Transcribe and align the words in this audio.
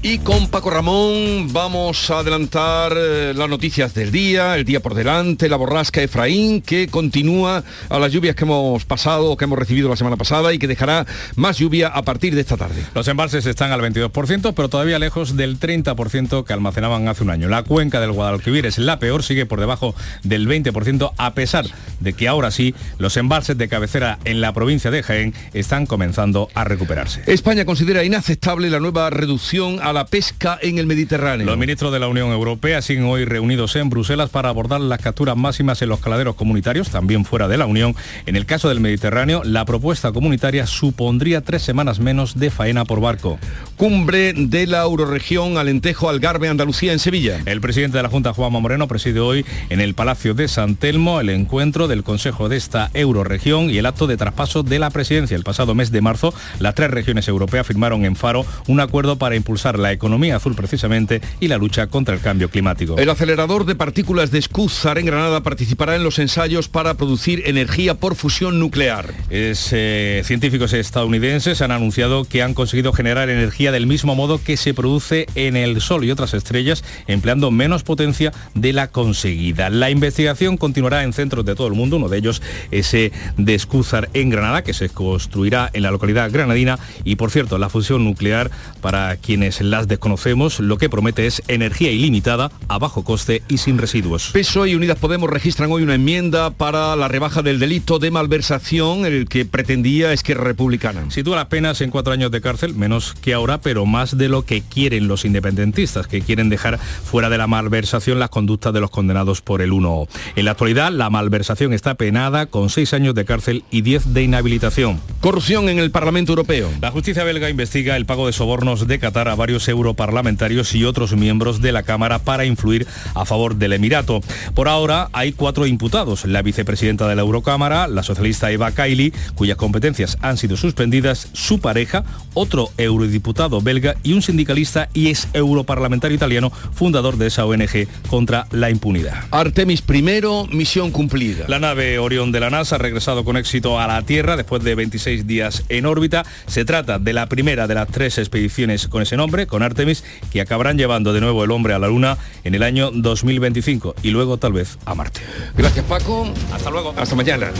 Y 0.00 0.18
con 0.18 0.46
Paco 0.46 0.70
Ramón 0.70 1.52
vamos 1.52 2.08
a 2.12 2.20
adelantar 2.20 2.92
eh, 2.96 3.32
las 3.34 3.48
noticias 3.48 3.94
del 3.94 4.12
día, 4.12 4.54
el 4.54 4.64
día 4.64 4.78
por 4.78 4.94
delante, 4.94 5.48
la 5.48 5.56
borrasca 5.56 6.00
Efraín, 6.00 6.62
que 6.62 6.86
continúa 6.86 7.64
a 7.88 7.98
las 7.98 8.12
lluvias 8.12 8.36
que 8.36 8.44
hemos 8.44 8.84
pasado, 8.84 9.36
que 9.36 9.44
hemos 9.44 9.58
recibido 9.58 9.88
la 9.88 9.96
semana 9.96 10.16
pasada 10.16 10.54
y 10.54 10.60
que 10.60 10.68
dejará 10.68 11.04
más 11.34 11.58
lluvia 11.58 11.88
a 11.88 12.02
partir 12.02 12.36
de 12.36 12.42
esta 12.42 12.56
tarde. 12.56 12.84
Los 12.94 13.08
embalses 13.08 13.44
están 13.46 13.72
al 13.72 13.80
22%, 13.80 14.54
pero 14.54 14.68
todavía 14.68 15.00
lejos 15.00 15.36
del 15.36 15.58
30% 15.58 16.44
que 16.44 16.52
almacenaban 16.52 17.08
hace 17.08 17.24
un 17.24 17.30
año. 17.30 17.48
La 17.48 17.64
cuenca 17.64 18.00
del 18.00 18.12
Guadalquivir 18.12 18.66
es 18.66 18.78
la 18.78 19.00
peor, 19.00 19.24
sigue 19.24 19.46
por 19.46 19.58
debajo 19.58 19.96
del 20.22 20.46
20%, 20.46 21.12
a 21.16 21.34
pesar 21.34 21.66
de 21.98 22.12
que 22.12 22.28
ahora 22.28 22.52
sí 22.52 22.72
los 22.98 23.16
embalses 23.16 23.58
de 23.58 23.68
cabecera 23.68 24.20
en 24.24 24.40
la 24.40 24.52
provincia 24.52 24.92
de 24.92 25.02
Jaén 25.02 25.34
están 25.54 25.86
comenzando 25.86 26.48
a 26.54 26.62
recuperarse. 26.62 27.24
España 27.26 27.64
considera 27.64 28.04
inaceptable 28.04 28.70
la 28.70 28.78
nueva 28.78 29.10
reducción 29.10 29.80
a 29.87 29.87
la 29.92 30.06
pesca 30.06 30.58
en 30.62 30.78
el 30.78 30.86
Mediterráneo. 30.86 31.46
Los 31.46 31.58
ministros 31.58 31.92
de 31.92 31.98
la 31.98 32.08
Unión 32.08 32.30
Europea 32.30 32.82
siguen 32.82 33.04
hoy 33.04 33.24
reunidos 33.24 33.76
en 33.76 33.90
Bruselas 33.90 34.30
para 34.30 34.48
abordar 34.48 34.80
las 34.80 35.00
capturas 35.00 35.36
máximas 35.36 35.80
en 35.82 35.88
los 35.88 36.00
caladeros 36.00 36.34
comunitarios, 36.34 36.90
también 36.90 37.24
fuera 37.24 37.48
de 37.48 37.56
la 37.56 37.66
Unión. 37.66 37.94
En 38.26 38.36
el 38.36 38.46
caso 38.46 38.68
del 38.68 38.80
Mediterráneo, 38.80 39.42
la 39.44 39.64
propuesta 39.64 40.12
comunitaria 40.12 40.66
supondría 40.66 41.40
tres 41.40 41.62
semanas 41.62 41.98
menos 42.00 42.38
de 42.38 42.50
faena 42.50 42.84
por 42.84 43.00
barco. 43.00 43.38
Cumbre 43.76 44.32
de 44.32 44.66
la 44.66 44.82
Euroregión 44.82 45.58
Alentejo 45.58 46.08
Algarve 46.08 46.48
Andalucía 46.48 46.92
en 46.92 46.98
Sevilla. 46.98 47.40
El 47.46 47.60
presidente 47.60 47.96
de 47.96 48.02
la 48.02 48.08
Junta, 48.08 48.32
Juanma 48.32 48.60
Moreno, 48.60 48.88
preside 48.88 49.20
hoy 49.20 49.44
en 49.70 49.80
el 49.80 49.94
Palacio 49.94 50.34
de 50.34 50.48
San 50.48 50.76
Telmo 50.76 51.20
el 51.20 51.30
encuentro 51.30 51.88
del 51.88 52.02
Consejo 52.02 52.48
de 52.48 52.56
esta 52.56 52.90
Euroregión 52.94 53.70
y 53.70 53.78
el 53.78 53.86
acto 53.86 54.06
de 54.06 54.16
traspaso 54.16 54.62
de 54.62 54.78
la 54.78 54.90
presidencia. 54.90 55.36
El 55.36 55.44
pasado 55.44 55.74
mes 55.74 55.92
de 55.92 56.00
marzo, 56.00 56.34
las 56.58 56.74
tres 56.74 56.90
regiones 56.90 57.28
europeas 57.28 57.66
firmaron 57.66 58.04
en 58.04 58.16
Faro 58.16 58.44
un 58.66 58.80
acuerdo 58.80 59.16
para 59.16 59.36
impulsar 59.36 59.77
la 59.78 59.92
economía 59.92 60.36
azul 60.36 60.54
precisamente 60.54 61.20
y 61.40 61.48
la 61.48 61.58
lucha 61.58 61.86
contra 61.86 62.14
el 62.14 62.20
cambio 62.20 62.50
climático. 62.50 62.96
El 62.98 63.10
acelerador 63.10 63.64
de 63.64 63.74
partículas 63.74 64.30
de 64.30 64.38
Escúzar 64.38 64.98
en 64.98 65.06
Granada 65.06 65.42
participará 65.42 65.96
en 65.96 66.04
los 66.04 66.18
ensayos 66.18 66.68
para 66.68 66.94
producir 66.94 67.42
energía 67.46 67.94
por 67.94 68.14
fusión 68.14 68.58
nuclear. 68.58 69.14
Es, 69.30 69.70
eh, 69.72 70.22
científicos 70.24 70.72
estadounidenses 70.72 71.62
han 71.62 71.70
anunciado 71.70 72.24
que 72.24 72.42
han 72.42 72.54
conseguido 72.54 72.92
generar 72.92 73.30
energía 73.30 73.72
del 73.72 73.86
mismo 73.86 74.14
modo 74.14 74.42
que 74.42 74.56
se 74.56 74.74
produce 74.74 75.26
en 75.34 75.56
el 75.56 75.80
Sol 75.80 76.04
y 76.04 76.10
otras 76.10 76.34
estrellas, 76.34 76.84
empleando 77.06 77.50
menos 77.50 77.82
potencia 77.82 78.32
de 78.54 78.72
la 78.72 78.88
conseguida. 78.88 79.70
La 79.70 79.90
investigación 79.90 80.56
continuará 80.56 81.04
en 81.04 81.12
centros 81.12 81.44
de 81.44 81.54
todo 81.54 81.66
el 81.66 81.74
mundo, 81.74 81.96
uno 81.96 82.08
de 82.08 82.18
ellos 82.18 82.42
ese 82.70 83.12
de 83.36 83.54
Escúzar 83.54 84.08
en 84.14 84.30
Granada, 84.30 84.62
que 84.62 84.74
se 84.74 84.88
construirá 84.88 85.70
en 85.72 85.82
la 85.82 85.90
localidad 85.90 86.30
granadina. 86.30 86.78
Y 87.04 87.16
por 87.16 87.30
cierto, 87.30 87.58
la 87.58 87.68
fusión 87.68 88.04
nuclear, 88.04 88.50
para 88.80 89.16
quienes 89.16 89.60
las 89.70 89.88
desconocemos, 89.88 90.60
lo 90.60 90.78
que 90.78 90.88
promete 90.88 91.26
es 91.26 91.42
energía 91.48 91.90
ilimitada, 91.90 92.50
a 92.68 92.78
bajo 92.78 93.04
coste 93.04 93.42
y 93.48 93.58
sin 93.58 93.78
residuos. 93.78 94.30
PSOE 94.32 94.70
y 94.70 94.74
Unidas 94.74 94.98
Podemos 94.98 95.30
registran 95.30 95.70
hoy 95.70 95.82
una 95.82 95.94
enmienda 95.94 96.50
para 96.50 96.96
la 96.96 97.08
rebaja 97.08 97.42
del 97.42 97.58
delito 97.58 97.98
de 97.98 98.10
malversación, 98.10 99.06
el 99.06 99.28
que 99.28 99.44
pretendía 99.44 100.12
es 100.12 100.22
que 100.22 100.34
republicana. 100.34 101.10
Sitúa 101.10 101.36
las 101.36 101.46
penas 101.46 101.80
en 101.80 101.90
cuatro 101.90 102.12
años 102.12 102.30
de 102.30 102.40
cárcel, 102.40 102.74
menos 102.74 103.14
que 103.14 103.34
ahora, 103.34 103.60
pero 103.60 103.86
más 103.86 104.16
de 104.16 104.28
lo 104.28 104.44
que 104.44 104.62
quieren 104.62 105.08
los 105.08 105.24
independentistas, 105.24 106.06
que 106.06 106.22
quieren 106.22 106.48
dejar 106.48 106.78
fuera 106.78 107.30
de 107.30 107.38
la 107.38 107.46
malversación 107.46 108.18
las 108.18 108.30
conductas 108.30 108.72
de 108.72 108.80
los 108.80 108.90
condenados 108.90 109.40
por 109.40 109.62
el 109.62 109.72
1. 109.72 110.08
En 110.36 110.44
la 110.44 110.52
actualidad, 110.52 110.92
la 110.92 111.10
malversación 111.10 111.72
está 111.72 111.94
penada 111.94 112.46
con 112.46 112.70
seis 112.70 112.94
años 112.94 113.14
de 113.14 113.24
cárcel 113.24 113.64
y 113.70 113.82
diez 113.82 114.12
de 114.12 114.22
inhabilitación. 114.22 115.00
Corrupción 115.20 115.68
en 115.68 115.78
el 115.78 115.90
Parlamento 115.90 116.32
Europeo. 116.32 116.70
La 116.80 116.90
justicia 116.90 117.24
belga 117.24 117.50
investiga 117.50 117.96
el 117.96 118.06
pago 118.06 118.26
de 118.26 118.32
sobornos 118.32 118.86
de 118.86 118.98
Qatar 118.98 119.28
a 119.28 119.34
varios 119.34 119.57
europarlamentarios 119.66 120.74
y 120.74 120.84
otros 120.84 121.16
miembros 121.16 121.60
de 121.60 121.72
la 121.72 121.82
Cámara 121.82 122.20
para 122.20 122.44
influir 122.44 122.86
a 123.14 123.24
favor 123.24 123.56
del 123.56 123.72
Emirato. 123.72 124.20
Por 124.54 124.68
ahora 124.68 125.08
hay 125.12 125.32
cuatro 125.32 125.66
imputados, 125.66 126.24
la 126.26 126.42
vicepresidenta 126.42 127.08
de 127.08 127.16
la 127.16 127.22
Eurocámara, 127.22 127.88
la 127.88 128.02
socialista 128.02 128.50
Eva 128.52 128.70
Kaili, 128.72 129.12
cuyas 129.34 129.56
competencias 129.56 130.18
han 130.20 130.36
sido 130.36 130.56
suspendidas, 130.56 131.28
su 131.32 131.60
pareja, 131.60 132.04
otro 132.34 132.70
eurodiputado 132.76 133.60
belga 133.60 133.96
y 134.02 134.12
un 134.12 134.22
sindicalista 134.22 134.88
y 134.92 135.08
ex 135.08 135.28
europarlamentario 135.32 136.16
italiano, 136.16 136.50
fundador 136.50 137.16
de 137.16 137.28
esa 137.28 137.46
ONG 137.46 137.88
contra 138.08 138.46
la 138.50 138.70
impunidad. 138.70 139.24
Artemis 139.30 139.82
I, 139.88 140.54
misión 140.54 140.90
cumplida. 140.90 141.46
La 141.48 141.58
nave 141.58 141.98
Orión 141.98 142.32
de 142.32 142.40
la 142.40 142.50
NASA 142.50 142.76
ha 142.76 142.78
regresado 142.78 143.24
con 143.24 143.36
éxito 143.36 143.80
a 143.80 143.86
la 143.86 144.02
Tierra 144.02 144.36
después 144.36 144.62
de 144.62 144.74
26 144.74 145.26
días 145.26 145.64
en 145.68 145.86
órbita. 145.86 146.24
Se 146.46 146.64
trata 146.64 146.98
de 146.98 147.12
la 147.12 147.28
primera 147.28 147.66
de 147.66 147.74
las 147.74 147.88
tres 147.88 148.18
expediciones 148.18 148.88
con 148.88 149.02
ese 149.02 149.16
nombre, 149.16 149.46
con 149.48 149.62
Artemis, 149.62 150.04
que 150.30 150.40
acabarán 150.40 150.78
llevando 150.78 151.12
de 151.12 151.20
nuevo 151.20 151.44
el 151.44 151.50
hombre 151.50 151.74
a 151.74 151.78
la 151.78 151.88
Luna 151.88 152.18
en 152.44 152.54
el 152.54 152.62
año 152.62 152.90
2025 152.92 153.96
y 154.02 154.10
luego 154.10 154.36
tal 154.36 154.52
vez 154.52 154.78
a 154.84 154.94
Marte. 154.94 155.20
Gracias 155.56 155.84
Paco. 155.86 156.28
Hasta 156.52 156.70
luego. 156.70 156.94
Hasta 156.96 157.16
mañana. 157.16 157.50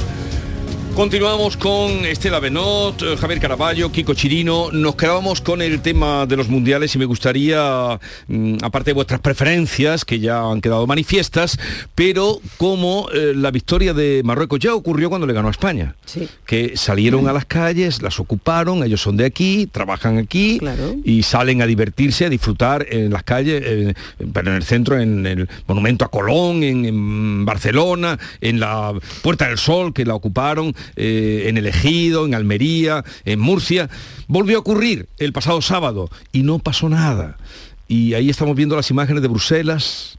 Continuamos 0.98 1.56
con 1.56 2.04
Estela 2.04 2.41
Benot, 2.41 3.03
eh, 3.03 3.16
Javier 3.16 3.38
Caraballo, 3.38 3.92
Kiko 3.92 4.14
Chirino. 4.14 4.72
Nos 4.72 4.97
quedábamos 4.97 5.41
con 5.41 5.62
el 5.62 5.81
tema 5.81 6.26
de 6.26 6.36
los 6.36 6.48
mundiales 6.48 6.92
y 6.92 6.98
me 6.98 7.04
gustaría, 7.04 8.00
mm, 8.26 8.56
aparte 8.62 8.91
de 8.91 8.94
vuestras 8.94 9.20
preferencias, 9.20 10.04
que 10.04 10.19
ya 10.19 10.41
han 10.41 10.60
quedado 10.60 10.88
manifiestas, 10.88 11.56
pero 11.94 12.41
como 12.56 13.09
eh, 13.14 13.32
la 13.32 13.53
victoria 13.53 13.94
de 13.94 14.22
Marruecos 14.25 14.59
ya 14.59 14.75
ocurrió 14.75 15.09
cuando 15.09 15.28
le 15.28 15.34
ganó 15.34 15.47
a 15.47 15.53
España. 15.53 15.94
Sí. 16.04 16.28
Que 16.44 16.76
salieron 16.76 17.28
a 17.28 17.32
las 17.32 17.44
calles, 17.44 18.03
las 18.03 18.19
ocuparon, 18.19 18.82
ellos 18.82 19.00
son 19.00 19.16
de 19.16 19.25
aquí, 19.25 19.69
trabajan 19.70 20.19
aquí 20.19 20.59
Claro. 20.59 20.97
y 21.04 21.22
salen 21.22 21.62
a 21.62 21.66
divertirse, 21.66 22.25
a 22.25 22.28
disfrutar 22.28 22.84
en 22.91 23.12
las 23.12 23.22
calles, 23.22 23.62
eh, 23.65 23.94
pero 24.32 24.50
en 24.50 24.56
el 24.56 24.65
centro, 24.65 24.98
en 24.98 25.25
el 25.25 25.48
monumento 25.69 26.04
a 26.04 26.09
Colón, 26.09 26.65
en, 26.65 26.84
en 26.84 27.44
Barcelona, 27.44 28.19
en 28.41 28.59
la 28.59 28.94
Puerta 29.22 29.47
del 29.47 29.59
Sol, 29.59 29.94
que 29.94 30.04
la 30.04 30.16
ocuparon, 30.16 30.75
eh, 30.97 31.44
en 31.47 31.56
el 31.56 31.66
Ejido, 31.66 32.26
en 32.26 32.34
Almería, 32.34 33.04
en 33.25 33.41
Murcia. 33.41 33.88
Volvió 34.26 34.56
a 34.56 34.60
ocurrir 34.60 35.09
el 35.19 35.32
pasado 35.32 35.62
sábado 35.62 36.10
y 36.32 36.43
no 36.43 36.59
pasó 36.59 36.88
nada. 36.88 37.38
Y 37.88 38.15
ahí 38.15 38.28
estamos 38.28 38.54
viendo 38.54 38.76
las 38.76 38.91
imágenes 38.91 39.22
de 39.22 39.28
Bruselas, 39.28 40.18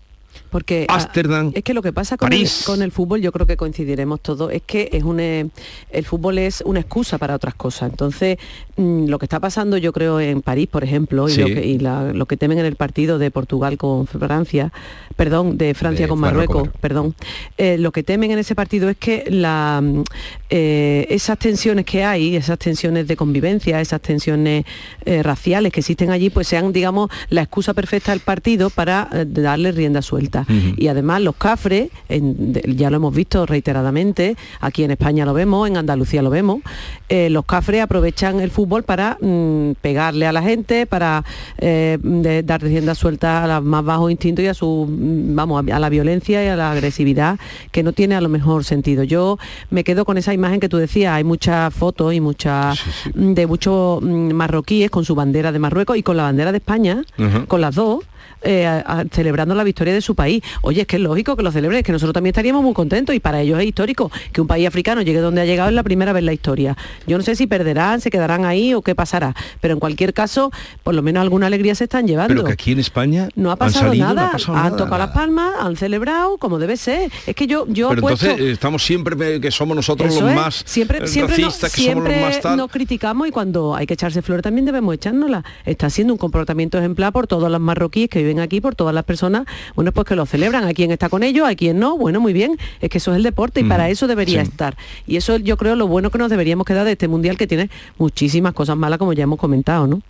Porque 0.50 0.86
ah, 0.90 0.96
Ámsterdam, 0.96 1.52
es 1.54 1.64
que 1.64 1.74
lo 1.74 1.82
que 1.82 1.94
pasa 1.94 2.18
con 2.18 2.32
el, 2.34 2.40
París. 2.40 2.64
con 2.66 2.82
el 2.82 2.92
fútbol, 2.92 3.22
yo 3.22 3.32
creo 3.32 3.46
que 3.46 3.56
coincidiremos 3.58 4.20
todos, 4.22 4.52
es 4.52 4.62
que 4.64 4.90
es 4.92 5.04
un, 5.04 5.20
eh, 5.20 5.48
el 5.92 6.06
fútbol 6.06 6.38
es 6.40 6.62
una 6.66 6.80
excusa 6.80 7.18
para 7.18 7.36
otras 7.36 7.54
cosas. 7.56 7.90
Entonces, 7.92 8.38
mm, 8.78 9.06
lo 9.08 9.20
que 9.20 9.26
está 9.26 9.40
pasando, 9.40 9.78
yo 9.78 9.94
creo, 9.94 10.20
en 10.20 10.42
París, 10.42 10.68
por 10.68 10.84
ejemplo, 10.84 11.30
y, 11.30 11.34
Sí. 11.34 11.42
lo, 11.42 11.48
que, 11.48 11.66
y 11.66 11.78
la- 11.80 12.14
lo 12.14 12.26
que 12.26 12.36
temen 12.38 12.58
en 12.59 12.66
el 12.66 12.76
partido 12.76 13.20
de 13.20 13.30
Portugal 13.32 13.78
con 13.78 14.08
Francia, 14.08 14.72
perdón, 15.16 15.58
de 15.58 15.74
Francia 15.74 16.06
De 16.06 16.09
con 16.09 16.20
Marruecos, 16.20 16.56
Marruecos, 16.56 16.80
perdón, 16.82 17.16
eh, 17.58 17.78
lo 17.78 17.92
que 17.92 18.04
temen 18.04 18.32
en 18.32 18.40
ese 18.40 18.56
partido 18.56 18.90
es 18.90 18.98
que 18.98 19.26
la, 19.30 19.82
mm, 19.84 20.04
eh, 20.50 21.06
esas 21.09 21.38
tensiones 21.38 21.86
que 21.86 22.04
hay, 22.04 22.36
esas 22.36 22.58
tensiones 22.58 23.08
de 23.08 23.16
convivencia, 23.16 23.80
esas 23.82 24.02
tensiones 24.02 24.66
eh, 25.06 25.22
raciales 25.24 25.72
que 25.72 25.82
existen 25.82 26.09
allí, 26.12 26.30
pues 26.30 26.48
sean, 26.48 26.72
digamos, 26.74 27.09
la 27.30 27.42
excusa 27.42 27.74
perfecta 27.74 28.12
del 28.12 28.22
partido 28.22 28.70
para 28.70 29.09
darle 29.28 29.72
rienda 29.72 30.02
suelta. 30.02 30.39
Y 30.78 30.88
además 30.88 31.22
los 31.22 31.36
cafres, 31.36 31.90
en- 32.10 32.54
de- 32.54 32.64
ya 32.76 32.90
lo 32.90 32.98
hemos 32.98 33.14
visto 33.14 33.46
reiteradamente, 33.46 34.36
aquí 34.62 34.84
en 34.84 34.92
España 34.92 35.26
lo 35.26 35.34
vemos, 35.34 35.68
en 35.68 35.78
Andalucía 35.78 36.22
lo 36.22 36.30
vemos, 36.30 36.62
eh, 37.10 37.30
los 37.30 37.46
cafres 37.46 37.82
aprovechan 37.82 38.40
el 38.40 38.52
fútbol 38.52 38.84
para 38.84 39.18
mm, 39.22 39.72
pegarle 39.82 40.28
a 40.28 40.32
la 40.32 40.42
gente, 40.42 40.86
para 40.86 41.24
eh, 41.58 41.98
de- 42.02 42.44
dar 42.44 42.62
rienda 42.62 42.96
suelta 42.96 43.44
a 43.44 43.48
los 43.48 43.64
más 43.66 43.84
bajos 43.84 44.12
instintos 44.12 44.44
y 44.44 44.48
a 44.48 44.54
su, 44.54 44.88
mm, 44.90 45.36
vamos, 45.36 45.64
a, 45.72 45.76
a 45.76 45.80
la 45.80 45.90
violencia 45.90 46.44
y 46.44 46.48
a 46.48 46.56
la 46.56 46.72
agresividad 46.72 47.38
que 47.72 47.84
no 47.84 47.94
tiene 47.94 48.16
a 48.16 48.22
lo 48.22 48.30
mejor 48.30 48.64
sentido. 48.64 49.04
Yo 49.04 49.38
me 49.70 49.84
quedo 49.84 50.06
con 50.06 50.18
esa 50.18 50.34
imagen 50.34 50.60
que 50.60 50.70
tú 50.70 50.78
decías, 50.78 51.14
hay 51.14 51.24
muchas 51.24 51.74
fotos 51.74 52.14
y 52.14 52.20
muchas 52.22 52.80
mm, 53.14 53.34
de 53.34 53.48
muchos 53.48 54.02
marroquíes 54.02 54.90
con 54.90 55.06
su 55.06 55.16
bandera 55.16 55.52
de 55.52 55.59
Marruecos 55.59 55.97
y 55.97 56.03
con 56.03 56.18
la 56.18 56.24
bandera 56.24 56.52
de 56.52 56.58
España, 56.58 57.03
con 57.47 57.62
las 57.62 57.76
dos. 57.76 58.03
Eh, 58.41 58.66
a- 58.66 58.80
a- 59.02 59.06
celebrando 59.12 59.56
la 59.56 59.64
victoria 59.64 59.94
de 59.94 60.02
su 60.02 60.16
país. 60.16 60.41
Oye, 60.62 60.82
es 60.82 60.88
que 60.88 60.96
es 60.97 61.02
lógico 61.02 61.36
que 61.36 61.44
lo 61.44 61.52
celebren, 61.52 61.80
es 61.80 61.84
que 61.86 61.91
nosotros 61.91 62.14
también 62.14 62.32
estaríamos 62.32 62.64
muy 62.64 62.74
contentos 62.74 63.16
y 63.16 63.20
para 63.20 63.41
ellos 63.41 63.59
es 63.59 63.66
histórico 63.66 64.12
que 64.32 64.41
un 64.41 64.47
país 64.47 64.68
africano 64.68 65.02
llegue 65.02 65.20
donde 65.20 65.41
ha 65.41 65.46
llegado 65.46 65.70
es 65.70 65.76
la 65.76 65.84
primera 65.84 66.14
vez 66.14 66.20
en 66.22 66.26
la 66.28 66.34
historia. 66.34 66.78
Yo 67.08 67.18
no 67.18 67.24
sé 67.24 67.36
si 67.36 67.47
perderán, 67.47 68.02
se 68.02 68.09
quedarán 68.09 68.46
ahí 68.46 68.74
o 68.74 68.82
qué 68.82 68.96
pasará, 68.96 69.36
pero 69.62 69.74
en 69.74 69.80
cualquier 69.80 70.14
caso, 70.14 70.52
por 70.84 70.96
lo 70.96 71.02
menos 71.02 71.22
alguna 71.22 71.47
alegría 71.47 71.76
se 71.76 71.86
están 71.86 72.08
llevando. 72.08 72.34
pero 72.34 72.44
que 72.46 72.53
aquí 72.53 72.72
en 72.72 72.80
España 72.80 73.30
No 73.36 73.50
ha 73.50 73.53
han 73.53 73.59
pasado 73.59 73.94
no 73.94 73.96
nada, 73.96 74.28
ha 74.28 74.32
pasado 74.32 74.58
han 74.58 74.78
tocado 74.78 74.97
las 75.00 75.09
palmas, 75.12 75.53
han 75.59 75.76
celebrado 75.76 76.38
como 76.38 76.59
debe 76.59 76.78
ser. 76.78 77.12
Es 77.28 77.35
que 77.35 77.47
yo, 77.47 77.66
yo 77.68 77.90
Pero 77.90 78.02
apuesto- 78.02 78.26
entonces 78.26 78.47
eh, 78.47 78.52
estamos 78.52 78.84
siempre 78.85 79.35
eh, 79.35 79.42
que 79.42 79.52
somos 79.52 79.76
nosotros 79.76 80.09
eso 80.14 80.22
los 80.22 80.30
es. 80.32 80.35
más 80.35 80.64
siempre, 80.66 81.08
siempre, 81.08 81.38
no- 81.38 81.46
racistas, 81.47 81.74
que 81.74 81.82
somos 81.82 81.94
siempre 82.03 82.22
los 82.22 82.30
más 82.30 82.42
tal. 82.42 82.58
nos 82.58 82.72
criticamos 82.72 83.28
y 83.28 83.32
cuando 83.32 83.76
hay 83.76 83.85
que 83.85 83.94
echarse 83.96 84.22
flores 84.22 84.44
también 84.44 84.66
debemos 84.66 84.94
echárnosla. 84.96 85.44
Está 85.66 85.90
siendo 85.90 86.14
un 86.14 86.18
comportamiento 86.18 86.78
ejemplar 86.78 87.12
por 87.12 87.28
todos 87.28 87.52
los 87.52 87.59
marroquíes 87.59 88.09
que 88.09 88.20
viven 88.20 88.28
viven 88.29 88.41
aquí, 88.41 88.61
por 88.61 88.76
todas 88.76 88.93
las 88.93 89.03
personas, 89.03 89.46
bueno, 89.76 89.91
pues 89.91 90.08
que 90.08 90.16
lo 90.16 90.26
celebran. 90.26 90.64
Hay 90.64 90.73
quien 90.73 90.91
está 90.91 91.09
con 91.09 91.23
ellos, 91.23 91.47
hay 91.47 91.55
quien 91.55 91.79
no, 91.79 91.97
bueno, 91.97 92.20
muy 92.20 92.34
bien, 92.34 92.58
es 92.81 92.90
que 92.90 92.99
eso 92.99 93.11
es 93.11 93.17
el 93.17 93.23
deporte 93.23 93.61
y 93.61 93.64
para 93.64 93.90
eso 93.90 94.08
debería 94.08 94.41
estar. 94.41 94.78
Y 95.08 95.17
eso 95.17 95.37
yo 95.37 95.58
creo 95.58 95.76
lo 95.76 95.87
bueno 95.87 96.09
que 96.11 96.17
nos 96.17 96.29
deberíamos 96.29 96.66
quedar 96.66 96.85
de 96.85 96.93
este 96.93 97.08
mundial 97.08 97.37
que 97.37 97.47
tiene 97.47 97.70
muchísimas 97.97 98.53
cosas 98.53 98.78
malas, 98.78 98.99
como 98.99 99.14
ya 99.14 99.23
hemos 99.23 99.40
comentado, 99.40 99.87
¿no? 99.87 100.02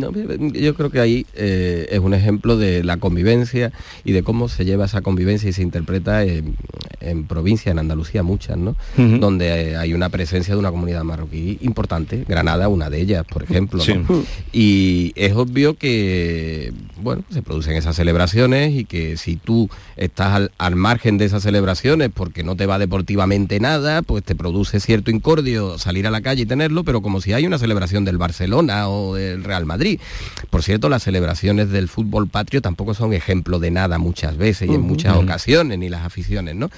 Yo 0.00 0.74
creo 0.74 0.90
que 0.90 1.00
ahí 1.00 1.26
eh, 1.34 1.86
es 1.90 2.00
un 2.00 2.14
ejemplo 2.14 2.56
de 2.56 2.84
la 2.84 2.96
convivencia 2.96 3.72
y 4.04 4.12
de 4.12 4.22
cómo 4.22 4.48
se 4.48 4.64
lleva 4.64 4.84
esa 4.86 5.02
convivencia 5.02 5.48
y 5.48 5.52
se 5.52 5.62
interpreta 5.62 6.24
en, 6.24 6.56
provincia, 7.26 7.72
en 7.72 7.78
Andalucía 7.78 8.22
muchas, 8.22 8.56
¿no? 8.56 8.76
Donde 8.96 9.72
eh, 9.72 9.76
hay 9.76 9.94
una 9.94 10.08
presencia 10.08 10.54
de 10.54 10.60
una 10.60 10.70
comunidad 10.70 11.04
marroquí 11.04 11.58
importante, 11.60 12.24
Granada 12.26 12.68
una 12.68 12.90
de 12.90 13.00
ellas, 13.00 13.24
por 13.24 13.42
ejemplo. 13.42 13.82
Y 14.52 15.12
es 15.16 15.34
obvio 15.34 15.74
que, 15.74 16.72
bueno, 17.00 17.24
se 17.30 17.42
producen 17.42 17.76
esas 17.76 17.96
celebraciones 17.96 18.74
y 18.74 18.84
que 18.84 19.16
si 19.16 19.36
tú 19.36 19.68
estás 19.96 20.48
al, 20.58 20.76
margen 20.76 21.18
de 21.18 21.24
esas 21.24 21.42
celebraciones 21.42 22.10
porque 22.12 22.42
no 22.42 22.56
te 22.56 22.66
va 22.66 22.78
deportivamente 22.78 23.60
nada, 23.60 24.02
pues 24.02 24.24
te 24.24 24.34
produce 24.34 24.80
cierto 24.80 25.10
incordio 25.10 25.78
salir 25.78 26.06
a 26.06 26.10
la 26.10 26.20
calle 26.20 26.42
y 26.42 26.46
tenerlo, 26.46 26.84
pero 26.84 27.00
como 27.00 27.20
si 27.20 27.32
hay 27.32 27.46
una 27.46 27.58
celebración 27.58 28.04
del 28.04 28.18
Barcelona 28.18 28.88
o 28.88 29.14
del 29.14 29.44
Real 29.44 29.66
Madrid, 29.66 29.83
por 30.50 30.62
cierto, 30.62 30.88
las 30.88 31.02
celebraciones 31.02 31.70
del 31.70 31.88
fútbol 31.88 32.28
patrio 32.28 32.62
tampoco 32.62 32.94
son 32.94 33.12
ejemplo 33.12 33.58
de 33.58 33.70
nada 33.70 33.98
muchas 33.98 34.36
veces 34.36 34.68
y 34.68 34.74
en 34.74 34.80
muchas 34.80 35.16
ocasiones, 35.16 35.78
ni 35.78 35.88
las 35.88 36.04
aficiones, 36.04 36.54
¿no? 36.54 36.70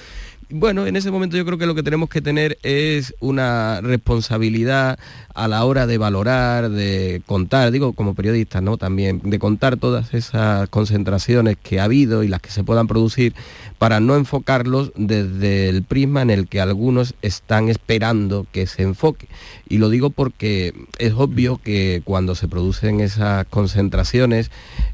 Bueno, 0.49 0.87
en 0.87 0.95
ese 0.95 1.11
momento 1.11 1.35
yo 1.35 1.43
creo 1.43 1.57
que 1.57 1.65
lo 1.65 1.75
que 1.75 1.83
tenemos 1.83 2.07
que 2.07 2.21
tener 2.21 2.57
es 2.63 3.13
una 3.19 3.81
responsabilidad 3.81 4.97
a 5.35 5.49
la 5.49 5.65
hora 5.65 5.85
de 5.85 5.97
valorar, 5.97 6.69
de 6.69 7.21
contar, 7.25 7.69
digo 7.71 7.91
como 7.91 8.15
periodista, 8.15 8.61
¿no? 8.61 8.77
También, 8.77 9.19
de 9.25 9.39
contar 9.39 9.75
todas 9.75 10.13
esas 10.13 10.69
concentraciones 10.69 11.57
que 11.61 11.81
ha 11.81 11.83
habido 11.83 12.23
y 12.23 12.29
las 12.29 12.41
que 12.41 12.49
se 12.49 12.63
puedan 12.63 12.87
producir 12.87 13.35
para 13.77 13.99
no 13.99 14.15
enfocarlos 14.15 14.93
desde 14.95 15.67
el 15.67 15.83
prisma 15.83 16.21
en 16.21 16.29
el 16.29 16.47
que 16.47 16.61
algunos 16.61 17.13
están 17.21 17.67
esperando 17.67 18.47
que 18.53 18.67
se 18.67 18.83
enfoque. 18.83 19.27
Y 19.67 19.79
lo 19.79 19.89
digo 19.89 20.11
porque 20.11 20.73
es 20.97 21.11
obvio 21.13 21.59
que 21.61 22.01
cuando 22.05 22.35
se 22.35 22.47
producen 22.47 23.01
esas 23.01 23.45
concentraciones, 23.47 24.49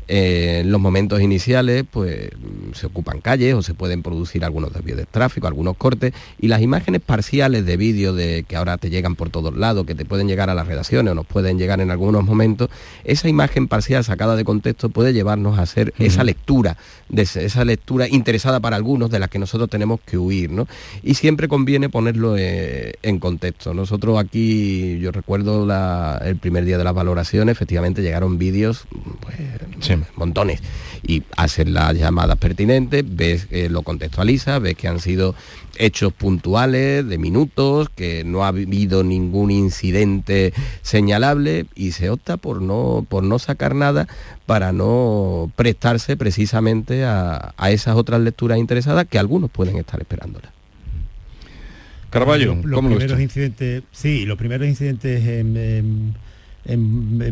eh, 0.07 0.59
en 0.61 0.71
los 0.71 0.81
momentos 0.81 1.21
iniciales, 1.21 1.85
pues 1.89 2.29
se 2.73 2.87
ocupan 2.87 3.21
calles 3.21 3.53
o 3.53 3.61
se 3.61 3.73
pueden 3.73 4.03
producir 4.03 4.43
algunos 4.43 4.73
desvíos 4.73 4.97
de 4.97 5.05
tráfico, 5.05 5.42
algunos 5.47 5.77
cortes, 5.77 6.13
y 6.39 6.47
las 6.47 6.61
imágenes 6.61 7.01
parciales 7.01 7.65
de 7.65 7.77
vídeo 7.77 8.13
de 8.13 8.43
que 8.47 8.55
ahora 8.55 8.77
te 8.77 8.89
llegan 8.89 9.15
por 9.15 9.29
todos 9.29 9.55
lados, 9.55 9.85
que 9.85 9.95
te 9.95 10.05
pueden 10.05 10.27
llegar 10.27 10.49
a 10.49 10.55
las 10.55 10.67
redacciones 10.67 11.11
o 11.11 11.15
nos 11.15 11.25
pueden 11.25 11.57
llegar 11.57 11.81
en 11.81 11.91
algunos 11.91 12.23
momentos, 12.23 12.69
esa 13.03 13.29
imagen 13.29 13.67
parcial 13.67 14.03
sacada 14.03 14.35
de 14.35 14.43
contexto 14.43 14.89
puede 14.89 15.13
llevarnos 15.13 15.59
a 15.59 15.63
hacer 15.63 15.93
esa 15.99 16.23
lectura, 16.23 16.77
de 17.09 17.23
esa 17.23 17.65
lectura 17.65 18.07
interesada 18.07 18.59
para 18.59 18.75
algunos 18.75 19.09
de 19.09 19.19
la 19.19 19.27
que 19.27 19.39
nosotros 19.39 19.69
tenemos 19.69 19.99
que 20.05 20.17
huir, 20.17 20.51
¿no? 20.51 20.67
Y 21.03 21.15
siempre 21.15 21.47
conviene 21.47 21.89
ponerlo 21.89 22.35
eh, 22.37 22.93
en 23.01 23.19
contexto. 23.19 23.73
Nosotros 23.73 24.19
aquí, 24.19 24.99
yo 24.99 25.11
recuerdo 25.11 25.67
el 26.21 26.37
primer 26.37 26.65
día 26.65 26.77
de 26.77 26.83
las 26.83 26.93
valoraciones, 26.93 27.53
efectivamente 27.53 28.01
llegaron 28.01 28.37
vídeos, 28.37 28.85
pues, 29.21 29.99
montones, 30.15 30.61
y 31.05 31.23
hacen 31.35 31.73
las 31.73 31.97
llamadas 31.97 32.37
pertinentes, 32.37 33.03
ves, 33.07 33.45
que 33.45 33.69
lo 33.69 33.81
contextualiza, 33.81 34.59
ves 34.59 34.75
que 34.75 34.87
han 34.87 34.99
sido 34.99 35.32
hechos 35.77 36.13
puntuales 36.13 37.07
de 37.07 37.17
minutos, 37.17 37.89
que 37.89 38.23
no 38.23 38.43
ha 38.43 38.49
habido 38.49 39.03
ningún 39.03 39.51
incidente 39.51 40.53
señalable 40.81 41.65
y 41.75 41.91
se 41.91 42.09
opta 42.09 42.37
por 42.37 42.61
no, 42.61 43.05
por 43.07 43.23
no 43.23 43.39
sacar 43.39 43.75
nada 43.75 44.07
para 44.45 44.71
no 44.71 45.51
prestarse 45.55 46.17
precisamente 46.17 47.05
a, 47.05 47.53
esas 47.69 47.95
otras 47.95 48.21
lecturas 48.21 48.57
interesadas 48.57 49.07
que 49.07 49.17
algunos 49.17 49.49
pueden 49.49 49.77
estar 49.77 49.99
esperándolas. 49.99 50.51
Carballo, 52.09 52.55
los, 52.63 52.79
primeros 52.79 53.19
incidentes, 53.19 53.83
sí, 53.91 54.25
los 54.25 54.37
primeros 54.37 54.67
incidentes 54.67 55.25
en, 55.25 56.13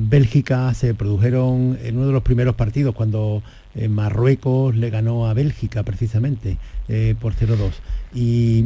Bélgica 0.10 0.74
se 0.74 0.94
produjeron 0.94 1.78
en 1.84 1.98
uno 1.98 2.08
de 2.08 2.14
los 2.14 2.24
primeros 2.24 2.56
partidos 2.56 2.94
cuando 2.96 3.42
eh, 3.74 3.88
Marruecos 3.88 4.76
le 4.76 4.90
ganó 4.90 5.28
a 5.28 5.34
Bélgica 5.34 5.84
precisamente 5.84 6.58
eh, 6.90 7.16
por 7.20 7.34
0-2. 7.34 7.72
Y 8.14 8.66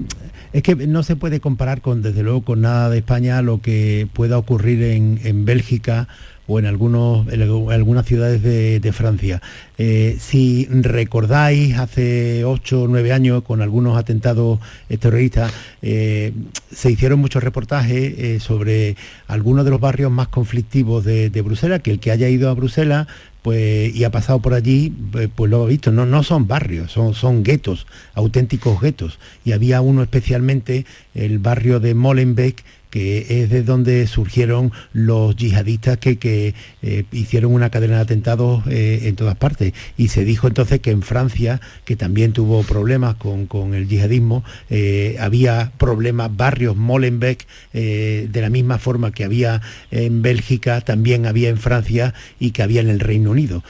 es 0.54 0.64
que 0.64 0.76
no 0.76 1.04
se 1.04 1.16
puede 1.16 1.40
comparar 1.40 1.82
con, 1.82 2.02
desde 2.02 2.24
luego, 2.24 2.42
con 2.42 2.62
nada 2.62 2.90
de 2.90 2.98
España 2.98 3.42
lo 3.44 3.62
que 3.62 4.08
pueda 4.14 4.40
ocurrir 4.40 4.82
en, 4.82 5.46
Bélgica 5.46 6.08
o 6.48 6.58
en, 6.58 6.66
algunos, 6.66 7.28
algunas 7.72 8.08
ciudades 8.08 8.42
de, 8.42 8.92
Francia. 8.92 9.44
Eh, 9.78 10.18
si 10.20 10.66
recordáis, 10.72 11.78
hace 11.78 12.44
8 12.44 12.82
o 12.84 12.88
9 12.88 13.14
años, 13.14 13.44
con 13.44 13.62
algunos 13.62 13.98
atentados 13.98 14.60
terroristas, 15.00 15.52
se 15.82 16.92
hicieron 16.92 17.20
muchos 17.20 17.44
reportajes 17.44 18.42
sobre 18.42 18.96
algunos 19.28 19.66
de 19.66 19.72
los 19.72 19.80
barrios 19.80 20.12
más 20.12 20.30
conflictivos 20.30 21.06
de 21.06 21.42
Bruselas, 21.44 21.82
que 21.82 21.92
el 21.92 22.00
que 22.00 22.10
haya 22.10 22.30
ido 22.30 22.50
a 22.50 22.54
Bruselas 22.56 23.08
pues, 23.46 23.96
y 23.96 24.04
ha 24.06 24.10
pasado 24.10 24.40
por 24.40 24.56
allí, 24.56 24.92
pues, 25.12 25.30
pues, 25.36 25.52
lo 25.52 25.66
ha 25.66 25.68
visto, 25.68 25.92
no, 25.92 26.08
no 26.08 26.24
son 26.24 26.48
barrios, 26.48 26.92
son, 26.92 27.14
son 27.14 27.44
guetos, 27.44 27.86
auténticos 28.16 28.82
guetos. 28.82 29.20
Y 29.44 29.52
había 29.52 29.82
uno 29.82 30.02
especialmente, 30.02 30.88
el 31.14 31.38
barrio 31.38 31.80
de 31.80 31.94
Molenbeek, 31.94 32.64
que 32.96 33.42
es 33.42 33.50
de 33.50 33.62
donde 33.62 34.08
surgieron 34.08 34.72
los 34.94 35.36
yihadistas 35.36 35.98
que, 35.98 36.54
eh, 36.82 37.04
hicieron 37.12 37.54
una 37.54 37.70
cadena 37.70 37.96
de 37.98 38.02
atentados 38.04 38.66
eh, 38.68 39.02
en 39.04 39.18
todas 39.18 39.36
partes. 39.36 39.74
Y 39.98 40.08
se 40.08 40.24
dijo 40.24 40.48
entonces 40.48 40.80
que 40.80 40.92
en 40.92 41.02
Francia, 41.02 41.60
que 41.84 41.98
también 41.98 42.32
tuvo 42.32 42.64
problemas 42.64 43.16
con, 43.16 43.74
el 43.74 43.90
yihadismo, 43.90 44.46
eh, 44.70 45.18
había 45.20 45.74
problemas, 45.78 46.38
barrios 46.38 46.78
Molenbeek, 46.78 47.46
de 47.74 48.40
la 48.42 48.50
misma 48.50 48.78
forma 48.78 49.12
que 49.12 49.26
había 49.26 49.62
en 49.92 50.22
Bélgica, 50.22 50.80
también 50.80 51.26
había 51.26 51.50
en 51.50 51.58
Francia 51.58 52.14
y 52.40 52.52
que 52.52 52.64
había 52.64 52.80
en 52.80 52.90
el 52.90 53.02
Reino 53.02 53.32
Unido. 53.32 53.62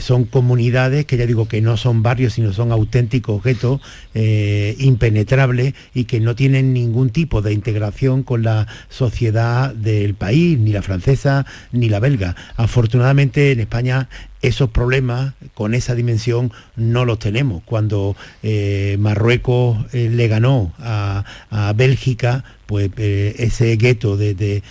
son 0.00 0.24
comunidades 0.26 1.06
que 1.06 1.16
ya 1.16 1.26
digo 1.26 1.48
que 1.48 1.60
no 1.60 1.76
son 1.76 2.04
barrios, 2.04 2.34
sino 2.34 2.52
son 2.52 2.70
auténticos 2.70 3.36
objetos 3.36 3.80
impenetrables 4.78 5.74
y 5.92 6.04
que 6.04 6.20
no 6.20 6.36
tienen 6.36 6.72
ningún 6.72 7.10
tipo 7.10 7.42
de 7.42 7.52
integración 7.52 8.22
con 8.22 8.44
la 8.44 8.59
sociedad 8.88 9.74
del 9.74 10.14
país, 10.14 10.58
ni 10.58 10.72
la 10.72 10.82
francesa 10.82 11.46
ni 11.72 11.88
la 11.88 12.00
belga. 12.00 12.36
Afortunadamente 12.56 13.52
en 13.52 13.60
España 13.60 14.08
esos 14.42 14.70
problemas 14.70 15.34
con 15.54 15.74
esa 15.74 15.94
dimensión 15.94 16.52
no 16.76 17.04
los 17.04 17.18
tenemos. 17.18 17.62
Cuando 17.64 18.16
eh, 18.42 18.96
Marruecos 18.98 19.78
eh, 19.92 20.08
le 20.10 20.28
ganó 20.28 20.72
a, 20.78 21.24
Bélgica, 21.76 22.44
pues 22.66 22.90
eh, 22.98 23.34
ese 23.38 23.74
gueto 23.76 24.16
de, 24.16 24.62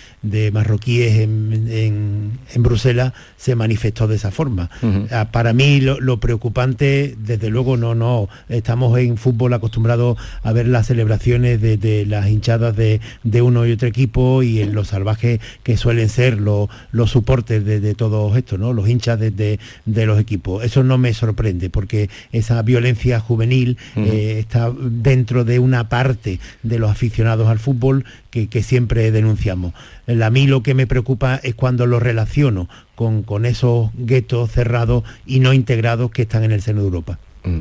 marroquíes 0.52 1.18
en, 1.18 2.38
Bruselas 2.56 3.12
se 3.36 3.54
manifestó 3.54 4.08
de 4.08 4.16
esa 4.16 4.30
forma. 4.30 4.70
Ah, 5.10 5.28
para 5.30 5.52
mí 5.52 5.80
lo, 5.80 6.20
preocupante, 6.20 7.14
desde 7.18 7.50
luego, 7.50 7.76
no, 7.76 7.94
no, 7.94 8.28
estamos 8.48 8.98
en 8.98 9.16
fútbol 9.16 9.52
acostumbrados 9.52 10.18
a 10.42 10.52
ver 10.52 10.66
las 10.66 10.86
celebraciones 10.86 11.60
de, 11.60 12.06
las 12.06 12.28
hinchadas 12.28 12.74
de, 12.74 13.00
uno 13.42 13.66
y 13.66 13.72
otro 13.72 13.88
equipo 13.88 14.42
y 14.42 14.60
en 14.60 14.74
los 14.74 14.88
salvajes 14.88 15.40
que 15.62 15.76
suelen 15.76 16.08
ser 16.08 16.40
los, 16.40 16.68
los 16.92 17.10
soportes 17.10 17.64
de, 17.64 17.94
todos 17.94 18.36
estos, 18.36 18.58
¿no? 18.58 18.72
los 18.72 18.88
hinchas 18.88 19.20
de, 19.20 19.59
de 19.84 20.06
los 20.06 20.18
equipos. 20.18 20.64
Eso 20.64 20.84
no 20.84 20.98
me 20.98 21.14
sorprende 21.14 21.70
porque 21.70 22.10
esa 22.32 22.60
violencia 22.62 23.20
juvenil 23.20 23.78
eh, 23.96 24.36
está 24.38 24.70
dentro 24.70 25.44
de 25.44 25.58
una 25.58 25.88
parte 25.88 26.40
de 26.62 26.78
los 26.78 26.90
aficionados 26.90 27.48
al 27.48 27.58
fútbol 27.58 28.04
que, 28.30 28.48
siempre 28.62 29.10
denunciamos. 29.10 29.72
A 30.06 30.30
mí 30.30 30.46
lo 30.46 30.62
que 30.62 30.74
me 30.74 30.86
preocupa 30.86 31.40
es 31.42 31.54
cuando 31.54 31.86
lo 31.86 31.98
relaciono 31.98 32.68
con, 32.94 33.22
con 33.22 33.46
esos 33.46 33.90
guetos 33.94 34.50
cerrados 34.50 35.04
y 35.26 35.40
no 35.40 35.52
integrados 35.52 36.10
que 36.10 36.22
están 36.22 36.44
en 36.44 36.52
el 36.52 36.62
seno 36.62 36.80
de 36.80 36.86
Europa. 36.86 37.18
Mm. 37.44 37.60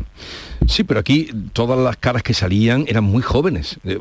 Sí, 0.67 0.83
pero 0.83 0.99
aquí 0.99 1.29
todas 1.53 1.79
las 1.79 1.97
caras 1.97 2.23
que 2.23 2.33
salían 2.33 2.85
eran 2.87 3.03
muy 3.03 3.21
jóvenes, 3.21 3.79
eh, 3.83 3.97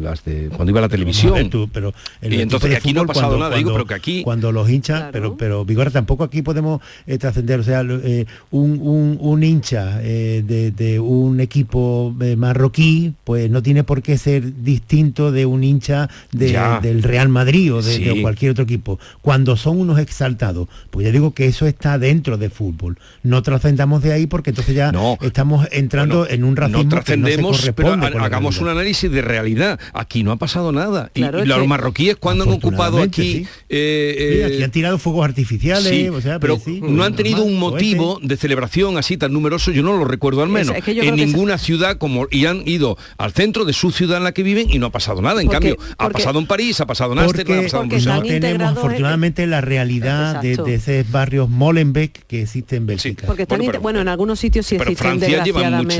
las 0.00 0.24
de 0.24 0.48
cuando 0.48 0.70
iba 0.70 0.78
a 0.78 0.82
la 0.82 0.88
televisión. 0.88 1.50
pero 1.72 1.92
y 2.22 2.40
entonces 2.40 2.76
aquí 2.76 2.92
no 2.92 3.02
ha 3.02 3.06
pasado 3.06 3.38
nada, 3.38 3.56
digo, 3.56 3.72
pero 3.72 3.86
que 3.86 3.94
aquí 3.94 4.22
cuando 4.22 4.52
los 4.52 4.70
hinchas, 4.70 5.06
pero 5.12 5.36
pero 5.36 5.64
Vigor 5.64 5.90
tampoco 5.90 6.24
aquí 6.24 6.42
podemos 6.42 6.80
eh, 7.06 7.18
trascender, 7.18 7.60
o 7.60 7.62
sea, 7.64 7.82
eh, 7.82 8.26
un, 8.50 9.42
hincha 9.42 9.98
de, 9.98 11.00
un 11.02 11.40
equipo 11.40 12.14
marroquí, 12.36 13.14
pues 13.24 13.50
no 13.50 13.62
tiene 13.62 13.84
por 13.84 14.02
qué 14.02 14.16
ser 14.18 14.62
distinto 14.62 15.32
de 15.32 15.46
un 15.46 15.64
hincha 15.64 16.08
del 16.30 17.02
Real 17.02 17.28
Madrid 17.28 17.74
o 17.74 17.82
de, 17.82 18.20
cualquier 18.22 18.52
otro 18.52 18.64
equipo. 18.64 18.98
Cuando 19.20 19.56
son 19.56 19.80
unos 19.80 19.98
exaltados, 19.98 20.68
pues 20.90 21.06
ya 21.06 21.12
digo 21.12 21.34
que 21.34 21.46
eso 21.46 21.66
está 21.66 21.98
dentro 21.98 22.38
del 22.38 22.50
fútbol. 22.50 22.98
No 23.22 23.42
trascendamos 23.42 24.02
de 24.02 24.12
ahí 24.12 24.26
porque 24.26 24.44
porque 24.44 24.50
entonces 24.50 24.74
ya 24.74 24.92
estamos 25.26 25.66
entrando 25.72 26.28
en 26.28 26.44
un 26.44 26.56
racismo 26.56 26.82
no 26.84 26.88
trascendemos, 26.88 27.64
no 27.66 27.74
pero 27.74 27.92
hagamos 28.22 28.58
un 28.58 28.68
análisis 28.68 29.10
de 29.10 29.22
realidad. 29.22 29.78
Aquí 29.92 30.22
no 30.22 30.32
ha 30.32 30.36
pasado 30.36 30.72
nada. 30.72 31.10
Y- 31.14 31.20
Claro, 31.24 31.38
y, 31.38 31.42
es 31.42 31.48
los 31.48 31.66
marroquíes 31.66 32.16
cuando 32.16 32.44
han 32.44 32.50
ocupado 32.50 33.00
aquí... 33.00 33.22
sí. 33.22 33.46
eh, 33.68 34.14
Sí, 34.18 34.24
eh, 34.40 34.44
aquí 34.46 34.62
han 34.62 34.70
tirado 34.70 34.98
fuegos 34.98 35.24
artificiales, 35.24 35.88
Sí, 35.88 36.08
o 36.08 36.20
sea, 36.20 36.38
pero 36.38 36.58
sí, 36.62 36.80
no 36.82 37.02
han 37.04 37.16
tenido 37.16 37.42
un 37.44 37.54
normal, 37.58 37.72
motivo 37.72 38.20
de 38.22 38.36
celebración 38.36 38.98
así 38.98 39.16
tan 39.16 39.32
numeroso, 39.32 39.70
yo 39.70 39.82
no 39.82 39.96
lo 39.96 40.04
recuerdo 40.04 40.42
al 40.42 40.48
menos, 40.50 40.70
Es- 40.76 40.78
es 40.78 40.84
que 40.84 41.08
en 41.08 41.16
ninguna 41.16 41.56
ciudad 41.58 41.96
como 41.98 42.26
y 42.30 42.46
han 42.46 42.66
ido 42.68 42.98
al 43.16 43.32
centro 43.32 43.64
de 43.64 43.72
su 43.72 43.90
ciudad 43.90 44.18
en 44.18 44.24
la 44.24 44.32
que 44.32 44.42
viven 44.42 44.68
y 44.70 44.78
no 44.78 44.86
ha 44.86 44.90
pasado 44.90 45.22
nada. 45.22 45.40
En 45.40 45.46
Porque- 45.48 45.74
cambio, 45.74 45.94
ha 45.98 46.08
pasado 46.10 46.38
en 46.38 46.46
París, 46.46 46.80
ha 46.80 46.86
pasado 46.86 47.12
en 47.14 47.20
Ámsterdam, 47.20 47.58
ha 47.60 47.62
pasado 47.62 47.82
en 47.84 47.88
Bruselas. 47.88 48.16
no 48.18 48.22
tenemos 48.26 48.68
afortunadamente 48.76 49.46
la 49.46 49.60
realidad 49.60 50.40
de, 50.42 50.56
de 50.56 50.74
ese 50.74 51.04
barrio 51.10 51.48
Molenbeek 51.48 52.26
que 52.26 52.42
existe 52.42 52.76
en 52.76 52.86
Bélgica. 52.86 53.26
Bueno, 53.48 53.80
bueno, 53.80 54.00
en 54.00 54.08
algunos 54.08 54.38
sitios 54.40 54.66
sí 54.66 54.76
pero 54.78 54.90
existen 54.90 55.13
Francia 55.18 55.70
mucha, 55.82 55.96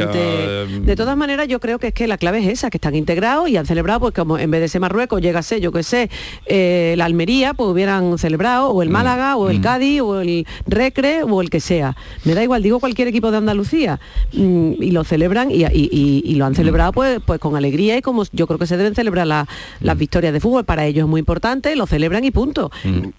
De 0.86 0.96
todas 0.96 1.16
maneras, 1.16 1.48
yo 1.48 1.60
creo 1.60 1.78
que 1.78 1.88
es 1.88 1.94
que 1.94 2.06
la 2.06 2.18
clave 2.18 2.38
es 2.40 2.46
esa, 2.48 2.70
que 2.70 2.76
están 2.78 2.94
integrados 2.94 3.48
y 3.48 3.56
han 3.56 3.66
celebrado, 3.66 4.00
pues 4.00 4.14
como 4.14 4.38
en 4.38 4.50
vez 4.50 4.60
de 4.60 4.68
ser 4.68 4.80
Marruecos, 4.80 5.20
llega 5.20 5.38
a 5.40 5.42
ser, 5.42 5.60
yo 5.60 5.72
que 5.72 5.82
sé, 5.82 6.10
eh, 6.46 6.94
la 6.96 7.04
Almería, 7.04 7.54
pues 7.54 7.68
hubieran 7.70 8.16
celebrado, 8.18 8.68
o 8.70 8.82
el 8.82 8.90
Málaga, 8.90 9.36
o 9.36 9.50
el 9.50 9.60
Cádiz, 9.60 10.00
o 10.02 10.20
el 10.20 10.46
Recre, 10.66 11.22
o 11.22 11.40
el 11.40 11.50
que 11.50 11.60
sea. 11.60 11.96
Me 12.24 12.34
da 12.34 12.42
igual, 12.42 12.62
digo 12.62 12.80
cualquier 12.80 13.08
equipo 13.08 13.30
de 13.30 13.38
Andalucía. 13.38 14.00
Mm, 14.32 14.72
y 14.82 14.90
lo 14.90 15.04
celebran 15.04 15.50
y, 15.50 15.64
y- 15.64 15.88
y- 15.92 16.22
y 16.24 16.34
lo 16.36 16.44
han 16.46 16.54
celebrado 16.54 16.92
pues, 16.92 17.20
pues 17.24 17.38
con 17.40 17.56
alegría 17.56 17.96
y 17.96 18.02
como 18.02 18.24
yo 18.32 18.46
creo 18.46 18.58
que 18.58 18.66
se 18.66 18.76
deben 18.76 18.94
celebrar 18.94 19.26
la- 19.26 19.46
las 19.80 19.96
victorias 19.98 20.32
de 20.32 20.40
fútbol. 20.40 20.64
Para 20.64 20.86
ellos 20.86 21.04
es 21.04 21.08
muy 21.08 21.18
importante, 21.20 21.74
lo 21.76 21.86
celebran 21.86 22.24
y 22.24 22.30
punto. 22.30 22.70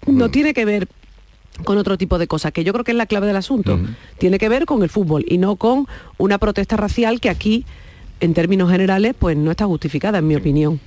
No 0.06 0.30
tiene 0.30 0.54
que 0.54 0.64
ver 0.64 0.88
con 1.64 1.78
otro 1.78 1.98
tipo 1.98 2.18
de 2.18 2.26
cosas, 2.26 2.52
que 2.52 2.64
yo 2.64 2.72
creo 2.72 2.84
que 2.84 2.92
es 2.92 2.96
la 2.96 3.06
clave 3.06 3.26
del 3.26 3.36
asunto. 3.36 3.78
Tiene 4.18 4.38
que 4.38 4.48
ver 4.48 4.66
con 4.66 4.82
el 4.82 4.90
fútbol 4.90 5.24
y 5.26 5.38
no 5.38 5.56
con 5.56 5.86
una 6.18 6.38
protesta 6.38 6.76
racial 6.76 7.20
que 7.20 7.30
aquí, 7.30 7.64
en 8.20 8.34
términos 8.34 8.70
generales, 8.70 9.14
pues 9.18 9.36
no 9.36 9.50
está 9.50 9.66
justificada, 9.66 10.18
en 10.18 10.26
mi 10.26 10.36
opinión. 10.36 10.80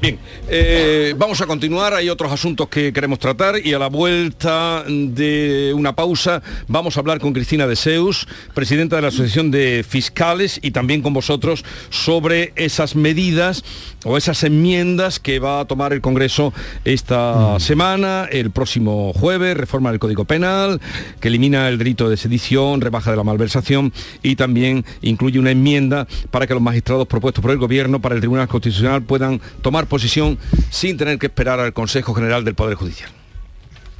Bien, 0.00 0.18
eh, 0.48 1.14
vamos 1.16 1.40
a 1.40 1.46
continuar, 1.46 1.94
hay 1.94 2.08
otros 2.08 2.32
asuntos 2.32 2.68
que 2.68 2.92
queremos 2.92 3.20
tratar 3.20 3.64
y 3.64 3.72
a 3.72 3.78
la 3.78 3.88
vuelta 3.88 4.84
de 4.88 5.72
una 5.76 5.94
pausa 5.94 6.42
vamos 6.66 6.96
a 6.96 7.00
hablar 7.00 7.20
con 7.20 7.32
Cristina 7.32 7.68
de 7.68 7.76
Seus, 7.76 8.26
presidenta 8.52 8.96
de 8.96 9.02
la 9.02 9.08
Asociación 9.08 9.52
de 9.52 9.84
Fiscales 9.88 10.58
y 10.60 10.72
también 10.72 11.02
con 11.02 11.12
vosotros 11.12 11.64
sobre 11.90 12.52
esas 12.56 12.96
medidas 12.96 13.62
o 14.04 14.16
esas 14.16 14.42
enmiendas 14.42 15.20
que 15.20 15.38
va 15.38 15.60
a 15.60 15.64
tomar 15.66 15.92
el 15.92 16.00
Congreso 16.00 16.52
esta 16.84 17.60
semana, 17.60 18.26
el 18.32 18.50
próximo 18.50 19.12
jueves, 19.12 19.56
reforma 19.56 19.90
del 19.90 20.00
Código 20.00 20.24
Penal, 20.24 20.80
que 21.20 21.28
elimina 21.28 21.68
el 21.68 21.78
delito 21.78 22.08
de 22.08 22.16
sedición, 22.16 22.80
rebaja 22.80 23.12
de 23.12 23.16
la 23.16 23.22
malversación 23.22 23.92
y 24.24 24.34
también 24.34 24.84
incluye 25.02 25.38
una 25.38 25.52
enmienda 25.52 26.08
para 26.32 26.48
que 26.48 26.54
los 26.54 26.61
magistrados 26.62 27.06
propuestos 27.06 27.42
por 27.42 27.50
el 27.50 27.58
Gobierno 27.58 28.00
para 28.00 28.14
el 28.14 28.20
Tribunal 28.20 28.48
Constitucional 28.48 29.02
puedan 29.02 29.40
tomar 29.60 29.86
posición 29.86 30.38
sin 30.70 30.96
tener 30.96 31.18
que 31.18 31.26
esperar 31.26 31.60
al 31.60 31.72
Consejo 31.72 32.14
General 32.14 32.44
del 32.44 32.54
Poder 32.54 32.74
Judicial. 32.76 33.10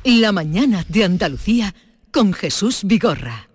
La 0.05 0.33
mañana 0.33 0.85
de 0.89 1.05
Andalucía 1.05 1.75
con 2.11 2.33
Jesús 2.33 2.81
Vigorra. 2.85 3.49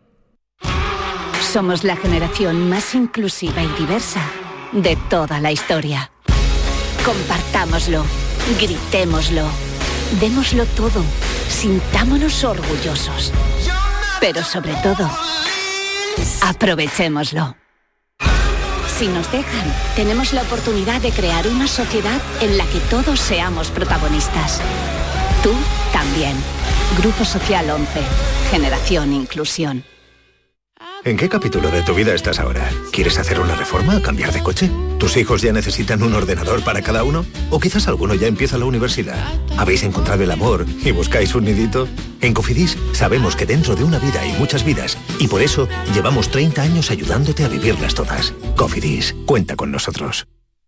Somos 1.41 1.83
la 1.83 1.95
generación 1.95 2.69
más 2.69 2.95
inclusiva 2.95 3.63
y 3.63 3.67
diversa 3.79 4.21
de 4.71 4.97
toda 5.09 5.39
la 5.39 5.51
historia. 5.51 6.11
Compartámoslo, 7.05 8.03
gritémoslo, 8.59 9.47
démoslo 10.19 10.65
todo, 10.65 11.03
sintámonos 11.47 12.43
orgullosos. 12.43 13.31
Pero 14.19 14.43
sobre 14.43 14.73
todo, 14.83 15.09
aprovechémoslo. 16.41 17.55
Si 18.97 19.07
nos 19.07 19.31
dejan, 19.31 19.71
tenemos 19.95 20.33
la 20.33 20.41
oportunidad 20.41 20.99
de 21.01 21.11
crear 21.11 21.47
una 21.47 21.67
sociedad 21.67 22.19
en 22.41 22.57
la 22.57 22.65
que 22.65 22.79
todos 22.89 23.19
seamos 23.19 23.69
protagonistas. 23.69 24.59
Tú 25.43 25.51
también. 25.93 26.35
Grupo 26.97 27.23
Social 27.23 27.69
11. 27.69 27.87
Generación 28.49 29.13
Inclusión. 29.13 29.83
¿En 31.03 31.15
qué 31.15 31.29
capítulo 31.29 31.69
de 31.69 31.83
tu 31.83 31.93
vida 31.93 32.15
estás 32.15 32.39
ahora? 32.39 32.67
¿Quieres 32.91 33.19
hacer 33.19 33.39
una 33.39 33.55
reforma 33.55 34.01
cambiar 34.01 34.31
de 34.33 34.41
coche? 34.41 34.69
¿Tus 34.97 35.15
hijos 35.15 35.43
ya 35.43 35.53
necesitan 35.53 36.01
un 36.01 36.15
ordenador 36.15 36.63
para 36.63 36.81
cada 36.81 37.03
uno? 37.03 37.23
¿O 37.51 37.59
quizás 37.59 37.87
alguno 37.87 38.15
ya 38.15 38.25
empieza 38.25 38.57
la 38.57 38.65
universidad? 38.65 39.31
¿Habéis 39.57 39.83
encontrado 39.83 40.23
el 40.23 40.31
amor 40.31 40.65
y 40.83 40.91
buscáis 40.91 41.35
un 41.35 41.45
nidito? 41.45 41.87
En 42.19 42.33
Cofidis 42.33 42.77
sabemos 42.93 43.35
que 43.35 43.45
dentro 43.45 43.75
de 43.75 43.83
una 43.83 43.99
vida 43.99 44.21
hay 44.21 44.33
muchas 44.39 44.63
vidas 44.63 44.97
y 45.19 45.27
por 45.27 45.41
eso 45.41 45.67
llevamos 45.93 46.29
30 46.29 46.61
años 46.61 46.91
ayudándote 46.91 47.43
a 47.43 47.49
vivirlas 47.49 47.93
todas. 47.93 48.33
Cofidis, 48.55 49.15
cuenta 49.25 49.55
con 49.55 49.71
nosotros. 49.71 50.27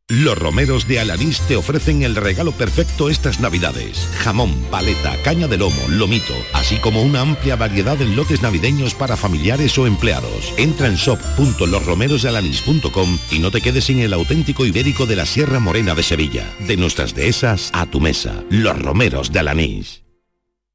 Los 0.10 0.38
romeros 0.40 0.88
de 0.88 1.00
Alanís 1.00 1.40
te 1.42 1.56
ofrecen 1.56 2.02
el 2.02 2.16
regalo 2.16 2.52
perfecto 2.52 3.12
estas 3.12 3.40
navidades. 3.40 4.10
Jamón, 4.18 4.56
paleta, 4.72 5.16
caña 5.24 5.48
de 5.48 5.60
lomo, 5.60 5.80
lomito, 5.88 6.34
así 6.54 6.78
como 6.78 7.04
una 7.04 7.22
amplia 7.22 7.56
variedad 7.56 8.02
en 8.02 8.16
lotes 8.16 8.42
navideños 8.42 8.96
para 8.96 9.16
familiares 9.16 9.78
o 9.78 9.86
empleados. 9.86 10.52
Entra 10.58 10.88
en 10.88 10.96
shop.losromerosdealanís.com 10.96 13.20
y 13.30 13.38
no 13.38 13.52
te 13.52 13.62
quedes 13.62 13.86
sin 13.86 14.00
el 14.00 14.14
auténtico 14.14 14.66
ibérico 14.66 15.06
de 15.06 15.16
la 15.16 15.28
Sierra 15.28 15.60
Morena 15.60 15.94
de 15.94 16.02
Sevilla. 16.02 16.52
De 16.62 16.76
nuestras 16.76 17.14
dehesas 17.14 17.70
a 17.74 17.86
tu 17.86 18.00
mesa. 18.00 18.44
Los 18.50 18.82
romeros 18.82 19.32
de 19.32 19.42
Alanís. 19.42 20.02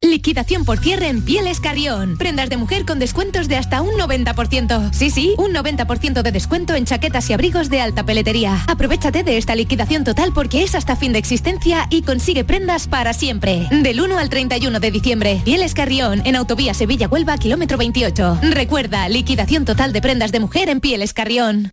Liquidación 0.00 0.64
por 0.64 0.78
cierre 0.78 1.08
en 1.08 1.24
Pieles 1.24 1.58
Carrión. 1.58 2.16
Prendas 2.18 2.48
de 2.48 2.56
mujer 2.56 2.86
con 2.86 3.00
descuentos 3.00 3.48
de 3.48 3.56
hasta 3.56 3.82
un 3.82 3.90
90%. 3.94 4.92
Sí, 4.92 5.10
sí, 5.10 5.34
un 5.38 5.52
90% 5.52 6.22
de 6.22 6.30
descuento 6.30 6.76
en 6.76 6.84
chaquetas 6.84 7.28
y 7.28 7.32
abrigos 7.32 7.68
de 7.68 7.80
alta 7.80 8.04
peletería. 8.04 8.62
Aprovechate 8.68 9.24
de 9.24 9.38
esta 9.38 9.56
liquidación 9.56 10.04
total 10.04 10.32
porque 10.32 10.62
es 10.62 10.76
hasta 10.76 10.94
fin 10.94 11.12
de 11.12 11.18
existencia 11.18 11.88
y 11.90 12.02
consigue 12.02 12.44
prendas 12.44 12.86
para 12.86 13.12
siempre. 13.12 13.66
Del 13.72 14.00
1 14.00 14.18
al 14.18 14.28
31 14.28 14.78
de 14.78 14.90
diciembre. 14.92 15.42
Pieles 15.44 15.74
Carrión, 15.74 16.22
en 16.24 16.36
Autovía 16.36 16.74
Sevilla-Huelva, 16.74 17.36
kilómetro 17.36 17.76
28. 17.76 18.38
Recuerda, 18.52 19.08
liquidación 19.08 19.64
total 19.64 19.92
de 19.92 20.00
prendas 20.00 20.30
de 20.30 20.38
mujer 20.38 20.68
en 20.68 20.78
Pieles 20.78 21.12
Carrión. 21.12 21.72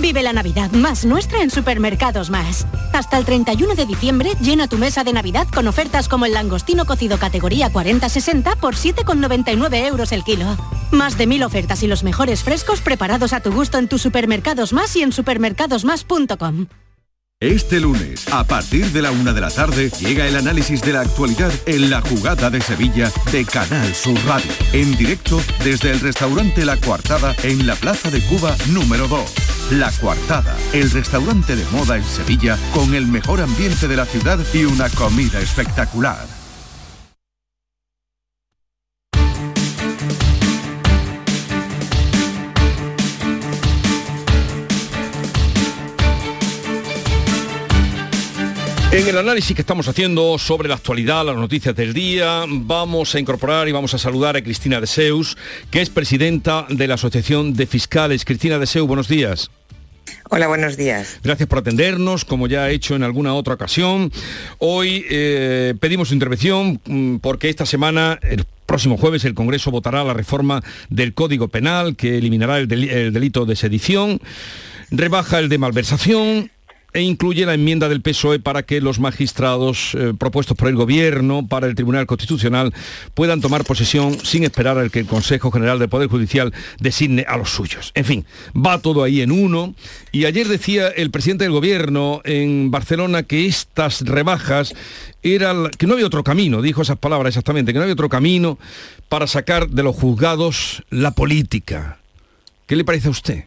Vive 0.00 0.22
la 0.22 0.32
Navidad 0.32 0.70
más 0.72 1.04
nuestra 1.04 1.42
en 1.42 1.50
Supermercados 1.50 2.30
Más. 2.30 2.66
Hasta 2.92 3.18
el 3.18 3.24
31 3.24 3.74
de 3.74 3.86
diciembre 3.86 4.30
llena 4.40 4.66
tu 4.66 4.78
mesa 4.78 5.04
de 5.04 5.12
Navidad 5.12 5.46
con 5.54 5.68
ofertas 5.68 6.08
como 6.08 6.24
el 6.24 6.32
langostino 6.32 6.86
cocido 6.86 7.18
categoría 7.18 7.61
40-60 7.70 8.56
por 8.56 8.74
7,99 8.74 9.86
euros 9.86 10.12
el 10.12 10.24
kilo. 10.24 10.56
Más 10.90 11.16
de 11.18 11.26
mil 11.26 11.42
ofertas 11.42 11.82
y 11.82 11.86
los 11.86 12.02
mejores 12.04 12.42
frescos 12.42 12.80
preparados 12.80 13.32
a 13.32 13.40
tu 13.40 13.52
gusto 13.52 13.78
en 13.78 13.88
tus 13.88 14.02
Supermercados 14.02 14.72
Más 14.72 14.94
y 14.96 15.02
en 15.02 15.12
supermercadosmás.com. 15.12 16.66
Este 17.42 17.80
lunes, 17.80 18.32
a 18.32 18.44
partir 18.44 18.86
de 18.92 19.02
la 19.02 19.10
una 19.10 19.32
de 19.32 19.40
la 19.40 19.50
tarde, 19.50 19.90
llega 19.98 20.28
el 20.28 20.36
análisis 20.36 20.80
de 20.80 20.92
la 20.92 21.00
actualidad 21.00 21.50
en 21.66 21.90
la 21.90 22.00
jugada 22.00 22.50
de 22.50 22.60
Sevilla 22.60 23.10
de 23.32 23.44
Canal 23.44 23.92
Sur 23.96 24.16
Radio. 24.26 24.48
En 24.72 24.96
directo 24.96 25.40
desde 25.64 25.90
el 25.90 25.98
restaurante 25.98 26.64
La 26.64 26.76
Coartada 26.76 27.34
en 27.42 27.66
la 27.66 27.74
Plaza 27.74 28.12
de 28.12 28.20
Cuba 28.20 28.54
número 28.68 29.08
2. 29.08 29.34
La 29.72 29.90
Coartada, 29.90 30.56
el 30.72 30.88
restaurante 30.92 31.56
de 31.56 31.64
moda 31.72 31.96
en 31.96 32.04
Sevilla 32.04 32.56
con 32.72 32.94
el 32.94 33.08
mejor 33.08 33.40
ambiente 33.40 33.88
de 33.88 33.96
la 33.96 34.06
ciudad 34.06 34.38
y 34.54 34.64
una 34.64 34.88
comida 34.90 35.40
espectacular. 35.40 36.41
En 48.92 49.08
el 49.08 49.16
análisis 49.16 49.56
que 49.56 49.62
estamos 49.62 49.88
haciendo 49.88 50.36
sobre 50.36 50.68
la 50.68 50.74
actualidad, 50.74 51.24
las 51.24 51.36
noticias 51.36 51.74
del 51.74 51.94
día, 51.94 52.44
vamos 52.46 53.14
a 53.14 53.18
incorporar 53.18 53.66
y 53.66 53.72
vamos 53.72 53.94
a 53.94 53.98
saludar 53.98 54.36
a 54.36 54.42
Cristina 54.42 54.82
de 54.82 54.86
Seus, 54.86 55.38
que 55.70 55.80
es 55.80 55.88
presidenta 55.88 56.66
de 56.68 56.86
la 56.86 56.94
Asociación 56.94 57.54
de 57.54 57.66
Fiscales. 57.66 58.26
Cristina 58.26 58.58
de 58.58 58.66
Seus, 58.66 58.86
buenos 58.86 59.08
días. 59.08 59.50
Hola, 60.28 60.46
buenos 60.46 60.76
días. 60.76 61.20
Gracias 61.24 61.48
por 61.48 61.60
atendernos, 61.60 62.26
como 62.26 62.48
ya 62.48 62.68
he 62.68 62.74
hecho 62.74 62.94
en 62.94 63.02
alguna 63.02 63.32
otra 63.32 63.54
ocasión. 63.54 64.12
Hoy 64.58 65.06
eh, 65.08 65.72
pedimos 65.80 66.08
su 66.08 66.14
intervención 66.14 66.78
mm, 66.84 67.16
porque 67.16 67.48
esta 67.48 67.64
semana, 67.64 68.18
el 68.20 68.44
próximo 68.66 68.98
jueves, 68.98 69.24
el 69.24 69.32
Congreso 69.32 69.70
votará 69.70 70.04
la 70.04 70.12
reforma 70.12 70.62
del 70.90 71.14
Código 71.14 71.48
Penal 71.48 71.96
que 71.96 72.18
eliminará 72.18 72.58
el 72.58 72.68
delito 72.68 73.46
de 73.46 73.56
sedición, 73.56 74.20
rebaja 74.90 75.38
el 75.38 75.48
de 75.48 75.56
malversación 75.56 76.50
e 76.94 77.00
incluye 77.00 77.46
la 77.46 77.54
enmienda 77.54 77.88
del 77.88 78.02
PSOE 78.02 78.38
para 78.38 78.62
que 78.64 78.80
los 78.80 79.00
magistrados 79.00 79.94
eh, 79.94 80.12
propuestos 80.18 80.56
por 80.56 80.68
el 80.68 80.76
Gobierno 80.76 81.46
para 81.46 81.66
el 81.66 81.74
Tribunal 81.74 82.06
Constitucional 82.06 82.74
puedan 83.14 83.40
tomar 83.40 83.64
posesión 83.64 84.18
sin 84.24 84.44
esperar 84.44 84.78
al 84.78 84.90
que 84.90 84.98
el 84.98 85.06
Consejo 85.06 85.50
General 85.50 85.78
del 85.78 85.88
Poder 85.88 86.08
Judicial 86.08 86.52
designe 86.80 87.24
a 87.26 87.36
los 87.36 87.50
suyos. 87.50 87.92
En 87.94 88.04
fin, 88.04 88.24
va 88.54 88.78
todo 88.78 89.02
ahí 89.02 89.22
en 89.22 89.32
uno. 89.32 89.74
Y 90.10 90.26
ayer 90.26 90.48
decía 90.48 90.88
el 90.88 91.10
presidente 91.10 91.44
del 91.44 91.52
Gobierno 91.52 92.20
en 92.24 92.70
Barcelona 92.70 93.22
que 93.22 93.46
estas 93.46 94.02
rebajas 94.02 94.74
eran 95.22 95.70
que 95.70 95.86
no 95.86 95.94
había 95.94 96.06
otro 96.06 96.24
camino, 96.24 96.60
dijo 96.60 96.82
esas 96.82 96.98
palabras 96.98 97.30
exactamente, 97.30 97.72
que 97.72 97.78
no 97.78 97.84
había 97.84 97.94
otro 97.94 98.08
camino 98.08 98.58
para 99.08 99.26
sacar 99.26 99.68
de 99.68 99.82
los 99.82 99.96
juzgados 99.96 100.82
la 100.90 101.12
política. 101.12 101.98
¿Qué 102.66 102.76
le 102.76 102.84
parece 102.84 103.08
a 103.08 103.12
usted? 103.12 103.44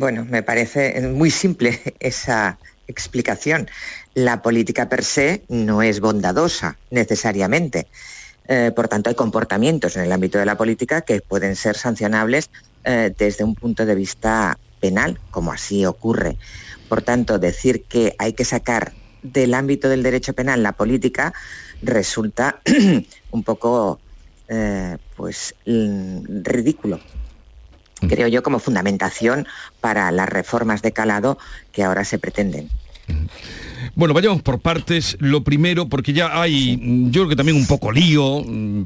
Bueno, 0.00 0.24
me 0.24 0.42
parece 0.42 0.98
muy 1.08 1.30
simple 1.30 1.78
esa 2.00 2.58
explicación. 2.88 3.68
La 4.14 4.40
política 4.40 4.88
per 4.88 5.04
se 5.04 5.42
no 5.50 5.82
es 5.82 6.00
bondadosa 6.00 6.78
necesariamente. 6.90 7.86
Eh, 8.48 8.72
por 8.74 8.88
tanto, 8.88 9.10
hay 9.10 9.14
comportamientos 9.14 9.98
en 9.98 10.04
el 10.04 10.12
ámbito 10.12 10.38
de 10.38 10.46
la 10.46 10.56
política 10.56 11.02
que 11.02 11.20
pueden 11.20 11.54
ser 11.54 11.76
sancionables 11.76 12.48
eh, 12.84 13.12
desde 13.18 13.44
un 13.44 13.54
punto 13.54 13.84
de 13.84 13.94
vista 13.94 14.58
penal, 14.80 15.20
como 15.30 15.52
así 15.52 15.84
ocurre. 15.84 16.38
Por 16.88 17.02
tanto, 17.02 17.38
decir 17.38 17.82
que 17.82 18.14
hay 18.16 18.32
que 18.32 18.46
sacar 18.46 18.92
del 19.22 19.52
ámbito 19.52 19.90
del 19.90 20.02
derecho 20.02 20.32
penal 20.32 20.62
la 20.62 20.72
política 20.72 21.34
resulta 21.82 22.62
un 23.32 23.42
poco 23.42 24.00
eh, 24.48 24.96
pues 25.14 25.54
mm, 25.66 26.42
ridículo 26.42 27.00
creo 28.08 28.28
yo, 28.28 28.42
como 28.42 28.58
fundamentación 28.58 29.46
para 29.80 30.10
las 30.10 30.28
reformas 30.28 30.82
de 30.82 30.92
calado 30.92 31.38
que 31.72 31.84
ahora 31.84 32.04
se 32.04 32.18
pretenden. 32.18 32.68
Bueno, 33.94 34.14
vayamos 34.14 34.42
por 34.42 34.60
partes. 34.60 35.16
Lo 35.20 35.42
primero, 35.42 35.88
porque 35.88 36.12
ya 36.12 36.40
hay, 36.40 36.76
mm, 36.76 37.10
yo 37.10 37.22
creo 37.22 37.28
que 37.30 37.36
también 37.36 37.56
un 37.56 37.66
poco 37.66 37.90
lío, 37.90 38.42
mm, 38.46 38.82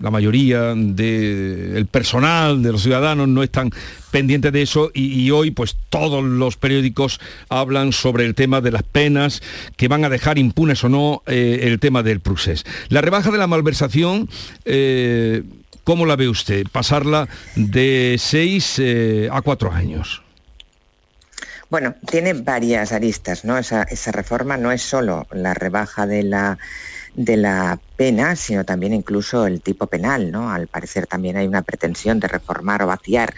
la 0.00 0.10
mayoría 0.10 0.74
del 0.74 1.86
personal, 1.86 2.62
de 2.62 2.72
los 2.72 2.82
ciudadanos, 2.82 3.28
no 3.28 3.42
están 3.42 3.70
pendientes 4.10 4.52
de 4.52 4.62
eso 4.62 4.90
y, 4.92 5.20
y 5.20 5.30
hoy 5.30 5.50
pues 5.52 5.76
todos 5.88 6.24
los 6.24 6.56
periódicos 6.56 7.20
hablan 7.48 7.92
sobre 7.92 8.24
el 8.24 8.34
tema 8.34 8.60
de 8.60 8.72
las 8.72 8.82
penas 8.82 9.40
que 9.76 9.88
van 9.88 10.04
a 10.04 10.08
dejar 10.08 10.38
impunes 10.38 10.82
o 10.82 10.88
no 10.88 11.22
eh, 11.26 11.60
el 11.62 11.78
tema 11.78 12.02
del 12.02 12.20
procés. 12.20 12.64
La 12.88 13.00
rebaja 13.00 13.30
de 13.30 13.38
la 13.38 13.46
malversación... 13.46 14.28
eh, 14.64 15.42
¿Cómo 15.84 16.06
la 16.06 16.16
ve 16.16 16.28
usted? 16.28 16.66
Pasarla 16.70 17.28
de 17.56 18.16
seis 18.18 18.78
eh, 18.78 19.28
a 19.32 19.42
cuatro 19.42 19.72
años. 19.72 20.22
Bueno, 21.70 21.94
tiene 22.10 22.32
varias 22.34 22.92
aristas, 22.92 23.44
¿no? 23.44 23.56
Esa, 23.56 23.84
esa 23.84 24.10
reforma 24.10 24.56
no 24.56 24.72
es 24.72 24.82
solo 24.82 25.26
la 25.30 25.54
rebaja 25.54 26.04
de 26.06 26.24
la, 26.24 26.58
de 27.14 27.36
la 27.36 27.78
pena, 27.96 28.34
sino 28.34 28.64
también 28.64 28.92
incluso 28.92 29.46
el 29.46 29.60
tipo 29.60 29.86
penal, 29.86 30.32
¿no? 30.32 30.50
Al 30.50 30.66
parecer 30.66 31.06
también 31.06 31.36
hay 31.36 31.46
una 31.46 31.62
pretensión 31.62 32.18
de 32.18 32.26
reformar 32.26 32.82
o 32.82 32.88
vaciar 32.88 33.34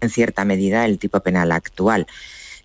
en 0.00 0.08
cierta 0.08 0.46
medida 0.46 0.86
el 0.86 0.98
tipo 0.98 1.20
penal 1.20 1.52
actual. 1.52 2.06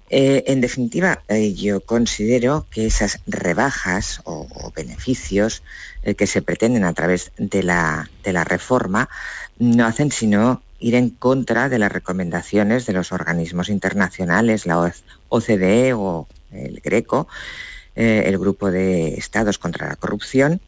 Eh, 0.10 0.44
en 0.48 0.62
definitiva, 0.62 1.24
eh, 1.28 1.54
yo 1.54 1.82
considero 1.82 2.68
que 2.70 2.86
esas 2.86 3.20
rebajas 3.26 4.22
o, 4.26 4.48
beneficios 4.76 5.64
eh, 6.04 6.14
que 6.14 6.28
se 6.28 6.44
pretenden 6.44 6.84
a 6.84 6.94
través 6.94 7.32
de 7.38 7.64
la, 7.64 8.08
reforma 8.46 9.10
no 9.58 9.86
hacen 9.86 10.12
sino 10.12 10.62
ir 10.80 10.94
en 10.94 11.10
contra 11.10 11.70
de 11.70 11.80
las 11.80 11.92
recomendaciones 11.92 12.86
de 12.86 12.94
los 12.94 13.12
organismos 13.12 13.70
internacionales, 13.70 14.68
la 14.68 14.92
OCDE 15.30 15.94
o 15.94 16.28
el 16.52 16.82
Greco, 16.82 17.28
el 17.96 18.38
Grupo 18.38 18.70
de 18.70 19.16
Estados 19.16 19.58
contra 19.58 19.88
la 19.88 19.96
Corrupción, 19.96 20.60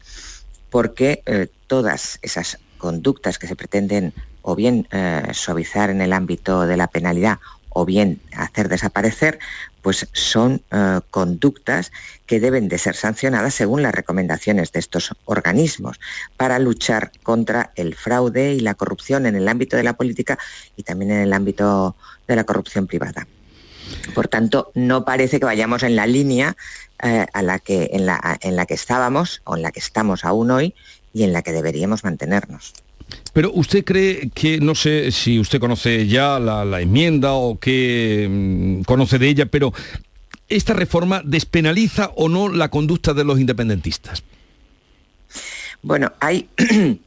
porque 0.70 1.22
todas 1.66 2.18
esas 2.22 2.58
conductas 2.78 3.38
que 3.38 3.46
se 3.46 3.54
pretenden 3.54 4.14
o 4.40 4.56
bien 4.56 4.88
suavizar 5.34 5.90
en 5.90 6.00
el 6.00 6.14
ámbito 6.14 6.66
de 6.66 6.78
la 6.78 6.86
penalidad 6.86 7.38
o 7.78 7.84
bien 7.84 8.20
hacer 8.36 8.68
desaparecer, 8.68 9.38
pues 9.82 10.08
son 10.12 10.62
eh, 10.72 11.00
conductas 11.10 11.92
que 12.26 12.40
deben 12.40 12.68
de 12.68 12.78
ser 12.78 12.96
sancionadas 12.96 13.54
según 13.54 13.82
las 13.82 13.94
recomendaciones 13.94 14.72
de 14.72 14.80
estos 14.80 15.14
organismos 15.24 16.00
para 16.36 16.58
luchar 16.58 17.12
contra 17.22 17.70
el 17.76 17.94
fraude 17.94 18.54
y 18.54 18.60
la 18.60 18.74
corrupción 18.74 19.26
en 19.26 19.36
el 19.36 19.48
ámbito 19.48 19.76
de 19.76 19.84
la 19.84 19.92
política 19.92 20.38
y 20.76 20.82
también 20.82 21.12
en 21.12 21.20
el 21.20 21.32
ámbito 21.32 21.94
de 22.26 22.36
la 22.36 22.44
corrupción 22.44 22.86
privada. 22.86 23.26
Por 24.14 24.28
tanto, 24.28 24.72
no 24.74 25.04
parece 25.04 25.38
que 25.38 25.46
vayamos 25.46 25.82
en 25.84 25.94
la 25.94 26.06
línea 26.06 26.56
eh, 27.02 27.26
a 27.32 27.42
la 27.42 27.60
que, 27.60 27.90
en, 27.92 28.06
la, 28.06 28.38
en 28.40 28.56
la 28.56 28.66
que 28.66 28.74
estábamos 28.74 29.40
o 29.44 29.56
en 29.56 29.62
la 29.62 29.70
que 29.70 29.80
estamos 29.80 30.24
aún 30.24 30.50
hoy 30.50 30.74
y 31.12 31.22
en 31.22 31.32
la 31.32 31.42
que 31.42 31.52
deberíamos 31.52 32.02
mantenernos. 32.02 32.74
Pero 33.32 33.52
usted 33.52 33.84
cree 33.84 34.30
que, 34.34 34.58
no 34.60 34.74
sé 34.74 35.12
si 35.12 35.38
usted 35.38 35.60
conoce 35.60 36.06
ya 36.06 36.38
la, 36.38 36.80
enmienda 36.80 37.32
o 37.34 37.58
que 37.58 38.26
mm, 38.28 38.82
conoce 38.82 39.18
de 39.18 39.28
ella, 39.28 39.46
pero 39.46 39.72
¿esta 40.48 40.72
reforma 40.72 41.22
despenaliza 41.24 42.10
o 42.16 42.28
no 42.28 42.48
la 42.48 42.68
conducta 42.68 43.14
de 43.14 43.24
los 43.24 43.38
independentistas? 43.38 44.22
Bueno, 45.82 46.12
hay 46.20 46.48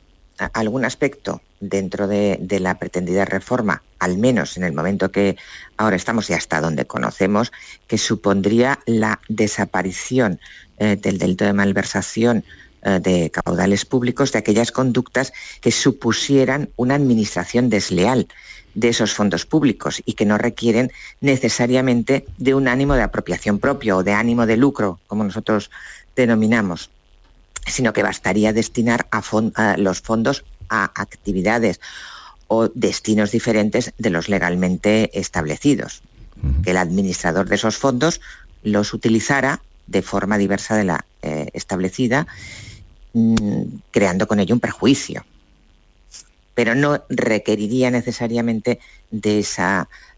algún 0.54 0.86
aspecto 0.86 1.42
dentro 1.60 2.08
de, 2.08 2.40
la 2.60 2.78
pretendida 2.80 3.24
reforma, 3.24 3.84
al 4.00 4.18
menos 4.18 4.58
en 4.58 4.64
el 4.64 4.74
momento 4.74 5.12
que 5.12 5.38
ahora 5.78 5.96
estamos 5.96 6.30
y 6.30 6.34
hasta 6.34 6.60
donde 6.60 6.86
conocemos, 6.86 7.52
que 7.88 7.98
supondría 7.98 8.80
la 8.86 9.20
desaparición 9.30 10.40
eh, 10.80 10.98
del 11.00 11.20
delito 11.20 11.46
de 11.46 11.54
malversación 11.54 12.44
de 12.82 13.32
caudales 13.32 13.86
públicos 13.86 14.32
de 14.32 14.40
aquellas 14.40 14.72
conductas 14.72 15.34
que 15.62 15.72
supusieran 15.72 16.70
una 16.76 16.96
administración 16.96 17.70
desleal 17.70 18.28
de 18.74 18.90
esos 18.90 19.14
fondos 19.14 19.46
públicos 19.46 20.02
y 20.06 20.14
que 20.14 20.26
no 20.26 20.38
requieren 20.38 20.92
necesariamente 21.20 22.26
de 22.38 22.56
un 22.56 22.68
ánimo 22.68 22.96
de 22.96 23.04
apropiación 23.04 23.60
propio 23.60 23.98
o 23.98 24.04
de 24.04 24.14
ánimo 24.14 24.46
de 24.46 24.58
lucro, 24.58 25.00
como 25.08 25.24
nosotros 25.24 25.70
denominamos, 26.16 26.90
sino 27.68 27.94
que 27.94 28.04
bastaría 28.04 28.54
destinar 28.54 29.08
a, 29.12 29.22
fond 29.22 29.52
a 29.56 29.78
los 29.78 30.02
fondos 30.02 30.44
a 30.70 30.86
actividades 30.96 31.80
o 32.48 32.70
destinos 32.70 33.32
diferentes 33.32 33.94
de 33.98 34.10
los 34.10 34.30
legalmente 34.30 35.18
establecidos. 35.20 36.02
Que 36.64 36.72
el 36.72 36.78
administrador 36.78 37.48
de 37.48 37.56
esos 37.56 37.78
fondos 37.78 38.20
los 38.64 38.94
utilizara 38.94 39.62
de 39.86 40.02
forma 40.02 40.38
diversa 40.38 40.76
de 40.76 40.86
la 40.86 41.06
eh, 41.22 41.50
establecida, 41.54 42.26
mmm, 43.14 43.64
creando 43.92 44.28
con 44.28 44.40
ello 44.40 44.56
un 44.56 44.60
perjuicio. 44.60 45.26
Pero 46.54 46.76
no 46.76 47.04
requeriría 47.10 47.92
necesariamente 47.92 48.80
de 49.10 49.40
ese 49.40 49.64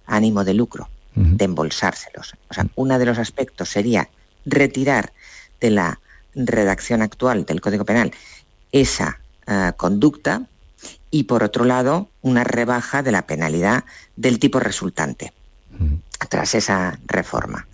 ánimo 0.06 0.44
de 0.44 0.54
lucro, 0.54 0.90
uh 1.16 1.20
-huh. 1.20 1.38
de 1.38 1.46
embolsárselos. 1.46 2.34
O 2.50 2.54
sea, 2.54 2.68
uno 2.76 3.00
de 3.00 3.06
los 3.06 3.18
aspectos 3.18 3.70
sería 3.70 4.10
retirar 4.46 5.14
de 5.62 5.70
la 5.70 6.00
redacción 6.36 7.02
actual 7.02 7.46
del 7.46 7.62
Código 7.62 7.86
Penal 7.86 8.12
esa 8.72 9.20
uh, 9.48 9.72
conducta 9.78 10.42
y, 11.12 11.24
por 11.24 11.44
otro 11.44 11.64
lado, 11.64 12.10
una 12.22 12.44
rebaja 12.44 13.04
de 13.04 13.12
la 13.12 13.28
penalidad 13.28 13.86
del 14.16 14.40
tipo 14.40 14.60
resultante 14.60 15.32
tras 16.30 16.56
esa 16.56 17.00
reforma. 17.06 17.68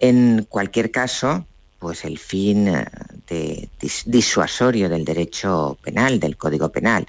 En 0.00 0.46
cualquier 0.48 0.90
caso, 0.90 1.46
pues 1.78 2.04
el 2.04 2.18
fin 2.18 2.68
uh, 2.68 2.84
de 3.28 3.68
dis 3.80 4.02
disuasorio 4.06 4.88
del 4.88 5.04
derecho 5.04 5.78
penal, 5.82 6.18
del 6.18 6.36
Código 6.36 6.70
Penal, 6.70 7.06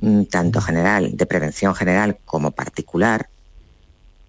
mm, 0.00 0.24
tanto 0.24 0.60
general, 0.60 1.16
de 1.16 1.26
prevención 1.26 1.74
general 1.74 2.18
como 2.24 2.50
particular, 2.50 3.28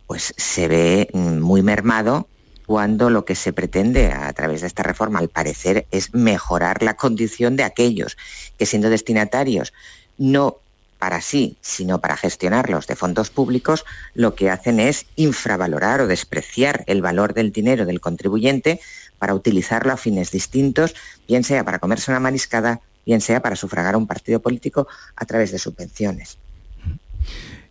pues 0.08 0.34
se 0.38 0.68
ve 0.68 1.10
mm, 1.14 1.40
muy 1.40 1.62
mermado 1.64 2.28
cuando 2.66 3.10
lo 3.10 3.26
que 3.26 3.36
se 3.36 3.54
pretende 3.54 4.12
a 4.12 4.32
través 4.34 4.62
de 4.62 4.68
esta 4.68 4.84
reforma, 4.84 5.20
al 5.20 5.30
parecer, 5.30 5.86
es 5.92 6.14
mejorar 6.14 6.82
la 6.82 6.96
condición 6.96 7.56
de 7.56 7.64
aquellos 7.64 8.18
que 8.58 8.66
siendo 8.66 8.90
destinatarios 8.90 9.74
no 10.18 10.58
para 10.98 11.22
sí, 11.22 11.58
sino 11.62 12.00
para 12.00 12.18
gestionarlos 12.18 12.88
de 12.88 12.96
fondos 12.96 13.30
públicos, 13.30 13.86
lo 14.14 14.34
que 14.34 14.50
hacen 14.50 14.80
es 14.80 15.06
infravalorar 15.16 16.02
o 16.02 16.08
despreciar 16.08 16.84
el 16.88 17.02
valor 17.02 17.34
del 17.34 17.52
dinero 17.52 17.86
del 17.86 18.00
contribuyente 18.00 18.80
para 19.20 19.34
utilizarlo 19.34 19.92
a 19.92 19.98
fines 19.98 20.32
distintos, 20.32 20.96
bien 21.28 21.44
sea 21.44 21.64
para 21.64 21.80
comerse 21.80 22.12
una 22.12 22.20
mariscada, 22.20 22.82
bien 23.06 23.22
sea 23.22 23.42
para 23.42 23.56
sufragar 23.56 23.96
a 23.96 23.98
un 23.98 24.08
partido 24.08 24.40
político 24.40 24.88
a 25.16 25.26
través 25.26 25.52
de 25.52 25.60
subvenciones. 25.60 26.38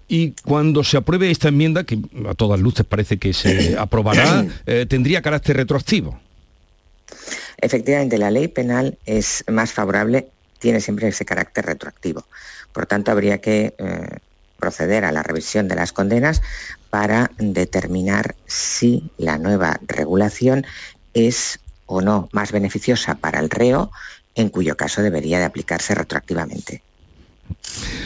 Y 0.07 0.33
cuando 0.44 0.85
se 0.85 0.96
apruebe 0.96 1.30
esta 1.30 1.48
enmienda, 1.48 1.85
que 1.85 1.98
a 2.28 2.35
todas 2.35 2.61
luces 2.61 2.85
parece 2.87 3.18
que 3.18 3.33
se 3.33 3.76
aprobará, 3.78 4.46
eh, 4.66 4.87
tendría 4.88 5.22
carácter 5.22 5.57
retroactivo. 5.57 6.18
Efectivamente, 7.59 8.18
la 8.18 8.30
ley 8.30 8.48
penal 8.48 8.98
es 9.07 9.44
más 9.50 9.72
favorable, 9.72 10.28
tiene 10.59 10.80
siempre 10.80 11.09
ese 11.09 11.24
carácter 11.24 11.66
retroactivo. 11.66 12.26
Por 12.72 12.87
tanto, 12.87 13.11
habría 13.11 13.40
que 13.40 13.74
eh, 13.78 14.18
proceder 14.59 15.04
a 15.04 15.12
la 15.12 15.22
revisión 15.22 15.68
de 15.68 15.74
las 15.74 15.92
condenas 15.92 16.42
para 16.90 17.30
determinar 17.38 18.35
si 18.46 19.11
la 19.18 19.38
nueva 19.38 19.80
regulación 19.87 20.64
es 21.14 21.61
o 21.87 22.00
no 22.00 22.29
más 22.33 22.53
beneficiosa 22.53 23.14
para 23.14 23.40
el 23.40 23.50
reo, 23.50 23.90
en 24.35 24.48
cuyo 24.48 24.77
caso 24.77 25.03
debería 25.03 25.38
de 25.38 25.44
aplicarse 25.44 25.94
retroactivamente. 25.94 26.83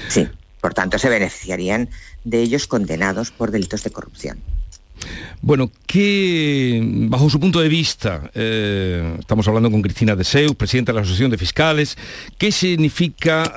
Sí. 0.08 0.28
Por 0.60 0.74
tanto, 0.74 0.98
se 0.98 1.08
beneficiarían 1.08 1.88
de 2.24 2.40
ellos 2.40 2.66
condenados 2.66 3.30
por 3.30 3.50
delitos 3.50 3.84
de 3.84 3.90
corrupción. 3.90 4.40
Bueno, 5.40 5.70
¿qué, 5.86 6.82
bajo 7.08 7.30
su 7.30 7.38
punto 7.38 7.60
de 7.60 7.68
vista, 7.68 8.30
eh, 8.34 9.16
estamos 9.18 9.46
hablando 9.46 9.70
con 9.70 9.82
Cristina 9.82 10.16
Deseus, 10.16 10.54
presidenta 10.54 10.92
de 10.92 10.96
la 10.96 11.02
Asociación 11.02 11.30
de 11.30 11.38
Fiscales, 11.38 11.96
¿qué 12.38 12.50
significa 12.50 13.54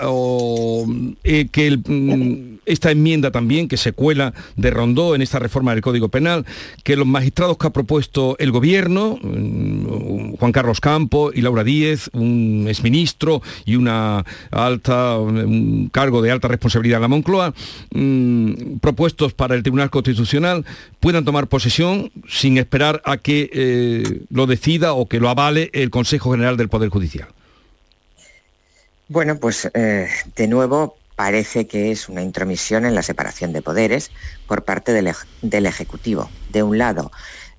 eh, 1.23 1.47
que 1.51 1.77
mm, 1.77 2.59
esta 2.65 2.91
enmienda 2.91 3.31
también, 3.31 3.67
que 3.67 3.77
se 3.77 3.93
cuela 3.93 4.33
de 4.55 4.69
Rondó 4.69 5.15
en 5.15 5.21
esta 5.21 5.39
reforma 5.39 5.73
del 5.73 5.81
Código 5.81 6.09
Penal, 6.09 6.45
que 6.83 6.95
los 6.95 7.07
magistrados 7.07 7.57
que 7.57 7.67
ha 7.67 7.71
propuesto 7.71 8.35
el 8.37 8.51
Gobierno, 8.51 9.17
mm, 9.21 10.20
Juan 10.39 10.51
Carlos 10.51 10.79
Campo 10.79 11.31
y 11.33 11.41
Laura 11.41 11.63
Díez, 11.63 12.09
un 12.13 12.65
exministro 12.67 13.41
y 13.65 13.75
una 13.75 14.25
alta, 14.51 15.17
un 15.17 15.89
cargo 15.91 16.21
de 16.21 16.31
alta 16.31 16.47
responsabilidad 16.47 16.97
en 16.97 17.01
la 17.01 17.07
Moncloa, 17.07 17.53
mm, 17.93 18.77
propuestos 18.79 19.33
para 19.33 19.55
el 19.55 19.63
Tribunal 19.63 19.89
Constitucional, 19.89 20.65
puedan 20.99 21.25
tomar 21.25 21.47
posesión 21.47 22.11
sin 22.27 22.57
esperar 22.57 23.01
a 23.05 23.17
que 23.17 23.49
eh, 23.53 24.21
lo 24.29 24.47
decida 24.47 24.93
o 24.93 25.07
que 25.07 25.19
lo 25.19 25.29
avale 25.29 25.69
el 25.73 25.89
Consejo 25.89 26.31
General 26.31 26.57
del 26.57 26.69
Poder 26.69 26.89
Judicial? 26.89 27.27
Bueno, 29.07 29.37
pues 29.39 29.69
eh, 29.73 30.07
de 30.35 30.47
nuevo 30.47 30.97
parece 31.15 31.67
que 31.67 31.91
es 31.91 32.09
una 32.09 32.21
intromisión 32.21 32.85
en 32.85 32.95
la 32.95 33.03
separación 33.03 33.53
de 33.53 33.61
poderes 33.61 34.11
por 34.47 34.63
parte 34.63 34.93
del, 34.93 35.65
Ejecutivo. 35.65 36.29
De 36.49 36.63
un 36.63 36.77
lado, 36.77 37.11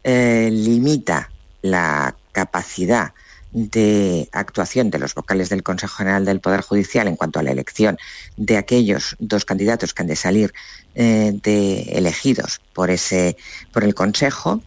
eh, 0.03 0.49
limita 0.51 1.31
la 1.63 2.17
capacidad 2.33 3.13
de 3.53 4.29
actuación 4.33 4.91
de 4.91 4.99
los 4.99 5.15
vocales 5.15 5.51
del 5.51 5.63
Consejo 5.63 5.97
General 5.97 6.25
del 6.25 6.41
Poder 6.41 6.63
Judicial 6.63 7.07
en 7.07 7.17
cuanto 7.17 7.39
a 7.39 7.43
la 7.43 7.53
elección 7.53 7.99
de 8.37 8.57
aquellos 8.57 9.17
dos 9.19 9.45
candidatos 9.45 9.93
que 9.93 10.03
han 10.03 10.09
de 10.09 10.17
salir 10.17 10.55
eh, 10.95 11.33
de 11.43 11.83
elegidos 11.93 12.61
por, 12.73 12.91
ese, 12.91 13.37
por 13.73 13.85
el 13.85 13.95
Consejo, 13.95 14.63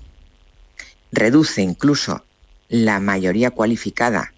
reduce 1.11 1.61
incluso 1.61 2.23
la 2.69 2.99
mayoría 2.99 3.51
cualificada 3.51 4.33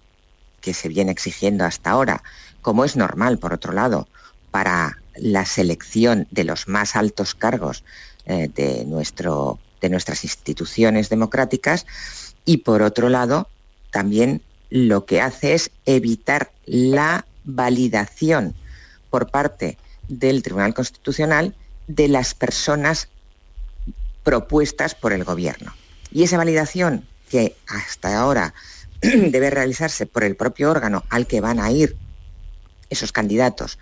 que 0.60 0.74
se 0.74 0.88
viene 0.88 1.12
exigiendo 1.12 1.64
hasta 1.64 1.90
ahora, 1.90 2.22
como 2.62 2.84
es 2.84 2.96
normal, 2.96 3.38
por 3.38 3.52
otro 3.52 3.72
lado, 3.72 4.08
para 4.50 4.98
la 5.14 5.44
selección 5.44 6.26
de 6.30 6.44
los 6.44 6.68
más 6.68 6.96
altos 6.96 7.34
cargos 7.34 7.84
eh, 8.26 8.50
de, 8.54 8.84
nuestro, 8.84 9.58
de 9.80 9.88
nuestras 9.88 10.24
instituciones 10.24 11.08
democráticas, 11.08 11.86
y 12.48 12.56
por 12.56 12.80
otro 12.80 13.10
lado, 13.10 13.46
también 13.90 14.40
lo 14.70 15.04
que 15.04 15.20
hace 15.20 15.52
es 15.52 15.70
evitar 15.84 16.50
la 16.64 17.26
validación 17.44 18.54
por 19.10 19.30
parte 19.30 19.76
del 20.08 20.42
Tribunal 20.42 20.72
Constitucional 20.72 21.54
de 21.88 22.08
las 22.08 22.32
personas 22.32 23.10
propuestas 24.24 24.94
por 24.94 25.12
el 25.12 25.24
Gobierno. 25.24 25.74
Y 26.10 26.22
esa 26.22 26.38
validación 26.38 27.06
que 27.28 27.54
hasta 27.66 28.18
ahora 28.18 28.54
debe 29.02 29.50
realizarse 29.50 30.06
por 30.06 30.24
el 30.24 30.34
propio 30.34 30.70
órgano 30.70 31.04
al 31.10 31.26
que 31.26 31.42
van 31.42 31.60
a 31.60 31.70
ir 31.70 31.98
esos 32.88 33.12
candidatos 33.12 33.78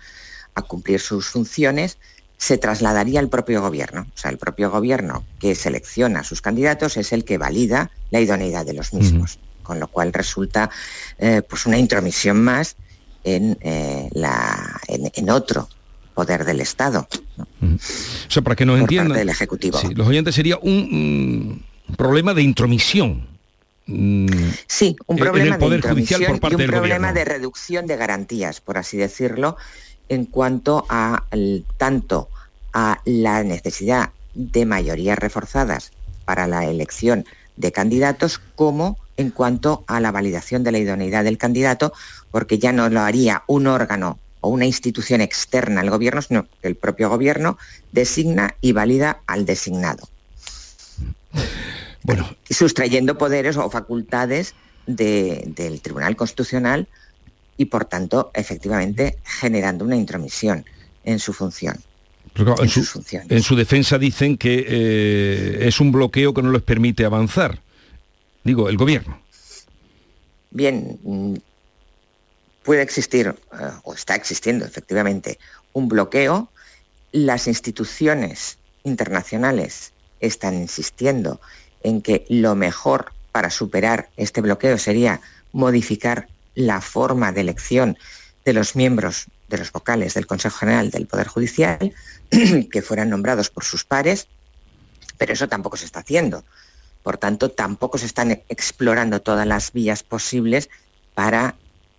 a 0.55 0.61
cumplir 0.61 0.99
sus 0.99 1.29
funciones, 1.29 1.99
se 2.37 2.57
trasladaría 2.57 3.19
al 3.19 3.29
propio 3.29 3.61
gobierno. 3.61 4.07
O 4.13 4.17
sea, 4.17 4.31
el 4.31 4.37
propio 4.37 4.69
gobierno 4.69 5.25
que 5.39 5.55
selecciona 5.55 6.19
a 6.19 6.23
sus 6.23 6.41
candidatos 6.41 6.97
es 6.97 7.11
el 7.11 7.25
que 7.25 7.37
valida 7.37 7.91
la 8.11 8.19
idoneidad 8.19 8.65
de 8.65 8.73
los 8.73 8.93
mismos 8.93 9.39
con 9.67 9.81
lo 9.81 9.87
cual 9.89 10.13
resulta 10.13 10.69
eh, 11.19 11.41
pues 11.47 11.65
una 11.65 11.77
intromisión 11.77 12.41
más 12.41 12.77
en, 13.25 13.57
eh, 13.59 14.09
la, 14.13 14.79
en, 14.87 15.29
otro 15.29 15.67
poder 16.13 16.45
del 16.45 16.61
Estado. 16.61 17.05
O 17.37 17.77
sea, 18.29 18.41
para 18.41 18.55
que 18.55 18.65
nos 18.65 18.79
entiendan, 18.79 19.17
del 19.17 19.27
Ejecutivo. 19.27 19.77
los 19.93 20.07
oyentes 20.07 20.33
sería 20.33 20.57
un, 20.57 21.65
problema 21.97 22.33
de 22.33 22.43
intromisión. 22.43 23.27
Mm, 23.87 24.27
sí, 24.67 24.95
un 25.05 25.17
problema 25.17 25.57
de 25.57 25.81
Judicial 25.81 26.25
por 26.25 26.39
parte 26.39 26.63
y 26.63 26.65
un 26.65 26.71
problema 26.71 27.11
de 27.11 27.25
reducción 27.25 27.87
de 27.87 27.97
garantías, 27.97 28.61
por 28.61 28.77
así 28.77 28.95
decirlo, 28.95 29.57
en 30.09 30.25
cuanto 30.25 30.85
a 30.89 31.23
tanto 31.77 32.29
a 32.73 32.99
la 33.05 33.43
necesidad 33.43 34.11
de 34.33 34.65
mayorías 34.65 35.17
reforzadas 35.17 35.91
para 36.25 36.47
la 36.47 36.65
elección 36.65 37.25
de 37.55 37.71
candidatos 37.71 38.39
como 38.55 38.97
en 39.17 39.31
cuanto 39.31 39.83
a 39.87 39.99
la 39.99 40.11
validación 40.11 40.63
de 40.63 40.71
la 40.71 40.77
idoneidad 40.77 41.23
del 41.23 41.37
candidato, 41.37 41.91
porque 42.31 42.59
ya 42.59 42.71
no 42.71 42.89
lo 42.89 43.01
haría 43.01 43.43
un 43.47 43.65
órgano 43.65 44.19
o 44.41 44.49
una 44.49 44.65
institución 44.65 45.21
externa 45.21 45.81
al 45.81 45.89
gobierno, 45.89 46.21
sino 46.21 46.45
que 46.61 46.67
el 46.67 46.75
propio 46.75 47.09
gobierno 47.09 47.57
designa 47.91 48.55
y 48.61 48.73
valida 48.73 49.21
al 49.25 49.45
designado. 49.45 50.07
Bueno. 52.03 52.29
Sustrayendo 52.49 53.17
poderes 53.17 53.57
o 53.57 53.69
facultades 53.69 54.53
del 54.85 55.81
Tribunal 55.81 56.15
Constitucional 56.15 56.87
y, 57.57 57.65
por 57.65 57.85
tanto, 57.85 58.31
efectivamente, 58.33 59.17
generando 59.23 59.83
una 59.83 59.95
intromisión 59.95 60.65
en 61.03 61.19
su 61.19 61.33
función. 61.33 61.77
en, 62.35 63.41
su, 63.41 63.55
defensa 63.55 63.97
dicen 63.97 64.37
que 64.37 64.65
eh, 64.67 65.67
es 65.67 65.79
un 65.79 65.91
bloqueo 65.91 66.33
que 66.33 66.43
no 66.43 66.51
les 66.51 66.61
permite 66.61 67.03
avanzar 67.03 67.61
digo, 68.47 68.69
el 68.69 68.77
gobierno. 68.77 69.19
Bien, 70.49 70.97
mm, 71.03 71.35
puede 72.63 72.81
existir, 72.81 73.27
eh, 73.27 73.71
o 73.83 73.93
está 73.93 74.15
existiendo 74.15 74.65
efectivamente, 74.65 75.37
un 75.73 75.87
bloqueo. 75.87 76.49
Las 77.11 77.47
instituciones 77.47 78.57
internacionales 78.83 79.91
están 80.19 80.55
insistiendo 80.55 81.39
en 81.83 82.01
que 82.01 82.25
lo 82.29 82.55
mejor 82.55 83.11
para 83.31 83.49
superar 83.49 84.09
este 84.17 84.41
bloqueo 84.41 84.77
sería 84.77 85.21
modificar 85.51 86.27
la 86.57 86.81
forma 86.81 87.31
de 87.31 87.41
elección 87.41 87.97
de 88.43 88.53
los 88.53 88.75
miembros 88.75 89.27
de 89.47 89.59
los 89.59 89.71
vocales 89.71 90.15
del 90.15 90.25
Consejo 90.25 90.57
General 90.57 90.89
del 90.89 91.05
Poder 91.05 91.27
Judicial, 91.27 91.93
que 92.71 92.81
fueran 92.81 93.11
nombrados 93.11 93.51
por 93.51 93.63
sus 93.63 93.85
pares, 93.85 94.27
pero 95.19 95.33
eso 95.33 95.47
tampoco 95.47 95.77
se 95.77 95.85
está 95.85 95.99
haciendo. 95.99 96.43
Por 97.03 97.17
tanto, 97.17 97.51
tampoco 97.51 97.99
se 97.99 98.07
están 98.07 98.41
explorando 98.49 99.21
todas 99.21 99.45
las 99.45 99.71
vías 99.71 100.01
posibles 100.01 100.69
para 101.13 101.55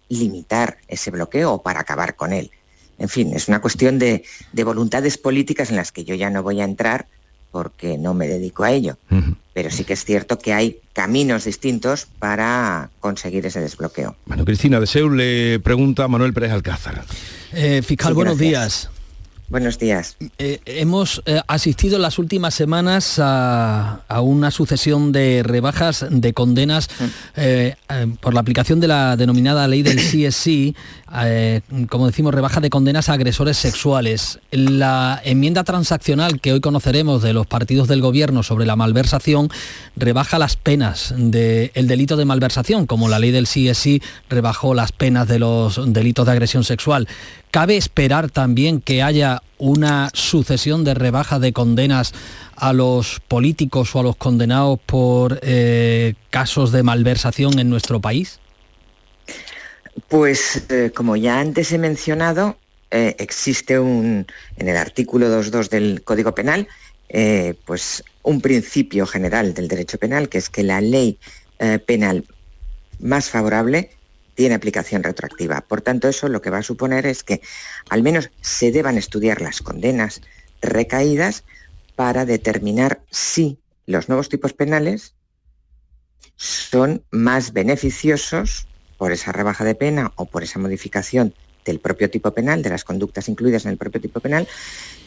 limitar 0.08 0.78
ese 0.88 1.12
bloqueo 1.12 1.52
o 1.52 1.62
para 1.62 1.80
acabar 1.80 2.16
con 2.16 2.32
él. 2.32 2.50
En 2.98 3.08
fin, 3.08 3.32
es 3.34 3.46
una 3.46 3.60
cuestión 3.60 4.00
de, 4.00 4.24
voluntades 4.52 5.18
políticas 5.18 5.70
en 5.70 5.76
las 5.76 5.92
que 5.92 6.04
yo 6.04 6.16
ya 6.16 6.30
no 6.30 6.42
voy 6.42 6.60
a 6.60 6.64
entrar 6.64 7.06
porque 7.50 7.98
no 7.98 8.14
me 8.14 8.26
dedico 8.26 8.64
a 8.64 8.72
ello. 8.72 8.96
Pero 9.52 9.70
sí 9.70 9.84
que 9.84 9.94
es 9.94 10.04
cierto 10.04 10.38
que 10.38 10.52
hay 10.52 10.78
caminos 10.92 11.44
distintos 11.44 12.06
para 12.18 12.90
conseguir 13.00 13.46
ese 13.46 13.60
desbloqueo. 13.60 14.16
Bueno, 14.26 14.44
Cristina 14.44 14.78
de 14.80 14.86
Seul 14.86 15.16
le 15.16 15.60
pregunta 15.60 16.04
a 16.04 16.08
Manuel 16.08 16.32
Pérez 16.32 16.52
Alcázar. 16.52 17.04
Eh, 17.52 17.82
fiscal, 17.82 18.14
buenos 18.14 18.38
días. 18.38 18.90
Buenos 19.50 19.78
días. 19.78 20.18
Eh, 20.36 20.60
hemos 20.66 21.22
eh, 21.24 21.40
asistido 21.46 21.96
en 21.96 22.02
las 22.02 22.18
últimas 22.18 22.52
semanas 22.52 23.18
a, 23.18 24.02
una 24.20 24.50
sucesión 24.50 25.10
de 25.10 25.42
rebajas 25.42 26.04
de 26.10 26.34
condenas 26.34 26.90
mm. 27.00 27.04
eh, 27.36 27.76
por 28.20 28.34
la 28.34 28.40
aplicación 28.40 28.78
de 28.78 28.88
la 28.88 29.16
denominada 29.16 29.66
ley 29.66 29.82
del 29.82 29.96
CSC, 29.96 30.76
como 31.88 32.06
decimos, 32.06 32.34
rebaja 32.34 32.60
de 32.60 32.68
condenas 32.68 33.08
a 33.08 33.14
agresores 33.14 33.56
sexuales. 33.56 34.38
La 34.50 35.18
enmienda 35.24 35.64
transaccional 35.64 36.42
que 36.42 36.52
hoy 36.52 36.60
conoceremos 36.60 37.22
de 37.22 37.32
los 37.32 37.46
partidos 37.46 37.88
del 37.88 38.02
gobierno 38.02 38.42
sobre 38.42 38.66
la 38.66 38.76
malversación 38.76 39.48
rebaja 39.96 40.38
las 40.38 40.56
penas 40.56 41.14
del 41.16 41.88
delito 41.88 42.18
de 42.18 42.26
malversación, 42.26 42.86
como 42.86 43.08
la 43.08 43.18
ley 43.18 43.30
del 43.30 43.46
CSC 43.46 44.02
rebajó 44.28 44.74
las 44.74 44.92
penas 44.92 45.26
de 45.26 45.38
los 45.38 45.80
delitos 45.90 46.26
de 46.26 46.32
agresión 46.32 46.64
sexual. 46.64 47.08
¿Cabe 47.50 47.76
esperar 47.76 48.30
también 48.30 48.80
que 48.80 49.02
haya 49.02 49.42
una 49.56 50.10
sucesión 50.12 50.84
de 50.84 50.94
rebajas 50.94 51.40
de 51.40 51.52
condenas 51.52 52.12
a 52.56 52.72
los 52.72 53.20
políticos 53.26 53.94
o 53.94 54.00
a 54.00 54.02
los 54.02 54.16
condenados 54.16 54.78
por 54.84 55.40
eh, 55.42 56.14
casos 56.30 56.72
de 56.72 56.82
malversación 56.82 57.58
en 57.58 57.70
nuestro 57.70 58.00
país? 58.00 58.38
Pues 60.08 60.62
eh, 60.68 60.92
como 60.94 61.16
ya 61.16 61.40
antes 61.40 61.72
he 61.72 61.78
mencionado, 61.78 62.56
eh, 62.90 63.16
existe 63.18 63.78
un, 63.78 64.26
en 64.56 64.68
el 64.68 64.76
artículo 64.76 65.28
2.2 65.28 65.68
del 65.70 66.02
Código 66.04 66.34
Penal, 66.34 66.68
pues 67.64 68.04
un 68.22 68.42
principio 68.42 69.06
general 69.06 69.54
del 69.54 69.66
derecho 69.66 69.96
penal, 69.96 70.28
que 70.28 70.36
es 70.36 70.50
que 70.50 70.62
la 70.62 70.82
ley 70.82 71.18
penal 71.86 72.26
más 73.00 73.30
favorable 73.30 73.88
tiene 74.38 74.54
aplicación 74.54 75.02
retroactiva. 75.02 75.62
Por 75.62 75.80
tanto, 75.80 76.06
eso 76.06 76.28
lo 76.28 76.40
que 76.40 76.50
va 76.50 76.58
a 76.58 76.62
suponer 76.62 77.06
es 77.06 77.24
que 77.24 77.40
al 77.90 78.04
menos 78.04 78.30
se 78.40 78.70
deban 78.70 78.96
estudiar 78.96 79.42
las 79.42 79.62
condenas 79.62 80.20
recaídas 80.62 81.42
para 81.96 82.24
determinar 82.24 83.00
si 83.10 83.58
los 83.86 84.08
nuevos 84.08 84.28
tipos 84.28 84.52
penales 84.52 85.16
son 86.36 87.02
más 87.10 87.52
beneficiosos 87.52 88.68
por 88.96 89.10
esa 89.10 89.32
rebaja 89.32 89.64
de 89.64 89.74
pena 89.74 90.12
o 90.14 90.26
por 90.26 90.44
esa 90.44 90.60
modificación 90.60 91.34
del 91.64 91.80
propio 91.80 92.08
tipo 92.08 92.30
penal, 92.30 92.62
de 92.62 92.70
las 92.70 92.84
conductas 92.84 93.28
incluidas 93.28 93.64
en 93.64 93.72
el 93.72 93.76
propio 93.76 94.00
tipo 94.00 94.20
penal, 94.20 94.46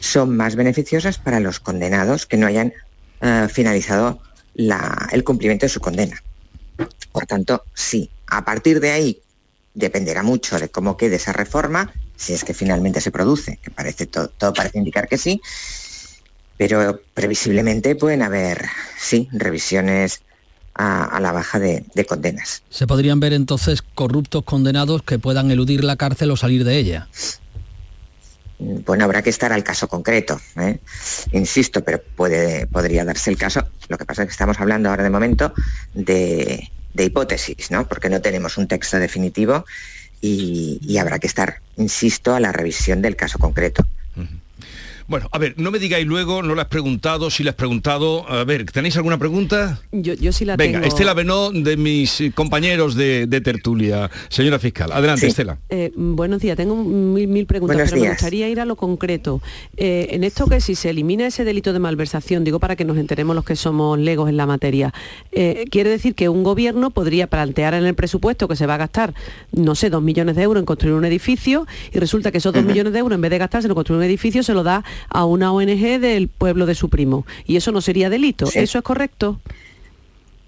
son 0.02 0.36
más 0.36 0.58
beneficiosas 0.58 1.20
para 1.20 1.40
los 1.40 1.62
condenados 1.62 2.26
que 2.26 2.36
no 2.36 2.48
hayan 2.48 2.74
eh, 3.22 3.48
finalizado 3.50 4.22
el 4.58 5.24
cumplimiento 5.24 5.68
de 5.68 5.70
su 5.70 5.80
condena. 5.80 6.22
Por 7.14 7.26
tanto, 7.26 7.64
sí, 7.74 8.10
a 8.32 8.46
partir 8.46 8.80
de 8.80 8.92
ahí 8.92 9.22
dependerá 9.74 10.24
mucho 10.24 10.58
de 10.58 10.70
cómo 10.70 10.96
quede 10.96 11.18
esa 11.18 11.34
reforma, 11.34 11.94
si 12.16 12.34
es 12.34 12.44
que 12.44 12.54
finalmente 12.54 13.02
se 13.02 13.12
produce, 13.12 13.60
que 13.62 13.70
parece 13.70 14.08
todo, 14.08 14.54
parece 14.54 14.80
indicar 14.80 15.08
que 15.08 15.18
sí, 15.18 15.42
pero 16.58 17.02
previsiblemente 17.14 17.96
pueden 17.96 18.22
haber, 18.22 18.66
sí, 18.98 19.28
revisiones 19.34 20.22
a, 20.74 21.20
la 21.20 21.34
baja 21.34 21.60
de, 21.60 21.84
condenas. 22.08 22.64
¿Se 22.70 22.88
podrían 22.88 23.20
ver 23.20 23.34
entonces 23.34 23.82
corruptos 23.82 24.46
condenados 24.46 25.04
que 25.04 25.20
puedan 25.20 25.52
eludir 25.52 25.84
la 25.84 25.98
cárcel 25.98 26.32
o 26.32 26.38
salir 26.38 26.64
de 26.64 26.78
ella? 26.78 27.10
Bueno, 28.60 29.04
habrá 29.04 29.22
que 29.22 29.30
estar 29.30 29.52
al 29.52 29.64
caso 29.64 29.90
concreto, 29.90 30.40
¿eh? 30.56 30.80
insisto, 31.34 31.84
pero 31.84 32.02
puede, 32.16 32.68
podría 32.68 33.04
darse 33.04 33.30
el 33.30 33.38
caso. 33.38 33.68
Lo 33.90 33.98
que 33.98 34.06
pasa 34.06 34.22
es 34.22 34.28
que 34.28 34.32
estamos 34.32 34.60
hablando 34.60 34.90
ahora 34.90 35.04
de 35.04 35.10
momento 35.10 35.54
de, 35.94 36.72
de 36.94 37.06
hipótesis, 37.06 37.72
¿no? 37.72 37.88
porque 37.88 38.10
no 38.10 38.22
tenemos 38.22 38.58
un 38.58 38.68
texto 38.68 39.00
definitivo 39.00 39.66
y, 40.22 40.98
habrá 40.98 41.18
que 41.18 41.28
estar, 41.28 41.62
insisto, 41.78 42.36
a 42.36 42.40
la 42.40 42.52
revisión 42.52 43.02
del 43.02 43.16
caso 43.16 43.40
concreto. 43.40 43.86
Bueno, 45.08 45.28
a 45.32 45.38
ver, 45.38 45.56
no 45.58 45.72
me 45.72 45.80
digáis 45.80 46.06
luego, 46.06 46.42
no 46.44 46.56
le 46.56 46.62
has 46.62 46.68
preguntado, 46.68 47.30
si 47.30 47.44
le 47.44 47.50
has 47.50 47.56
preguntado. 47.56 48.30
A 48.30 48.44
ver, 48.44 48.66
¿tenéis 48.66 48.96
alguna 48.98 49.18
pregunta? 49.18 49.80
Yo, 49.92 50.14
yo 50.14 50.32
sí 50.32 50.46
la 50.46 50.56
Venga, 50.56 50.80
tengo. 50.80 50.88
Estela 50.88 51.14
Benó, 51.14 51.52
de 51.52 51.78
mis 51.78 52.24
compañeros 52.36 52.96
de, 52.96 53.28
tertulia. 53.44 54.10
Señora 54.30 54.60
fiscal, 54.60 54.92
adelante, 54.92 55.28
Estela. 55.28 55.58
Eh, 55.70 55.92
buenos 55.96 56.42
días, 56.42 56.58
tengo 56.58 56.76
mil, 56.76 57.28
mil 57.28 57.46
preguntas, 57.46 57.90
pero 57.90 58.02
me 58.02 58.10
gustaría 58.10 58.50
ir 58.50 58.60
a 58.60 58.66
lo 58.66 58.76
concreto. 58.76 59.42
Eh, 59.78 60.10
en 60.12 60.24
esto 60.24 60.48
que 60.48 60.62
si 60.62 60.76
se 60.76 60.90
elimina 60.90 61.28
ese 61.28 61.44
delito 61.44 61.74
de 61.74 61.80
malversación, 61.80 62.44
digo 62.44 62.60
para 62.60 62.76
que 62.76 62.86
nos 62.86 62.98
enteremos 62.98 63.36
los 63.36 63.46
que 63.46 63.56
somos 63.56 63.98
legos 63.98 64.30
en 64.30 64.38
la 64.38 64.46
materia, 64.46 64.94
eh, 65.32 65.66
quiere 65.72 65.90
decir 65.90 66.16
que 66.16 66.30
un 66.30 66.44
gobierno 66.44 66.92
podría 66.92 67.28
plantear 67.28 67.74
en 67.74 67.86
el 67.86 67.96
presupuesto 67.96 68.48
que 68.48 68.56
se 68.56 68.66
va 68.66 68.76
a 68.76 68.78
gastar, 68.78 69.14
no 69.52 69.76
sé, 69.76 69.90
dos 69.90 70.02
millones 70.02 70.36
de 70.36 70.44
euros 70.44 70.62
en 70.62 70.66
construir 70.66 70.96
un 70.96 71.06
edificio 71.06 71.68
y 71.92 72.00
resulta 72.00 72.32
que 72.32 72.38
esos 72.38 72.54
dos 72.54 72.64
millones 72.64 72.94
de 72.94 73.00
euros, 73.00 73.16
en 73.16 73.22
vez 73.22 73.32
de 73.32 73.38
gastarse 73.38 73.68
en 73.68 73.74
construir 73.74 74.00
un 74.00 74.06
edificio, 74.06 74.44
se 74.44 74.54
lo 74.54 74.64
da 74.64 74.84
a 75.10 75.26
una 75.26 75.52
ONG 75.52 76.00
del 76.00 76.28
pueblo 76.28 76.66
de 76.66 76.76
su 76.76 76.90
primo. 76.90 77.26
Y 77.46 77.58
eso 77.58 77.72
no 77.72 77.82
sería 77.82 78.10
delito. 78.10 78.48
¿Eso 78.54 78.78
es 78.78 78.84
correcto? 78.84 79.40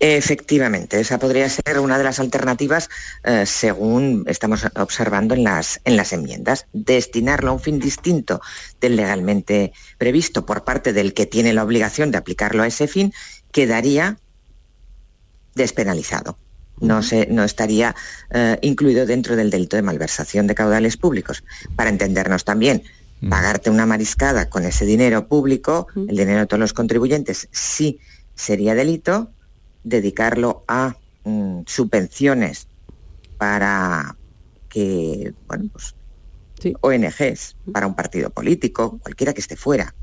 Efectivamente, 0.05 0.99
esa 0.99 1.17
podría 1.17 1.47
ser 1.47 1.79
una 1.79 1.97
de 1.97 2.03
las 2.03 2.19
alternativas 2.19 2.89
eh, 3.23 3.45
según 3.45 4.25
estamos 4.27 4.67
observando 4.75 5.33
en 5.33 5.45
las, 5.45 5.79
en 5.85 5.95
las 5.95 6.11
enmiendas. 6.11 6.65
Destinarlo 6.73 7.51
a 7.51 7.53
un 7.53 7.61
fin 7.61 7.79
distinto 7.79 8.41
del 8.81 8.97
legalmente 8.97 9.71
previsto 9.97 10.45
por 10.45 10.65
parte 10.65 10.91
del 10.91 11.13
que 11.13 11.25
tiene 11.25 11.53
la 11.53 11.63
obligación 11.63 12.11
de 12.11 12.17
aplicarlo 12.17 12.63
a 12.63 12.67
ese 12.67 12.89
fin 12.89 13.13
quedaría 13.53 14.17
despenalizado. 15.55 16.37
No, 16.81 17.01
se, 17.01 17.27
no 17.27 17.45
estaría 17.45 17.95
eh, 18.31 18.57
incluido 18.61 19.05
dentro 19.05 19.37
del 19.37 19.49
delito 19.49 19.77
de 19.77 19.83
malversación 19.83 20.47
de 20.47 20.55
caudales 20.55 20.97
públicos. 20.97 21.45
Para 21.77 21.89
entendernos 21.89 22.43
también. 22.43 22.83
Pagarte 23.29 23.69
una 23.69 23.85
mariscada 23.85 24.49
con 24.49 24.65
ese 24.65 24.85
dinero 24.85 25.27
público, 25.27 25.87
el 25.95 26.15
dinero 26.15 26.39
de 26.39 26.45
todos 26.47 26.59
los 26.59 26.73
contribuyentes, 26.73 27.47
sí 27.51 27.99
sería 28.35 28.75
delito, 28.75 29.31
dedicarlo 29.83 30.63
a 30.67 30.95
mm, 31.23 31.61
subvenciones 31.65 32.67
para 33.37 34.15
que, 34.69 35.33
bueno, 35.47 35.69
pues 35.71 35.95
ONGs, 36.81 37.57
para 37.71 37.87
un 37.87 37.95
partido 37.95 38.29
político, 38.29 38.99
cualquiera 38.99 39.33
que 39.33 39.41
esté 39.41 39.55
fuera, 39.55 39.93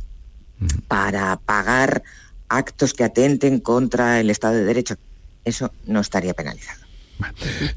para 0.88 1.36
pagar 1.36 2.02
actos 2.48 2.92
que 2.92 3.04
atenten 3.04 3.60
contra 3.60 4.20
el 4.20 4.28
Estado 4.28 4.54
de 4.54 4.64
Derecho, 4.64 4.96
eso 5.44 5.72
no 5.86 6.00
estaría 6.00 6.34
penalizado. 6.34 6.84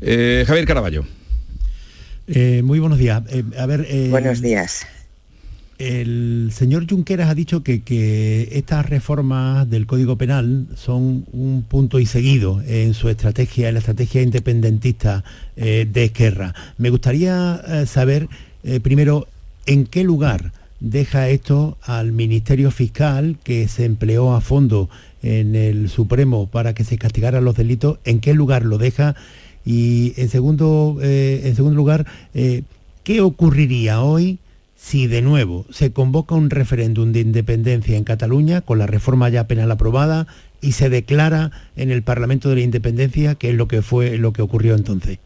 Eh, 0.02 0.44
Javier 0.46 0.66
Caraballo. 0.66 1.06
Eh, 2.28 2.62
muy 2.64 2.80
buenos 2.80 2.98
días. 2.98 3.24
Eh, 3.30 3.44
a 3.58 3.66
ver, 3.66 3.88
buenos 4.10 4.42
días 4.42 4.86
el 5.80 6.52
señor 6.54 6.88
Junqueras 6.90 7.30
ha 7.30 7.36
dicho 7.36 7.64
que, 7.64 8.50
estas 8.52 8.86
reformas 8.86 9.70
del 9.70 9.86
Código 9.86 10.18
Penal 10.18 10.68
son 10.76 11.26
un 11.32 11.66
punto 11.68 12.00
y 12.00 12.06
seguido 12.06 12.62
en 12.68 12.94
su 12.94 13.10
estrategia, 13.10 13.68
en 13.68 13.76
la 13.76 13.80
estrategia 13.80 14.22
independentista 14.22 15.24
eh, 15.56 15.88
de 15.92 16.06
Esquerra. 16.06 16.54
Me 16.78 16.90
gustaría 16.90 17.62
eh, 17.68 17.86
saber, 17.86 18.28
eh, 18.64 18.80
primero, 18.80 19.28
en 19.66 19.86
qué 19.86 20.04
lugar 20.04 20.52
deja 20.80 21.30
esto 21.30 21.78
al 21.82 22.12
Ministerio 22.12 22.70
Fiscal, 22.70 23.38
que 23.44 23.68
se 23.68 23.86
empleó 23.86 24.34
a 24.34 24.42
fondo 24.42 24.90
en 25.22 25.56
el 25.56 25.90
Supremo 25.90 26.48
para 26.48 26.74
que 26.74 26.84
se 26.84 26.98
castigaran 26.98 27.46
los 27.46 27.56
delitos, 27.56 28.00
en 28.04 28.20
qué 28.20 28.34
lugar 28.34 28.66
lo 28.66 28.78
deja 28.78 29.16
y, 29.66 30.14
en 30.18 30.28
segundo, 30.28 30.98
en 31.02 31.56
segundo 31.56 31.78
lugar, 31.78 32.06
¿qué 32.34 33.22
ocurriría 33.22 34.02
hoy? 34.02 34.40
Si 34.84 35.08
de 35.08 35.22
nuevo 35.22 35.66
se 35.72 35.94
convoca 35.94 36.36
un 36.36 36.50
referéndum 36.50 37.14
de 37.14 37.22
independencia 37.22 37.96
en 37.96 38.04
Cataluña 38.04 38.60
con 38.60 38.80
la 38.80 38.86
reforma 38.86 39.30
ya 39.30 39.48
penal 39.48 39.72
aprobada 39.72 40.28
y 40.60 40.74
se 40.74 40.90
declara 40.90 41.52
en 41.78 41.90
el 41.90 42.04
Parlamento 42.04 42.50
de 42.50 42.56
la 42.56 42.62
Independencia 42.62 43.36
que 43.36 43.52
es 43.52 43.56
lo 43.56 43.70
que 43.70 43.82
fue 43.82 44.18
lo 44.18 44.34
que 44.34 44.42
ocurrió 44.42 44.76
entonces. 44.76 45.20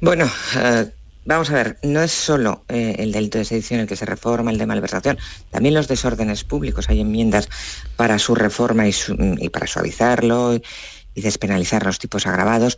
Bueno, 0.00 0.30
eh, 0.56 0.88
vamos 1.24 1.50
a 1.50 1.54
ver, 1.54 1.78
no 1.82 2.00
es 2.00 2.12
solo 2.12 2.62
eh, 2.68 2.94
el 3.00 3.10
delito 3.10 3.38
de 3.38 3.44
sedición 3.44 3.80
el 3.80 3.88
que 3.88 3.96
se 3.96 4.06
reforma, 4.06 4.52
el 4.52 4.58
de 4.58 4.66
malversación, 4.66 5.18
también 5.50 5.74
los 5.74 5.88
desórdenes 5.88 6.44
públicos. 6.44 6.88
Hay 6.88 7.00
enmiendas 7.00 7.48
para 7.96 8.20
su 8.20 8.36
reforma 8.36 8.84
y, 8.86 9.48
para 9.48 9.66
suavizarlo 9.66 10.54
y, 10.54 10.62
despenalizar 11.20 11.84
los 11.84 11.98
tipos 11.98 12.24
agravados. 12.28 12.76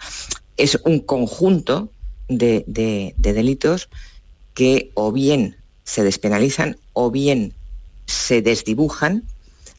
Es 0.56 0.80
un 0.85 1.00
conjunto 1.00 1.92
de 2.28 2.64
delitos 3.18 3.90
que 4.57 4.90
o 4.95 5.12
bien 5.12 5.59
se 5.85 6.03
despenalizan 6.03 6.79
o 6.95 7.11
bien 7.11 7.53
se 8.07 8.40
desdibujan 8.40 9.23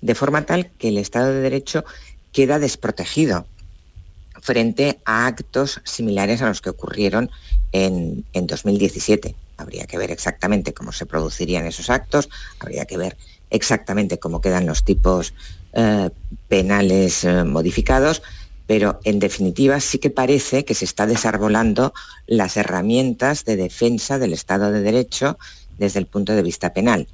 de 0.01 0.13
forma 0.13 0.45
tal 0.45 0.69
que 0.77 0.89
el 0.89 0.99
Estado 0.99 1.33
de 1.33 1.41
Derecho 1.41 1.83
queda 2.31 2.59
desprotegido 2.59 3.47
frente 4.39 4.99
a 5.03 5.25
actos 5.25 5.81
similares 5.83 6.43
a 6.43 6.47
los 6.47 6.61
que 6.61 6.69
ocurrieron 6.69 7.31
en, 7.71 8.23
2017. 8.33 9.35
Habría 9.57 9.87
que 9.87 9.97
ver 9.97 10.11
exactamente 10.11 10.75
cómo 10.75 10.91
se 10.91 11.07
producirían 11.07 11.65
esos 11.65 11.89
actos, 11.89 12.29
habría 12.59 12.85
que 12.85 12.97
ver 12.97 13.17
exactamente 13.49 14.19
cómo 14.19 14.41
quedan 14.41 14.67
los 14.67 14.83
tipos 14.83 15.33
eh, 15.73 16.11
penales 16.47 17.23
eh, 17.23 17.43
modificados, 17.43 18.21
pero 18.67 18.99
en 19.05 19.19
definitiva 19.19 19.79
sí 19.79 19.97
que 19.97 20.09
parece 20.09 20.65
que 20.65 20.73
se 20.75 20.85
está 20.85 21.07
desarbolando 21.07 21.93
las 22.27 22.57
herramientas 22.57 23.45
de 23.45 23.55
defensa 23.55 24.19
del 24.19 24.33
Estado 24.33 24.71
de 24.71 24.81
Derecho 24.81 25.39
desde 25.77 25.99
el 25.99 26.05
punto 26.05 26.33
de 26.33 26.43
vista 26.43 26.73
penal. 26.73 27.07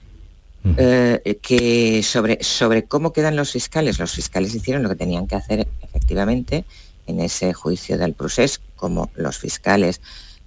Eh, 0.77 1.39
que 1.41 2.01
sobre, 2.03 2.41
sobre 2.41 2.85
cómo 2.85 3.11
quedan 3.11 3.35
los 3.35 3.51
fiscales, 3.51 3.99
los 3.99 4.13
fiscales 4.13 4.55
hicieron 4.55 4.81
lo 4.81 4.87
que 4.87 4.95
tenían 4.95 5.27
que 5.27 5.35
hacer 5.35 5.67
efectivamente 5.81 6.63
en 7.05 7.19
ese 7.19 7.53
juicio 7.53 7.97
del 7.97 8.13
procés, 8.13 8.61
como 8.77 9.09
los 9.15 9.37
fiscales 9.37 9.99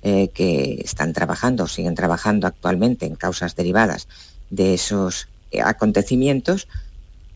eh, 0.03 0.29
que 0.29 0.81
están 0.83 1.13
trabajando 1.13 1.65
o 1.65 1.67
siguen 1.67 1.95
trabajando 1.95 2.47
actualmente 2.47 3.05
en 3.05 3.15
causas 3.15 3.57
derivadas 3.57 4.09
de 4.49 4.73
esos 4.73 5.29
eh, 5.51 5.61
acontecimientos, 5.61 6.67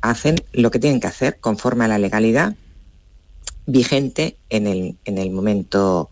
hacen 0.01 0.37
lo 0.53 0.71
que 0.71 0.79
tienen 0.79 1.01
que 1.01 1.09
hacer 1.09 1.39
conforme 1.39 1.85
a 1.85 1.89
la 1.89 1.99
legalidad 1.99 2.55
vigente 3.71 4.37
en 4.49 4.67
el, 4.67 4.97
en 5.05 5.19
el 5.19 5.31
momento 5.31 6.09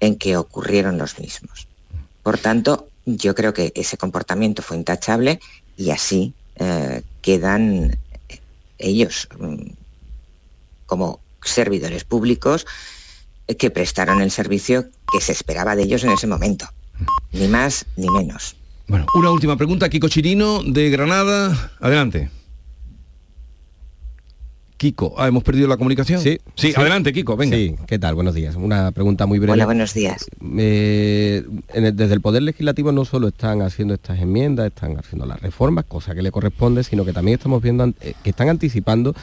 en 0.00 0.16
que 0.16 0.36
ocurrieron 0.36 0.98
los 0.98 1.18
mismos. 1.18 1.66
Por 2.22 2.38
tanto, 2.38 2.88
yo 3.06 3.34
creo 3.34 3.52
que 3.52 3.72
ese 3.74 3.96
comportamiento 3.96 4.62
fue 4.62 4.76
intachable 4.76 5.40
y 5.76 5.90
así 5.90 6.32
eh, 6.56 7.02
quedan 7.22 7.98
ellos 8.78 9.28
mm, 9.38 9.72
como 10.86 11.20
servidores 11.42 12.04
públicos 12.04 12.66
que 13.58 13.70
prestaron 13.70 14.20
el 14.20 14.30
servicio 14.30 14.86
que 15.10 15.20
se 15.20 15.32
esperaba 15.32 15.76
de 15.76 15.82
ellos 15.82 16.04
en 16.04 16.10
ese 16.10 16.26
momento. 16.26 16.66
Ni 17.32 17.48
más 17.48 17.86
ni 17.96 18.08
menos. 18.08 18.56
Bueno, 18.86 19.06
una 19.14 19.30
última 19.30 19.56
pregunta, 19.56 19.88
Kiko 19.88 20.08
Chirino 20.08 20.62
de 20.62 20.90
Granada. 20.90 21.72
Adelante. 21.80 22.30
Kiko, 24.80 25.12
ah, 25.18 25.28
¿hemos 25.28 25.44
perdido 25.44 25.68
la 25.68 25.76
comunicación? 25.76 26.22
Sí, 26.22 26.38
sí, 26.54 26.72
adelante, 26.74 27.12
Kiko, 27.12 27.36
venga. 27.36 27.54
Sí, 27.54 27.76
¿qué 27.86 27.98
tal? 27.98 28.14
Buenos 28.14 28.34
días. 28.34 28.56
Una 28.56 28.92
pregunta 28.92 29.26
muy 29.26 29.38
breve. 29.38 29.52
Hola, 29.52 29.66
buenos 29.66 29.92
días. 29.92 30.24
Eh, 30.56 31.44
desde 31.74 32.14
el 32.14 32.22
Poder 32.22 32.42
Legislativo 32.42 32.90
no 32.90 33.04
solo 33.04 33.28
están 33.28 33.60
haciendo 33.60 33.92
estas 33.92 34.20
enmiendas, 34.20 34.68
están 34.68 34.96
haciendo 34.96 35.26
las 35.26 35.38
reformas, 35.42 35.84
cosa 35.84 36.14
que 36.14 36.22
le 36.22 36.30
corresponde, 36.30 36.82
sino 36.82 37.04
que 37.04 37.12
también 37.12 37.36
estamos 37.36 37.60
viendo 37.60 37.92
eh, 38.00 38.14
que 38.24 38.30
están 38.30 38.48
anticipando 38.48 39.14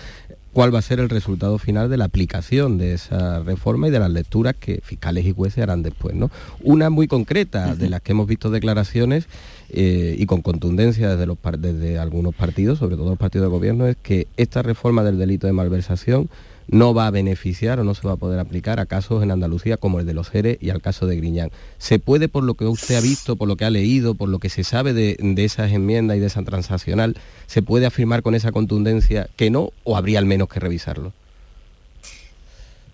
cuál 0.58 0.74
va 0.74 0.80
a 0.80 0.82
ser 0.82 1.00
el 1.00 1.10
resultado 1.10 1.60
final 1.60 1.88
de 1.88 1.98
la 1.98 2.06
aplicación 2.06 2.80
de 2.80 2.96
esa 2.96 3.44
reforma 3.44 3.90
y 3.90 3.92
de 3.92 4.00
las 4.00 4.10
lecturas 4.10 4.56
que 4.60 4.82
fiscales 4.82 5.24
y 5.28 5.32
jueces 5.32 5.62
harán 5.62 5.84
después. 5.84 6.16
¿no? 6.16 6.32
Una 6.64 6.90
muy 6.90 7.08
concreta 7.08 7.76
de 7.76 7.92
las 7.92 8.02
que 8.02 8.14
hemos 8.14 8.26
visto 8.26 8.50
declaraciones 8.50 9.28
eh, 9.70 10.16
y 10.18 10.26
con 10.26 10.42
contundencia 10.42 11.12
desde, 11.12 11.28
los, 11.28 11.38
desde 11.60 12.00
algunos 12.00 12.34
partidos, 12.34 12.80
sobre 12.80 12.96
todo 12.96 13.10
los 13.10 13.20
partidos 13.20 13.46
de 13.46 13.52
gobierno, 13.52 13.86
es 13.86 13.98
que 14.02 14.26
esta 14.36 14.64
reforma 14.64 15.04
del 15.04 15.20
delito 15.20 15.46
de 15.46 15.54
malversación 15.54 16.28
no 16.68 16.94
va 16.94 17.08
a 17.08 17.12
beneficiar 17.12 17.80
o 17.80 17.84
no 17.84 17.96
se 17.96 18.08
va 18.08 18.14
a 18.14 18.18
poder 18.18 18.40
aplicar 18.40 18.80
a 18.80 18.86
casos 18.86 19.24
en 19.24 19.32
Andalucía 19.32 19.78
como 19.78 20.00
el 20.00 20.06
de 20.06 20.14
los 20.14 20.30
Jerez 20.30 20.58
y 20.62 20.70
al 20.70 20.82
caso 20.82 21.06
de 21.06 21.16
Griñán. 21.16 21.52
¿Se 21.78 22.00
puede, 22.00 22.28
por 22.30 22.44
lo 22.44 22.56
que 22.56 22.66
usted 22.66 22.96
ha 22.96 23.02
visto, 23.02 23.36
por 23.36 23.48
lo 23.48 23.56
que 23.56 23.66
ha 23.66 23.70
leído, 23.70 24.16
por 24.16 24.30
lo 24.30 24.40
que 24.40 24.50
se 24.50 24.64
sabe 24.64 24.94
de, 24.94 25.18
esas 25.38 25.72
enmiendas 25.72 26.18
y 26.18 26.20
de 26.20 26.28
esa 26.28 26.44
transaccional, 26.44 27.16
se 27.46 27.62
puede 27.62 27.86
afirmar 27.86 28.22
con 28.22 28.36
esa 28.36 28.52
contundencia 28.52 29.30
que 29.36 29.50
no 29.50 29.72
o 29.84 29.96
habría 29.98 30.20
al 30.20 30.26
menos 30.26 30.50
que 30.50 30.60
revisarlo? 30.60 31.14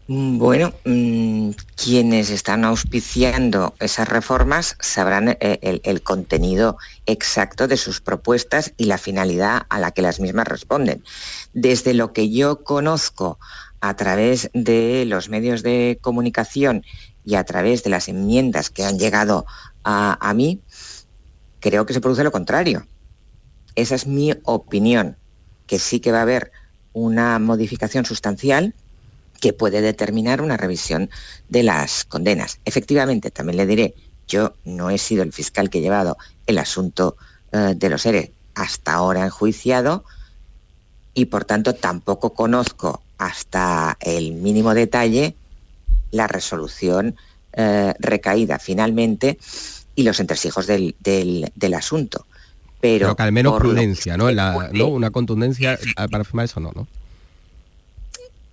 Mm, 0.07 0.37
bueno, 0.37 0.73
mm, 0.83 1.51
quienes 1.81 2.29
están 2.29 2.65
auspiciando 2.65 3.73
esas 3.79 4.07
reformas 4.09 4.75
sabrán 4.81 5.37
eh, 5.39 5.79
el, 5.83 6.01
contenido 6.03 6.77
exacto 7.05 7.69
de 7.69 7.77
sus 7.77 8.01
propuestas 8.01 8.73
y 8.75 8.85
la 8.85 8.97
finalidad 8.97 9.63
a 9.69 9.79
la 9.79 9.91
que 9.91 10.01
las 10.01 10.19
mismas 10.19 10.47
responden. 10.47 11.03
Desde 11.53 11.93
lo 11.93 12.11
que 12.11 12.29
yo 12.29 12.63
conozco 12.63 13.39
a 13.83 13.97
través 13.97 14.49
de 14.53 15.03
los 15.05 15.27
medios 15.27 15.61
de 15.61 15.99
comunicación 15.99 16.85
y 17.25 17.35
a 17.35 17.43
través 17.43 17.83
de 17.83 17.89
las 17.89 18.07
enmiendas 18.07 18.69
que 18.69 18.85
han 18.85 18.97
llegado 18.97 19.45
a, 19.83 20.33
mí, 20.33 20.61
creo 21.59 21.85
que 21.85 21.93
se 21.93 21.99
produce 21.99 22.23
lo 22.23 22.31
contrario. 22.31 22.87
Esa 23.75 23.95
es 23.95 24.07
mi 24.07 24.33
opinión, 24.45 25.17
que 25.67 25.79
sí 25.79 25.99
que 25.99 26.13
va 26.13 26.19
a 26.19 26.21
haber 26.21 26.53
una 26.93 27.39
modificación 27.39 28.05
sustancial 28.05 28.73
que 29.41 29.51
puede 29.51 29.81
determinar 29.81 30.41
una 30.41 30.55
revisión 30.55 31.09
de 31.49 31.63
las 31.63 32.05
condenas. 32.05 32.61
Efectivamente, 32.63 33.31
también 33.31 33.57
le 33.57 33.65
diré, 33.65 33.95
yo 34.29 34.55
no 34.63 34.91
he 34.91 34.97
sido 34.97 35.23
el 35.23 35.33
fiscal 35.33 35.69
que 35.69 35.79
he 35.79 35.81
llevado 35.81 36.15
el 36.47 36.57
asunto 36.57 37.17
eh, 37.51 37.73
de 37.75 37.89
los 37.89 38.05
ERE 38.05 38.31
hasta 38.55 38.93
ahora 38.93 39.25
enjuiciado 39.25 40.05
y 41.13 41.25
por 41.25 41.43
tanto 41.43 41.75
tampoco 41.75 42.33
conozco 42.33 43.03
hasta 43.25 43.97
el 44.01 44.33
mínimo 44.33 44.73
detalle 44.73 45.35
la 46.11 46.27
resolución 46.27 47.15
eh, 47.53 47.93
recaída 47.99 48.59
finalmente 48.59 49.37
y 49.95 50.03
los 50.03 50.19
entresijos 50.19 50.67
del, 50.67 50.95
asunto. 51.75 52.25
Pero, 52.81 53.15
que 53.15 53.23
al 53.23 53.31
menos 53.31 53.57
prudencia, 53.59 54.17
¿no? 54.17 54.25
Una 54.87 55.11
contundencia 55.11 55.79
para 56.11 56.23
firmar 56.23 56.45
eso 56.45 56.59
no, 56.59 56.71
¿no? 56.75 56.87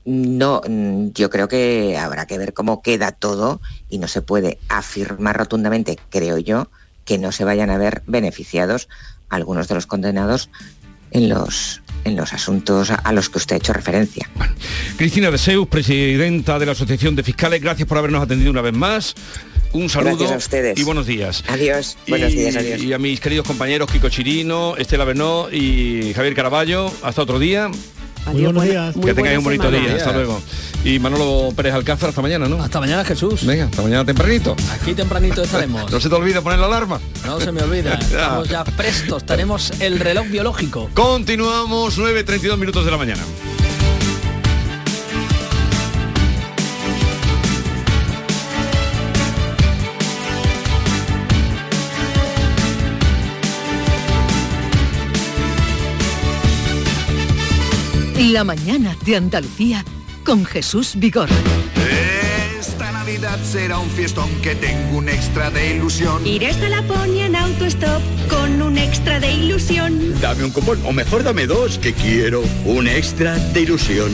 No, 0.05 0.63
mm, 0.67 1.09
yo 1.15 1.29
creo 1.29 1.49
que 1.49 1.99
habrá 1.99 2.27
que 2.27 2.39
ver 2.39 2.55
cómo 2.55 2.81
queda 2.81 3.13
todo 3.13 3.61
y 3.91 3.99
no 3.99 4.09
se 4.09 4.23
puede 4.23 4.59
afirmar 4.69 5.37
rotundamente, 5.37 5.99
creo 6.09 6.39
yo, 6.39 6.69
que 7.05 7.19
no 7.19 7.33
se 7.33 7.45
vayan 7.45 7.71
a 7.71 7.79
ver 7.79 8.03
beneficiados 8.07 8.89
algunos 9.29 9.69
de 9.69 9.75
los 9.75 9.87
condenados 9.87 10.49
en 11.11 11.29
los, 11.29 11.83
en 12.05 12.17
los 12.17 12.33
asuntos 12.33 12.91
a 12.91 13.13
los 13.13 13.29
que 13.29 13.39
usted 13.39 13.57
ha 13.57 13.59
hecho 13.59 13.73
referencia. 13.73 14.29
Cristina 14.97 15.31
Deseus, 15.31 15.67
presidenta 15.69 16.59
de 16.59 16.67
la 16.67 16.73
Asociación 16.73 17.17
de 17.17 17.23
Fiscales, 17.23 17.61
gracias 17.61 17.89
por 17.89 17.99
habernos 17.99 18.23
atendido 18.23 18.51
una 18.51 18.63
vez 18.63 18.75
más. 18.75 19.15
Un 19.73 19.89
saludo 19.89 20.29
a 20.29 20.37
ustedes. 20.37 20.79
y 20.79 20.83
buenos 20.83 21.07
días. 21.07 21.45
Adiós, 21.49 21.97
buenos 22.09 22.33
días, 22.33 22.57
adiós. 22.57 22.83
Y 22.83 22.93
a 22.93 22.99
mis 22.99 23.21
queridos 23.21 23.47
compañeros 23.47 23.91
Kiko 23.91 24.09
Chirino, 24.09 24.77
Estela 24.77 25.05
Bernó 25.05 25.49
y 25.51 26.13
Javier 26.15 26.35
Caraballo, 26.35 26.93
hasta 27.03 27.23
otro 27.23 27.39
día. 27.39 27.71
Adiós, 28.27 28.53
buenos 28.53 28.65
días. 28.65 28.95
que 28.95 29.15
tengáis 29.15 29.39
un 29.39 29.45
bonito 29.45 29.71
día. 29.71 29.95
Hasta 29.97 30.13
luego. 30.13 30.41
Y 30.85 30.99
Manolo 30.99 31.53
Pérez 31.55 31.75
Alcázar, 31.75 32.09
hasta 32.09 32.23
mañana, 32.23 32.49
¿no? 32.49 32.63
Hasta 32.63 32.81
mañana, 32.81 33.05
Jesús. 33.05 33.45
Venga, 33.45 33.65
hasta 33.65 33.83
mañana 33.83 34.05
tempranito. 34.05 34.57
Aquí 34.73 34.95
tempranito 34.95 35.43
estaremos. 35.43 35.91
no 35.91 36.01
se 36.01 36.09
te 36.09 36.15
olvide 36.15 36.41
poner 36.41 36.59
la 36.59 36.67
alarma. 36.67 37.01
No 37.27 37.41
se 37.41 37.53
me 37.53 37.63
olvida. 37.63 37.95
Estamos 38.01 38.49
ya 38.49 38.65
prestos. 38.65 39.25
Tenemos 39.25 39.73
el 39.81 39.99
reloj 39.99 40.27
biológico. 40.29 40.89
Continuamos 40.95 41.99
9.32 41.99 42.57
minutos 42.57 42.85
de 42.85 42.91
la 42.91 42.97
mañana. 42.97 43.23
La 58.29 58.45
mañana 58.45 58.95
de 59.07 59.17
Andalucía 59.17 59.83
con 60.27 60.45
Jesús 60.45 60.93
Vigor. 60.97 61.31
Esta 62.61 62.93
Navidad 62.93 63.39
será 63.43 63.79
un 63.79 63.89
fiestón 63.89 64.29
que 64.43 64.55
tengo 64.55 64.99
un 64.99 65.09
extra 65.09 65.51
de 65.51 65.77
ilusión. 65.77 66.27
Iré 66.27 66.49
hasta 66.49 66.69
Laponia 66.69 67.25
en 67.25 67.35
autostop 67.35 68.03
con 68.29 68.61
un 68.61 68.77
extra 68.77 69.21
de 69.21 69.33
ilusión. 69.33 70.21
Dame 70.21 70.45
un 70.45 70.51
cupón, 70.51 70.81
o 70.85 70.93
mejor 70.93 71.23
dame 71.23 71.47
dos, 71.47 71.79
que 71.79 71.95
quiero 71.95 72.43
un 72.67 72.89
extra 72.89 73.39
de 73.39 73.63
ilusión. 73.63 74.11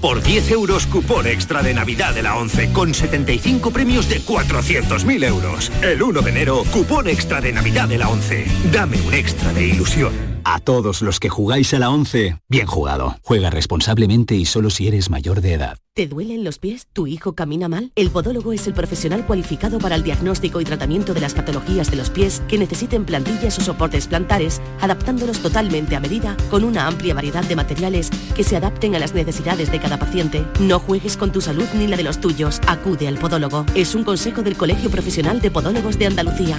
Por 0.00 0.22
10 0.22 0.50
euros 0.50 0.86
cupón 0.86 1.26
extra 1.26 1.62
de 1.62 1.74
Navidad 1.74 2.14
de 2.14 2.22
la 2.22 2.38
11 2.38 2.72
con 2.72 2.94
75 2.94 3.72
premios 3.72 4.08
de 4.08 4.22
400.000 4.22 5.24
euros. 5.26 5.70
El 5.82 6.02
1 6.02 6.22
de 6.22 6.30
enero, 6.30 6.64
cupón 6.72 7.08
extra 7.08 7.42
de 7.42 7.52
Navidad 7.52 7.88
de 7.88 7.98
la 7.98 8.08
11. 8.08 8.46
Dame 8.72 8.98
un 9.02 9.12
extra 9.12 9.52
de 9.52 9.66
ilusión. 9.66 10.29
A 10.44 10.58
todos 10.58 11.02
los 11.02 11.20
que 11.20 11.28
jugáis 11.28 11.74
a 11.74 11.78
la 11.78 11.90
11, 11.90 12.38
bien 12.48 12.66
jugado. 12.66 13.16
Juega 13.22 13.50
responsablemente 13.50 14.34
y 14.34 14.44
solo 14.44 14.70
si 14.70 14.88
eres 14.88 15.10
mayor 15.10 15.40
de 15.40 15.54
edad. 15.54 15.78
¿Te 15.94 16.06
duelen 16.06 16.44
los 16.44 16.58
pies? 16.58 16.86
¿Tu 16.92 17.06
hijo 17.06 17.34
camina 17.34 17.68
mal? 17.68 17.92
El 17.94 18.10
podólogo 18.10 18.52
es 18.52 18.66
el 18.66 18.74
profesional 18.74 19.26
cualificado 19.26 19.78
para 19.78 19.96
el 19.96 20.02
diagnóstico 20.02 20.60
y 20.60 20.64
tratamiento 20.64 21.14
de 21.14 21.20
las 21.20 21.34
patologías 21.34 21.90
de 21.90 21.96
los 21.96 22.10
pies 22.10 22.42
que 22.48 22.58
necesiten 22.58 23.04
plantillas 23.04 23.58
o 23.58 23.62
soportes 23.62 24.06
plantares, 24.06 24.62
adaptándolos 24.80 25.40
totalmente 25.40 25.96
a 25.96 26.00
medida 26.00 26.36
con 26.50 26.64
una 26.64 26.86
amplia 26.86 27.14
variedad 27.14 27.44
de 27.44 27.56
materiales 27.56 28.10
que 28.34 28.44
se 28.44 28.56
adapten 28.56 28.94
a 28.94 28.98
las 28.98 29.14
necesidades 29.14 29.70
de 29.70 29.80
cada 29.80 29.98
paciente. 29.98 30.46
No 30.60 30.78
juegues 30.78 31.16
con 31.16 31.32
tu 31.32 31.40
salud 31.40 31.66
ni 31.74 31.86
la 31.86 31.96
de 31.96 32.04
los 32.04 32.20
tuyos. 32.20 32.60
Acude 32.66 33.08
al 33.08 33.18
podólogo. 33.18 33.66
Es 33.74 33.94
un 33.94 34.04
consejo 34.04 34.42
del 34.42 34.56
Colegio 34.56 34.90
Profesional 34.90 35.40
de 35.40 35.50
Podólogos 35.50 35.98
de 35.98 36.06
Andalucía. 36.06 36.58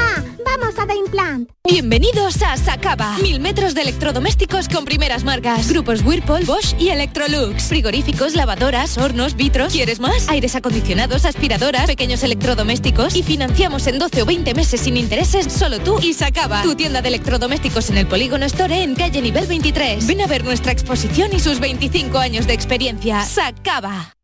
vamos 0.57 0.77
a 0.79 0.85
The 0.85 0.95
Implant. 0.95 1.49
Bienvenidos 1.63 2.41
a 2.41 2.57
Sacaba. 2.57 3.17
Mil 3.19 3.39
metros 3.39 3.73
de 3.73 3.81
electrodomésticos 3.81 4.67
con 4.67 4.85
primeras 4.85 5.23
marcas. 5.23 5.69
Grupos 5.69 6.01
Whirlpool, 6.03 6.43
Bosch 6.45 6.75
y 6.79 6.89
Electrolux. 6.89 7.63
Frigoríficos, 7.63 8.35
lavadoras, 8.35 8.97
hornos, 8.97 9.35
vitros. 9.35 9.71
¿Quieres 9.71 9.99
más? 9.99 10.27
Aires 10.29 10.55
acondicionados, 10.55 11.25
aspiradoras, 11.25 11.85
pequeños 11.87 12.23
electrodomésticos. 12.23 13.15
Y 13.15 13.23
financiamos 13.23 13.87
en 13.87 13.99
12 13.99 14.23
o 14.23 14.25
20 14.25 14.53
meses 14.53 14.81
sin 14.81 14.97
intereses 14.97 15.51
solo 15.51 15.79
tú 15.79 15.99
y 16.01 16.13
Sacaba. 16.13 16.63
Tu 16.63 16.75
tienda 16.75 17.01
de 17.01 17.09
electrodomésticos 17.09 17.89
en 17.89 17.97
el 17.97 18.07
Polígono 18.07 18.45
Store 18.45 18.83
en 18.83 18.95
calle 18.95 19.21
nivel 19.21 19.47
23. 19.47 20.05
Ven 20.05 20.21
a 20.21 20.27
ver 20.27 20.43
nuestra 20.43 20.71
exposición 20.71 21.29
y 21.33 21.39
sus 21.39 21.59
25 21.59 22.17
años 22.17 22.47
de 22.47 22.53
experiencia. 22.53 23.23
Sacaba. 23.23 24.15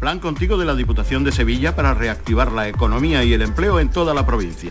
Plan 0.00 0.20
contigo 0.20 0.58
de 0.58 0.66
la 0.66 0.74
Diputación 0.74 1.24
de 1.24 1.32
Sevilla 1.32 1.74
para 1.74 1.94
reactivar 1.94 2.52
la 2.52 2.68
economía 2.68 3.24
y 3.24 3.32
el 3.32 3.40
empleo 3.40 3.80
en 3.80 3.88
toda 3.88 4.12
la 4.12 4.26
provincia. 4.26 4.70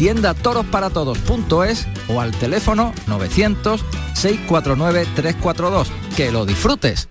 tiendatorosparatodos.es 0.00 1.86
o 2.08 2.20
al 2.22 2.32
teléfono 2.32 2.94
900-649-342. 3.06 5.88
Que 6.16 6.32
lo 6.32 6.46
disfrutes. 6.46 7.10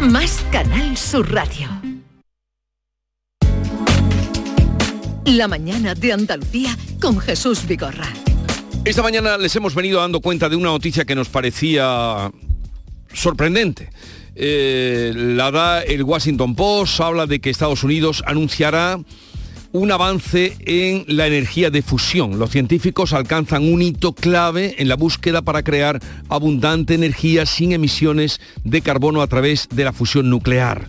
más 0.00 0.44
Canal 0.50 0.96
Sur 0.96 1.32
Radio. 1.32 1.68
La 5.24 5.48
mañana 5.48 5.94
de 5.94 6.12
Andalucía 6.12 6.76
con 7.00 7.18
Jesús 7.18 7.66
Vigorra. 7.66 8.08
Esta 8.84 9.02
mañana 9.02 9.38
les 9.38 9.56
hemos 9.56 9.74
venido 9.74 10.00
dando 10.00 10.20
cuenta 10.20 10.48
de 10.48 10.56
una 10.56 10.68
noticia 10.68 11.04
que 11.04 11.14
nos 11.14 11.28
parecía 11.28 12.30
sorprendente. 13.12 13.90
Eh, 14.34 15.12
la 15.14 15.50
da 15.50 15.82
el 15.82 16.02
Washington 16.02 16.54
Post, 16.54 17.00
habla 17.00 17.26
de 17.26 17.40
que 17.40 17.50
Estados 17.50 17.82
Unidos 17.84 18.22
anunciará 18.26 18.98
un 19.74 19.90
avance 19.90 20.56
en 20.66 21.04
la 21.08 21.26
energía 21.26 21.68
de 21.68 21.82
fusión. 21.82 22.38
Los 22.38 22.50
científicos 22.50 23.12
alcanzan 23.12 23.64
un 23.64 23.82
hito 23.82 24.12
clave 24.12 24.76
en 24.78 24.86
la 24.86 24.94
búsqueda 24.94 25.42
para 25.42 25.64
crear 25.64 26.00
abundante 26.28 26.94
energía 26.94 27.44
sin 27.44 27.72
emisiones 27.72 28.40
de 28.62 28.82
carbono 28.82 29.20
a 29.20 29.26
través 29.26 29.68
de 29.72 29.82
la 29.82 29.92
fusión 29.92 30.30
nuclear. 30.30 30.88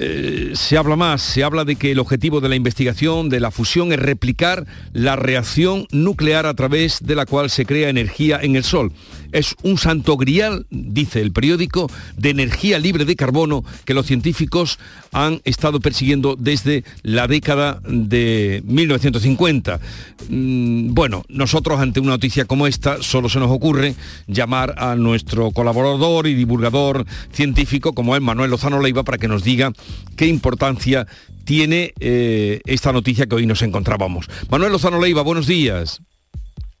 Eh, 0.00 0.52
se 0.54 0.76
habla 0.76 0.94
más, 0.94 1.20
se 1.22 1.42
habla 1.42 1.64
de 1.64 1.74
que 1.74 1.90
el 1.90 1.98
objetivo 1.98 2.40
de 2.40 2.48
la 2.48 2.54
investigación 2.54 3.28
de 3.28 3.40
la 3.40 3.50
fusión 3.50 3.92
es 3.92 3.98
replicar 3.98 4.64
la 4.92 5.16
reacción 5.16 5.88
nuclear 5.90 6.46
a 6.46 6.54
través 6.54 7.00
de 7.02 7.16
la 7.16 7.26
cual 7.26 7.50
se 7.50 7.66
crea 7.66 7.88
energía 7.88 8.38
en 8.40 8.54
el 8.54 8.62
Sol. 8.62 8.92
Es 9.32 9.56
un 9.62 9.76
santo 9.76 10.16
grial, 10.16 10.66
dice 10.70 11.20
el 11.20 11.32
periódico, 11.32 11.90
de 12.16 12.30
energía 12.30 12.78
libre 12.78 13.04
de 13.04 13.16
carbono 13.16 13.64
que 13.84 13.92
los 13.92 14.06
científicos 14.06 14.78
han 15.12 15.40
estado 15.44 15.80
persiguiendo 15.80 16.36
desde 16.38 16.84
la 17.02 17.26
década 17.26 17.80
de 17.88 18.62
1950. 18.66 19.80
Mm, 20.28 20.94
bueno, 20.94 21.24
nosotros 21.28 21.80
ante 21.80 21.98
una 21.98 22.10
noticia 22.10 22.44
como 22.44 22.68
esta 22.68 23.02
solo 23.02 23.28
se 23.28 23.40
nos 23.40 23.50
ocurre 23.50 23.96
llamar 24.28 24.76
a 24.78 24.94
nuestro 24.94 25.50
colaborador 25.50 26.28
y 26.28 26.34
divulgador 26.34 27.04
científico 27.32 27.92
como 27.94 28.14
es 28.14 28.22
Manuel 28.22 28.50
Lozano 28.50 28.80
Leiva 28.80 29.02
para 29.02 29.18
que 29.18 29.28
nos 29.28 29.42
diga 29.42 29.72
qué 30.16 30.26
importancia 30.26 31.06
tiene 31.44 31.94
eh, 32.00 32.60
esta 32.66 32.92
noticia 32.92 33.26
que 33.26 33.36
hoy 33.36 33.46
nos 33.46 33.62
encontrábamos. 33.62 34.28
Manuel 34.50 34.72
Lozano 34.72 35.00
Leiva, 35.00 35.22
buenos 35.22 35.46
días. 35.46 36.02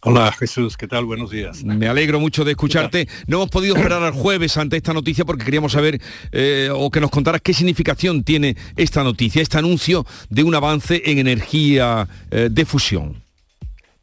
Hola 0.00 0.30
Jesús, 0.30 0.76
¿qué 0.76 0.86
tal? 0.86 1.06
Buenos 1.06 1.30
días. 1.30 1.64
Me 1.64 1.88
alegro 1.88 2.20
mucho 2.20 2.44
de 2.44 2.52
escucharte. 2.52 3.08
No 3.26 3.38
hemos 3.38 3.50
podido 3.50 3.76
esperar 3.76 4.00
al 4.02 4.12
jueves 4.12 4.56
ante 4.56 4.76
esta 4.76 4.92
noticia 4.92 5.24
porque 5.24 5.44
queríamos 5.44 5.72
saber 5.72 6.00
eh, 6.30 6.68
o 6.72 6.88
que 6.90 7.00
nos 7.00 7.10
contaras 7.10 7.40
qué 7.42 7.52
significación 7.52 8.22
tiene 8.22 8.56
esta 8.76 9.02
noticia, 9.02 9.42
este 9.42 9.58
anuncio 9.58 10.06
de 10.30 10.44
un 10.44 10.54
avance 10.54 11.02
en 11.04 11.18
energía 11.18 12.06
eh, 12.30 12.48
de 12.48 12.64
fusión. 12.64 13.27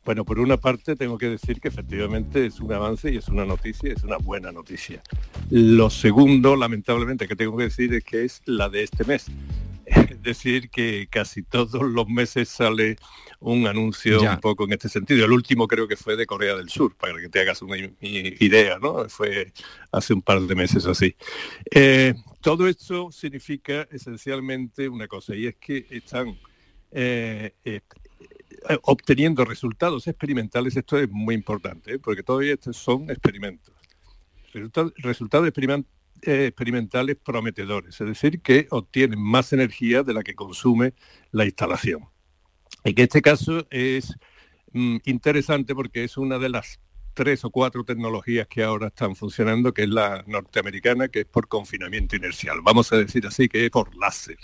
Bueno, 0.05 0.23
por 0.23 0.39
una 0.39 0.57
parte 0.57 0.95
tengo 0.95 1.17
que 1.17 1.29
decir 1.29 1.59
que 1.59 1.67
efectivamente 1.67 2.45
es 2.45 2.59
un 2.59 2.71
avance 2.71 3.11
y 3.11 3.17
es 3.17 3.27
una 3.27 3.43
noticia, 3.43 3.91
es 3.91 4.03
una 4.03 4.17
buena 4.17 4.51
noticia. 4.51 5.01
Lo 5.49 5.89
segundo, 5.89 6.55
lamentablemente, 6.55 7.27
que 7.27 7.35
tengo 7.35 7.57
que 7.57 7.63
decir 7.65 7.91
es 7.93 8.03
que 8.03 8.23
es 8.23 8.41
la 8.45 8.69
de 8.69 8.83
este 8.83 9.03
mes. 9.03 9.25
Es 9.87 10.21
decir, 10.21 10.69
que 10.69 11.07
casi 11.09 11.41
todos 11.43 11.81
los 11.81 12.07
meses 12.07 12.49
sale 12.49 12.97
un 13.39 13.67
anuncio 13.67 14.21
Ya. 14.21 14.33
un 14.35 14.39
poco 14.41 14.63
en 14.65 14.73
este 14.73 14.89
sentido. 14.89 15.25
El 15.25 15.31
último 15.31 15.67
creo 15.67 15.87
que 15.87 15.95
fue 15.95 16.15
de 16.15 16.25
Corea 16.25 16.55
del 16.55 16.69
Sur, 16.69 16.95
para 16.95 17.19
que 17.19 17.29
te 17.29 17.39
hagas 17.41 17.61
una 17.63 17.75
idea, 18.01 18.77
¿no? 18.79 19.09
Fue 19.09 19.51
hace 19.91 20.13
un 20.13 20.21
par 20.21 20.41
de 20.41 20.55
meses 20.55 20.85
así. 20.85 21.15
Eh, 21.71 22.13
todo 22.41 22.67
esto 22.67 23.11
significa 23.11 23.87
esencialmente 23.91 24.87
una 24.87 25.07
cosa, 25.07 25.35
y 25.35 25.47
es 25.47 25.55
que 25.55 25.85
están 25.89 26.37
eh, 26.91 27.53
obteniendo 28.83 29.45
resultados 29.45 30.07
experimentales, 30.07 30.75
esto 30.75 30.97
es 30.97 31.09
muy 31.09 31.35
importante, 31.35 31.93
¿eh? 31.95 31.99
porque 31.99 32.23
todavía 32.23 32.53
estos 32.53 32.77
son 32.77 33.09
experimentos. 33.09 33.73
Resulta- 34.53 34.93
resultados 34.97 35.47
eh, 35.47 36.45
experimentales 36.47 37.17
prometedores, 37.17 37.99
es 37.99 38.07
decir, 38.07 38.41
que 38.41 38.67
obtienen 38.71 39.19
más 39.19 39.53
energía 39.53 40.03
de 40.03 40.13
la 40.13 40.23
que 40.23 40.35
consume 40.35 40.93
la 41.31 41.45
instalación. 41.45 42.05
Y 42.83 42.93
que 42.93 43.03
este 43.03 43.21
caso 43.21 43.67
es 43.69 44.15
mm, 44.71 44.97
interesante 45.05 45.75
porque 45.75 46.03
es 46.03 46.17
una 46.17 46.39
de 46.39 46.49
las 46.49 46.79
tres 47.13 47.45
o 47.45 47.49
cuatro 47.49 47.83
tecnologías 47.83 48.47
que 48.47 48.63
ahora 48.63 48.87
están 48.87 49.15
funcionando, 49.15 49.73
que 49.73 49.83
es 49.83 49.89
la 49.89 50.23
norteamericana, 50.27 51.07
que 51.07 51.21
es 51.21 51.25
por 51.25 51.47
confinamiento 51.47 52.15
inercial. 52.15 52.59
Vamos 52.61 52.91
a 52.93 52.97
decir 52.97 53.25
así 53.25 53.47
que 53.47 53.65
es 53.65 53.71
por 53.71 53.95
láser 53.95 54.37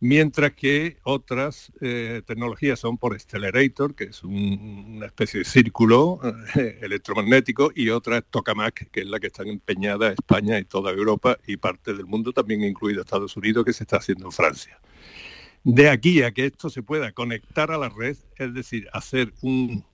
mientras 0.00 0.52
que 0.52 0.98
otras 1.02 1.72
eh, 1.80 2.22
tecnologías 2.26 2.80
son 2.80 2.98
por 2.98 3.18
Stellarator, 3.18 3.94
que 3.94 4.04
es 4.04 4.22
una 4.22 5.06
especie 5.06 5.40
de 5.40 5.44
círculo 5.44 6.20
eh, 6.56 6.78
electromagnético, 6.82 7.72
y 7.74 7.90
otra 7.90 8.18
es 8.18 8.24
Tokamak, 8.30 8.90
que 8.90 9.00
es 9.00 9.06
la 9.06 9.18
que 9.20 9.28
está 9.28 9.42
empeñada 9.42 10.12
España 10.12 10.58
y 10.58 10.64
toda 10.64 10.90
Europa 10.92 11.38
y 11.46 11.56
parte 11.56 11.94
del 11.94 12.06
mundo, 12.06 12.32
también 12.32 12.62
incluido 12.62 13.02
Estados 13.02 13.36
Unidos, 13.36 13.64
que 13.64 13.72
se 13.72 13.84
está 13.84 13.96
haciendo 13.96 14.26
en 14.26 14.32
Francia. 14.32 14.78
De 15.64 15.90
aquí 15.90 16.22
a 16.22 16.30
que 16.30 16.46
esto 16.46 16.70
se 16.70 16.82
pueda 16.82 17.10
conectar 17.12 17.72
a 17.72 17.78
la 17.78 17.88
red, 17.88 18.16
es 18.36 18.54
decir, 18.54 18.88
hacer 18.92 19.32
un, 19.42 19.84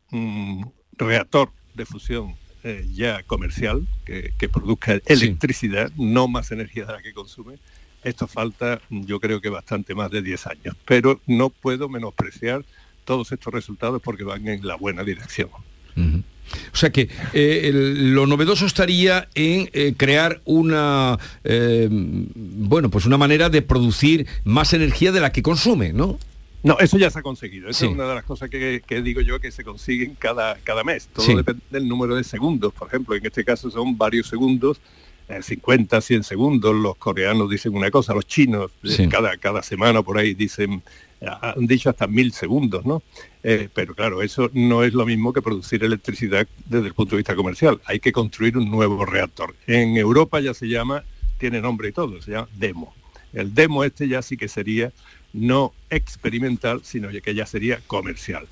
reactor 0.98 1.50
de 1.74 1.86
fusión 1.86 2.36
eh, 2.64 2.86
ya 2.92 3.22
comercial 3.22 3.88
que, 4.05 4.30
produzca 4.53 5.00
electricidad, 5.07 5.90
no 5.96 6.28
más 6.28 6.53
energía 6.53 6.84
de 6.84 6.92
la 6.92 7.03
que 7.03 7.14
consume, 7.14 7.59
esto 8.05 8.26
falta 8.26 8.80
yo 8.90 9.20
creo 9.20 9.40
que 9.40 9.48
bastante 9.48 9.94
más 9.94 10.11
de 10.11 10.22
10 10.22 10.46
años, 10.46 10.76
pero 10.84 11.20
no 11.26 11.50
puedo 11.50 11.88
menospreciar 11.88 12.64
todos 13.05 13.32
estos 13.32 13.53
resultados 13.53 14.00
porque 14.03 14.24
van 14.24 14.46
en 14.48 14.66
la 14.66 14.76
buena 14.76 15.03
dirección. 15.03 15.50
O 16.72 16.76
sea 16.76 16.90
que 16.90 17.09
eh, 17.32 17.70
lo 17.72 18.26
novedoso 18.26 18.66
estaría 18.66 19.28
en 19.34 19.70
eh, 19.72 19.94
crear 19.96 20.40
una 20.44 21.18
eh, 21.44 21.88
bueno 21.90 22.90
pues 22.90 23.07
una 23.07 23.18
manera 23.18 23.48
de 23.48 23.62
producir 23.62 24.26
más 24.44 24.72
energía 24.72 25.12
de 25.12 25.20
la 25.20 25.32
que 25.32 25.42
consume, 25.42 25.92
¿no? 25.92 26.18
No, 26.62 26.78
eso 26.78 26.96
ya 26.96 27.11
se 27.11 27.18
ha 27.18 27.22
conseguido. 27.22 27.68
Esa 27.68 27.86
es 27.86 27.90
una 27.90 28.07
de 28.07 28.14
las 28.14 28.24
cosas 28.24 28.48
que, 28.48 29.03
digo 29.03 29.20
yo 29.20 29.40
que 29.40 29.50
se 29.50 29.64
consiguen 29.64 30.14
cada, 30.14 30.57
cada 30.62 30.84
mes. 30.84 31.09
Todo 31.12 31.36
depende 31.36 31.61
del 31.70 31.88
número 31.88 32.14
de 32.14 32.22
segundos. 32.22 32.72
Por 32.72 32.86
ejemplo, 32.86 33.16
en 33.16 33.26
este 33.26 33.44
caso 33.44 33.68
son 33.68 33.98
varios 33.98 34.28
segundos 34.28 34.80
50, 35.40 36.00
100 36.00 36.24
segundos, 36.24 36.74
los 36.74 36.96
coreanos 36.96 37.48
dicen 37.48 37.74
una 37.74 37.90
cosa, 37.90 38.14
los 38.14 38.26
chinos 38.26 38.70
eh, 38.84 39.08
cada, 39.10 39.36
cada 39.36 39.62
semana 39.62 40.02
por 40.02 40.18
ahí 40.18 40.34
dicen, 40.34 40.82
han 41.20 41.66
dicho 41.66 41.90
hasta 41.90 42.06
mil 42.06 42.32
segundos, 42.32 42.84
¿no? 42.84 43.02
Eh, 43.42 43.68
pero 43.72 43.94
claro, 43.94 44.22
eso 44.22 44.50
no 44.52 44.84
es 44.84 44.92
lo 44.92 45.06
mismo 45.06 45.32
que 45.32 45.42
producir 45.42 45.82
electricidad 45.84 46.46
desde 46.66 46.88
el 46.88 46.94
punto 46.94 47.12
de 47.12 47.18
vista 47.18 47.34
comercial. 47.34 47.80
Hay 47.86 48.00
que 48.00 48.12
construir 48.12 48.56
un 48.56 48.70
nuevo 48.70 49.04
reactor. 49.04 49.54
En 49.66 49.96
Europa 49.96 50.40
ya 50.40 50.54
se 50.54 50.68
llama, 50.68 51.04
tiene 51.38 51.60
nombre 51.60 51.88
y 51.88 51.92
todo, 51.92 52.20
se 52.20 52.32
llama 52.32 52.48
demo. 52.56 52.94
El 53.32 53.54
demo 53.54 53.84
este 53.84 54.08
ya 54.08 54.22
sí 54.22 54.36
que 54.36 54.48
sería 54.48 54.92
no 55.32 55.72
experimental, 55.90 56.80
sino 56.84 57.08
que 57.08 57.34
ya 57.34 57.46
sería 57.46 57.80
comercial. 57.86 58.46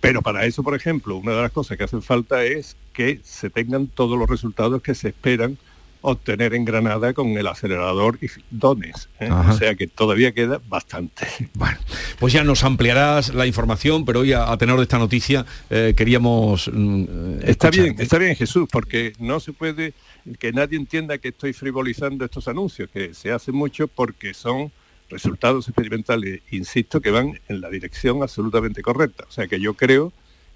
Pero 0.00 0.22
para 0.22 0.44
eso, 0.44 0.62
por 0.62 0.74
ejemplo, 0.74 1.16
una 1.16 1.32
de 1.32 1.42
las 1.42 1.52
cosas 1.52 1.78
que 1.78 1.84
hacen 1.84 2.02
falta 2.02 2.44
es 2.44 2.76
que 2.92 3.20
se 3.24 3.50
tengan 3.50 3.86
todos 3.86 4.18
los 4.18 4.28
resultados 4.28 4.82
que 4.82 4.94
se 4.94 5.08
esperan 5.08 5.58
obtener 6.00 6.54
en 6.54 6.64
Granada 6.64 7.12
con 7.12 7.28
el 7.36 7.46
acelerador 7.46 8.18
y 8.22 8.28
dones. 8.50 9.08
¿eh? 9.20 9.30
O 9.30 9.52
sea 9.52 9.74
que 9.74 9.86
todavía 9.86 10.32
queda 10.32 10.60
bastante. 10.68 11.26
Bueno, 11.54 11.78
pues 12.18 12.32
ya 12.32 12.44
nos 12.44 12.64
ampliarás 12.64 13.34
la 13.34 13.46
información, 13.46 14.04
pero 14.04 14.20
hoy 14.20 14.32
a, 14.32 14.56
tener 14.56 14.76
de 14.76 14.82
esta 14.82 14.98
noticia 14.98 15.44
eh, 15.70 15.94
queríamos... 15.96 16.70
Mm, 16.72 17.04
eh, 17.04 17.40
está 17.44 17.70
bien, 17.70 17.96
está 17.98 18.18
bien 18.18 18.36
Jesús, 18.36 18.68
porque 18.70 19.12
no 19.18 19.40
se 19.40 19.52
puede 19.52 19.94
que 20.38 20.52
nadie 20.52 20.76
entienda 20.76 21.18
que 21.18 21.28
estoy 21.28 21.52
frivolizando 21.52 22.24
estos 22.24 22.48
anuncios, 22.48 22.90
que 22.90 23.14
se 23.14 23.30
hace 23.30 23.52
mucho 23.52 23.88
porque 23.88 24.34
son 24.34 24.72
resultados 25.08 25.68
experimentales, 25.68 26.40
insisto, 26.50 27.00
que 27.00 27.10
van 27.10 27.40
en 27.48 27.60
la 27.60 27.70
dirección 27.70 28.22
absolutamente 28.22 28.82
correcta. 28.82 29.24
O 29.28 29.32
sea 29.32 29.46
que 29.46 29.60
yo 29.60 29.74
creo 29.74 30.12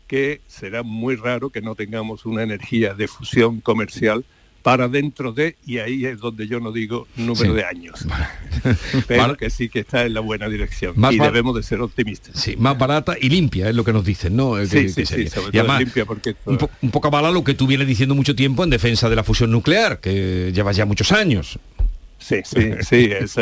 que 0.07 0.41
será 0.49 0.83
muy 0.83 1.15
raro 1.15 1.51
que 1.51 1.63
no 1.63 1.77
tengamos 1.77 2.27
una 2.27 2.43
energía 2.43 2.95
de 2.95 3.07
fusión 3.07 3.61
comercial 3.61 4.25
para 4.63 4.89
dentro 4.89 5.33
de, 5.33 5.57
y 5.67 5.79
ahí 5.79 6.05
es 6.05 6.19
donde 6.19 6.47
yo 6.47 6.61
no 6.61 6.73
digo 6.73 7.07
número 7.17 7.55
de 7.55 7.65
años, 7.65 8.07
pero 9.07 9.37
que 9.37 9.51
sí 9.51 9.69
que 9.69 9.81
está 9.81 10.05
en 10.05 10.15
la 10.15 10.21
buena 10.21 10.49
dirección. 10.49 10.95
Y 11.11 11.19
debemos 11.19 11.55
de 11.57 11.63
ser 11.63 11.81
optimistas. 11.81 12.39
Sí, 12.39 12.57
más 12.57 12.79
barata 12.79 13.17
y 13.21 13.29
limpia 13.29 13.69
es 13.69 13.75
lo 13.75 13.85
que 13.85 13.93
nos 13.93 14.05
dicen, 14.05 14.37
¿no? 14.37 14.57
Sí, 14.67 14.89
sí, 14.89 15.07
sí, 15.07 15.29
sobre 15.29 15.53
todo 15.53 15.79
limpia 15.79 16.05
porque... 16.05 16.37
Un, 16.45 16.59
un, 16.83 16.91
poco 16.91 17.11
mala 17.11 17.31
lo 17.31 17.45
que 17.45 17.55
tú 17.55 17.67
vienes 17.67 17.87
diciendo 17.87 18.15
mucho 18.15 18.35
tiempo 18.35 18.65
en 18.65 18.71
defensa 18.71 19.09
de 19.09 19.17
la 19.17 19.25
fusión 19.25 19.51
nuclear, 19.51 20.01
que 20.01 20.53
llevas 20.55 20.77
ya 20.77 20.85
muchos 20.85 21.13
años. 21.13 21.59
Sí, 22.19 22.37
sí, 22.45 22.73
sí, 22.83 23.11
es, 23.11 23.35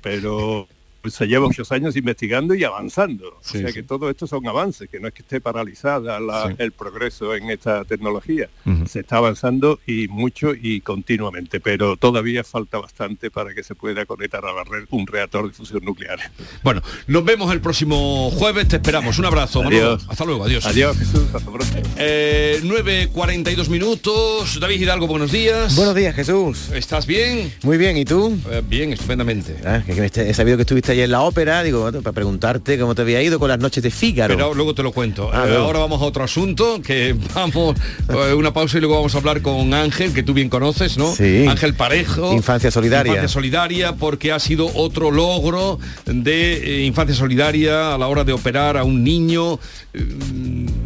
pero 0.00 0.68
pues 1.00 1.14
se 1.14 1.26
lleva 1.26 1.46
muchos 1.46 1.72
años 1.72 1.96
investigando 1.96 2.54
y 2.54 2.64
avanzando. 2.64 3.28
o 3.28 3.42
sea 3.42 3.72
que 3.72 3.82
todo 3.82 4.10
esto 4.10 4.26
son 4.26 4.46
avances, 4.46 4.88
que 4.88 5.00
no 5.00 5.08
es 5.08 5.14
que 5.14 5.22
esté 5.22 5.40
paralizada 5.40 6.18
el 6.58 6.72
progreso 6.72 7.34
en 7.34 7.50
esta 7.50 7.84
tecnología. 7.84 8.48
Se 8.86 9.00
está 9.00 9.16
avanzando 9.16 9.80
y 9.86 10.08
mucho 10.08 10.52
y 10.54 10.80
continuamente, 10.80 11.60
pero 11.60 11.96
todavía 11.96 12.44
falta 12.44 12.78
bastante 12.78 13.30
para 13.30 13.54
que 13.54 13.62
se 13.62 13.74
pueda 13.74 14.04
conectar 14.06 14.44
a 14.44 14.52
la 14.52 14.64
red 14.64 14.84
un 14.90 15.06
reactor 15.06 15.48
de 15.48 15.52
fusión 15.52 15.84
nuclear. 15.84 16.18
Bueno, 16.62 16.82
nos 17.06 17.24
vemos 17.24 17.52
el 17.52 17.60
próximo 17.60 18.30
jueves, 18.30 18.68
te 18.68 18.76
esperamos. 18.76 19.18
Un 19.18 19.26
abrazo. 19.26 19.62
Adiós. 19.62 20.06
Hasta 20.08 20.24
luego, 20.24 20.44
adiós. 20.44 20.66
Adiós, 20.66 20.98
Jesús. 20.98 21.24
Hasta 21.32 21.50
pronto. 21.50 21.64
9.42 21.96 21.98
eh, 21.98 23.70
minutos. 23.70 24.58
David 24.60 24.80
Hidalgo, 24.80 25.06
buenos 25.06 25.32
días. 25.32 25.74
Buenos 25.76 25.94
días, 25.94 26.14
Jesús. 26.14 26.70
¿Estás 26.72 27.06
bien? 27.06 27.52
Muy 27.62 27.78
bien, 27.78 27.96
¿y 27.96 28.04
tú? 28.04 28.38
Eh, 28.50 28.62
bien, 28.66 28.92
estupendamente. 28.92 29.56
Ah, 29.64 29.82
he 29.86 30.34
sabido 30.34 30.56
que 30.56 30.62
estuviste 30.62 30.89
ayer 30.92 31.04
en 31.04 31.10
la 31.12 31.22
ópera, 31.22 31.62
digo, 31.62 31.90
para 31.90 32.12
preguntarte 32.12 32.78
cómo 32.78 32.94
te 32.94 33.02
había 33.02 33.22
ido 33.22 33.38
con 33.38 33.48
las 33.48 33.58
noches 33.58 33.82
de 33.82 33.90
Fígaro. 33.90 34.34
Pero 34.34 34.54
luego 34.54 34.74
te 34.74 34.82
lo 34.82 34.92
cuento. 34.92 35.30
Ah, 35.32 35.46
eh, 35.48 35.56
ahora 35.56 35.80
vamos 35.80 36.00
a 36.02 36.04
otro 36.04 36.24
asunto, 36.24 36.80
que 36.82 37.16
vamos, 37.34 37.76
eh, 38.08 38.34
una 38.34 38.52
pausa 38.52 38.78
y 38.78 38.80
luego 38.80 38.96
vamos 38.96 39.14
a 39.14 39.18
hablar 39.18 39.42
con 39.42 39.72
Ángel, 39.74 40.12
que 40.12 40.22
tú 40.22 40.34
bien 40.34 40.48
conoces, 40.48 40.98
¿no? 40.98 41.14
Sí. 41.14 41.46
Ángel 41.48 41.74
Parejo. 41.74 42.32
Infancia 42.32 42.70
Solidaria. 42.70 43.12
Infancia 43.12 43.28
Solidaria, 43.28 43.92
porque 43.94 44.32
ha 44.32 44.38
sido 44.38 44.70
otro 44.74 45.10
logro 45.10 45.78
de 46.06 46.82
eh, 46.82 46.86
Infancia 46.86 47.14
Solidaria 47.14 47.94
a 47.94 47.98
la 47.98 48.08
hora 48.08 48.24
de 48.24 48.32
operar 48.32 48.76
a 48.76 48.84
un 48.84 49.04
niño, 49.04 49.58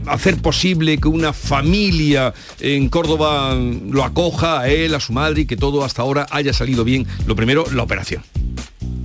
hacer 0.07 0.40
posible 0.40 0.98
que 0.98 1.09
una 1.09 1.32
familia 1.32 2.34
en 2.61 2.88
Córdoba 2.88 3.55
lo 3.55 4.05
acoja 4.05 4.61
a 4.61 4.68
él, 4.68 4.94
a 4.94 5.00
su 5.00 5.12
madre 5.12 5.42
y 5.42 5.46
que 5.46 5.57
todo 5.57 5.84
hasta 5.84 6.02
ahora 6.02 6.26
haya 6.30 6.52
salido 6.52 6.84
bien. 6.84 7.07
Lo 7.26 7.36
primero, 7.36 7.64
la 7.72 7.82
operación. 7.82 8.22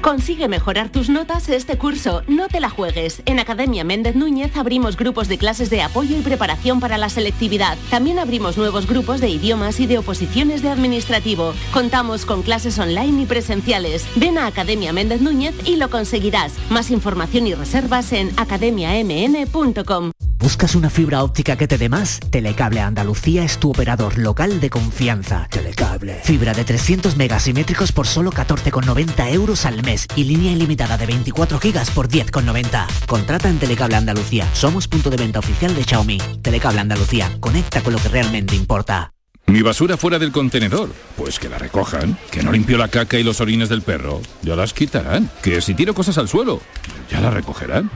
Consigue 0.00 0.48
mejorar 0.48 0.90
tus 0.90 1.10
notas 1.10 1.48
este 1.50 1.76
curso. 1.76 2.22
No 2.26 2.48
te 2.48 2.60
la 2.60 2.70
juegues. 2.70 3.22
En 3.26 3.38
Academia 3.38 3.84
Méndez 3.84 4.16
Núñez 4.16 4.56
abrimos 4.56 4.96
grupos 4.96 5.28
de 5.28 5.36
clases 5.36 5.68
de 5.68 5.82
apoyo 5.82 6.16
y 6.16 6.22
preparación 6.22 6.80
para 6.80 6.96
la 6.96 7.10
selectividad. 7.10 7.76
También 7.90 8.18
abrimos 8.18 8.56
nuevos 8.56 8.86
grupos 8.86 9.20
de 9.20 9.28
idiomas 9.28 9.78
y 9.78 9.86
de 9.86 9.98
oposiciones 9.98 10.62
de 10.62 10.70
administrativo. 10.70 11.52
Contamos 11.72 12.24
con 12.24 12.42
clases 12.42 12.78
online 12.78 13.22
y 13.22 13.26
presenciales. 13.26 14.06
Ven 14.16 14.38
a 14.38 14.46
Academia 14.46 14.92
Méndez 14.94 15.20
Núñez 15.20 15.54
y 15.66 15.76
lo 15.76 15.90
conseguirás. 15.90 16.54
Más 16.70 16.90
información 16.90 17.46
y 17.46 17.54
reservas 17.54 18.12
en 18.12 18.32
academiamn.com. 18.38 20.12
¿Buscas 20.38 20.74
una 20.74 20.88
fibra 20.88 21.22
óptica 21.22 21.56
que 21.56 21.68
te 21.68 21.76
dé 21.76 21.90
más? 21.90 22.18
Telecable 22.30 22.80
Andalucía 22.80 23.44
es 23.44 23.58
tu 23.58 23.70
operador 23.70 24.16
local 24.16 24.58
de 24.58 24.70
confianza. 24.70 25.46
Telecable. 25.50 26.18
Fibra 26.24 26.54
de 26.54 26.64
300 26.64 27.18
megasimétricos 27.18 27.92
por 27.92 28.06
solo 28.06 28.32
14,90 28.32 29.32
euros 29.34 29.66
al 29.66 29.82
mes 29.82 29.89
y 30.14 30.24
línea 30.24 30.52
ilimitada 30.52 30.96
de 30.96 31.06
24 31.06 31.58
gigas 31.58 31.90
por 31.90 32.08
10,90. 32.08 32.86
Contrata 33.06 33.48
en 33.48 33.58
Telecable 33.58 33.96
Andalucía. 33.96 34.46
Somos 34.52 34.86
punto 34.86 35.10
de 35.10 35.16
venta 35.16 35.40
oficial 35.40 35.74
de 35.74 35.84
Xiaomi. 35.84 36.18
Telecable 36.42 36.80
Andalucía. 36.80 37.30
Conecta 37.40 37.82
con 37.82 37.92
lo 37.92 37.98
que 37.98 38.08
realmente 38.08 38.54
importa. 38.54 39.12
Mi 39.46 39.62
basura 39.62 39.96
fuera 39.96 40.20
del 40.20 40.30
contenedor. 40.30 40.94
Pues 41.16 41.40
que 41.40 41.48
la 41.48 41.58
recojan. 41.58 42.16
Que 42.30 42.42
no 42.42 42.52
limpio 42.52 42.78
la 42.78 42.86
caca 42.86 43.18
y 43.18 43.24
los 43.24 43.40
orines 43.40 43.68
del 43.68 43.82
perro. 43.82 44.20
Ya 44.42 44.54
las 44.54 44.72
quitarán. 44.72 45.28
Que 45.42 45.60
si 45.60 45.74
tiro 45.74 45.92
cosas 45.92 46.18
al 46.18 46.28
suelo. 46.28 46.60
Ya 47.10 47.20
las 47.20 47.34
recogerán. 47.34 47.90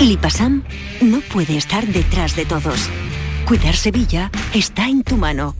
Lipasam 0.00 0.64
no 1.02 1.20
puede 1.20 1.58
estar 1.58 1.86
detrás 1.86 2.36
de 2.36 2.46
todos. 2.46 2.88
Cuidar 3.44 3.76
Sevilla 3.76 4.30
está 4.54 4.88
en 4.88 5.02
tu 5.02 5.18
mano. 5.18 5.54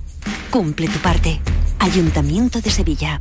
Cumple 0.50 0.88
tu 0.88 0.98
parte. 1.00 1.40
Ayuntamiento 1.78 2.62
de 2.62 2.70
Sevilla. 2.70 3.20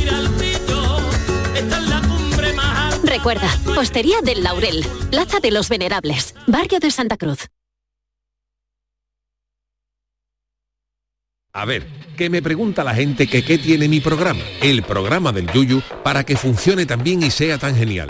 Recuerda, 3.11 3.53
Hostería 3.77 4.21
del 4.23 4.41
Laurel, 4.41 4.85
Plaza 5.09 5.41
de 5.41 5.51
los 5.51 5.67
Venerables, 5.67 6.33
Barrio 6.47 6.79
de 6.79 6.91
Santa 6.91 7.17
Cruz. 7.17 7.49
A 11.51 11.65
ver, 11.65 11.85
que 12.15 12.29
me 12.29 12.41
pregunta 12.41 12.85
la 12.85 12.95
gente 12.95 13.27
que 13.27 13.43
qué 13.43 13.57
tiene 13.57 13.89
mi 13.89 13.99
programa, 13.99 14.39
el 14.61 14.83
programa 14.83 15.33
del 15.33 15.51
Yuyu, 15.51 15.81
para 16.05 16.23
que 16.23 16.37
funcione 16.37 16.85
tan 16.85 17.03
bien 17.03 17.21
y 17.21 17.31
sea 17.31 17.57
tan 17.57 17.75
genial. 17.75 18.09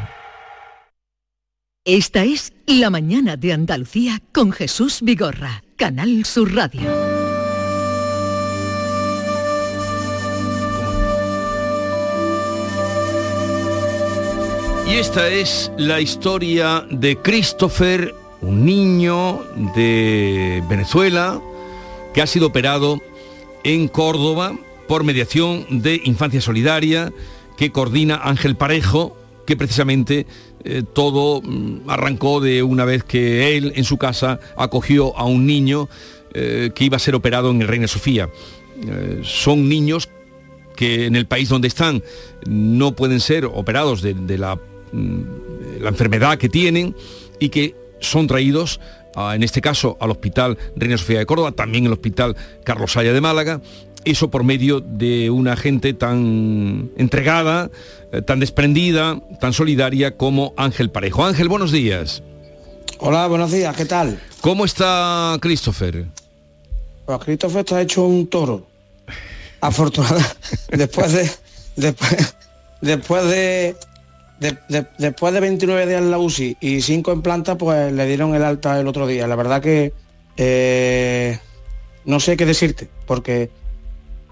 Esta 1.83 2.25
es 2.25 2.53
La 2.67 2.91
mañana 2.91 3.37
de 3.37 3.53
Andalucía 3.53 4.21
con 4.31 4.51
Jesús 4.51 4.99
Vigorra, 5.01 5.63
Canal 5.77 6.25
Sur 6.25 6.53
Radio. 6.53 6.81
Y 14.87 14.93
esta 14.93 15.27
es 15.29 15.71
la 15.75 15.99
historia 15.99 16.85
de 16.91 17.17
Christopher, 17.17 18.13
un 18.41 18.63
niño 18.63 19.41
de 19.75 20.63
Venezuela 20.69 21.41
que 22.13 22.21
ha 22.21 22.27
sido 22.27 22.45
operado 22.45 23.01
en 23.63 23.87
Córdoba 23.87 24.55
por 24.87 25.03
mediación 25.03 25.81
de 25.81 25.99
Infancia 26.03 26.41
Solidaria 26.41 27.11
que 27.57 27.71
coordina 27.71 28.21
Ángel 28.23 28.55
Parejo, 28.55 29.17
que 29.47 29.57
precisamente 29.57 30.27
eh, 30.63 30.83
todo 30.93 31.41
mm, 31.41 31.89
arrancó 31.89 32.39
de 32.39 32.63
una 32.63 32.85
vez 32.85 33.03
que 33.03 33.57
él 33.57 33.73
en 33.75 33.83
su 33.83 33.97
casa 33.97 34.39
acogió 34.55 35.17
a 35.17 35.25
un 35.25 35.45
niño 35.45 35.89
eh, 36.33 36.71
que 36.75 36.85
iba 36.85 36.97
a 36.97 36.99
ser 36.99 37.15
operado 37.15 37.51
en 37.51 37.61
el 37.61 37.67
Reina 37.67 37.87
Sofía. 37.87 38.29
Eh, 38.87 39.21
son 39.23 39.67
niños 39.67 40.09
que 40.75 41.05
en 41.05 41.15
el 41.15 41.27
país 41.27 41.49
donde 41.49 41.67
están 41.67 42.03
no 42.47 42.95
pueden 42.95 43.19
ser 43.19 43.45
operados 43.45 44.01
de, 44.01 44.13
mm, 44.13 45.21
la 45.81 45.89
enfermedad 45.89 46.37
que 46.37 46.49
tienen 46.49 46.95
y 47.39 47.49
que 47.49 47.75
son 47.99 48.27
traídos 48.27 48.79
en 49.33 49.43
este 49.43 49.59
caso 49.59 49.97
al 49.99 50.09
Hospital 50.09 50.57
Reina 50.73 50.97
Sofía 50.97 51.19
de 51.19 51.25
Córdoba, 51.25 51.51
también 51.51 51.85
el 51.85 51.91
Hospital 51.91 52.35
Carlos 52.63 52.93
Saya 52.93 53.11
de 53.11 53.19
Málaga, 53.19 53.61
eso 54.05 54.29
por 54.31 54.43
medio 54.43 54.79
de 54.79 55.29
una 55.29 55.55
gente 55.55 55.93
tan 55.93 56.89
entregada, 56.97 57.69
eh, 58.11 58.21
tan 58.21 58.39
desprendida, 58.39 59.19
tan 59.39 59.53
solidaria 59.53 60.17
como 60.17 60.53
Ángel 60.57 60.89
Parejo. 60.89 61.25
Ángel, 61.25 61.47
buenos 61.49 61.71
días. 61.71 62.23
Hola, 62.99 63.27
buenos 63.27 63.51
días, 63.51 63.75
¿qué 63.75 63.85
tal? 63.85 64.19
¿Cómo 64.41 64.65
está 64.65 65.37
Christopher? 65.41 66.05
Pues 67.05 67.19
Christopher 67.19 67.59
está 67.61 67.81
hecho 67.81 68.03
un 68.05 68.27
toro. 68.27 68.65
Afortunadamente, 69.59 70.29
después 70.71 71.11
de 71.13 71.29
después, 71.75 72.35
después 72.81 73.23
de, 73.25 73.75
de- 74.39 74.57
de- 74.69 74.85
después 74.97 75.33
de 75.33 75.39
29 75.39 75.87
días 75.87 76.01
en 76.01 76.11
la 76.11 76.17
UCI 76.17 76.57
y 76.59 76.81
5 76.81 77.11
en 77.11 77.21
planta, 77.21 77.57
pues 77.57 77.91
le 77.93 78.07
dieron 78.07 78.33
el 78.35 78.43
alta 78.43 78.79
el 78.79 78.87
otro 78.87 79.05
día. 79.07 79.27
La 79.27 79.35
verdad 79.35 79.61
que 79.61 79.93
eh, 80.37 81.39
no 82.05 82.19
sé 82.19 82.37
qué 82.37 82.45
decirte, 82.45 82.89
porque 83.05 83.49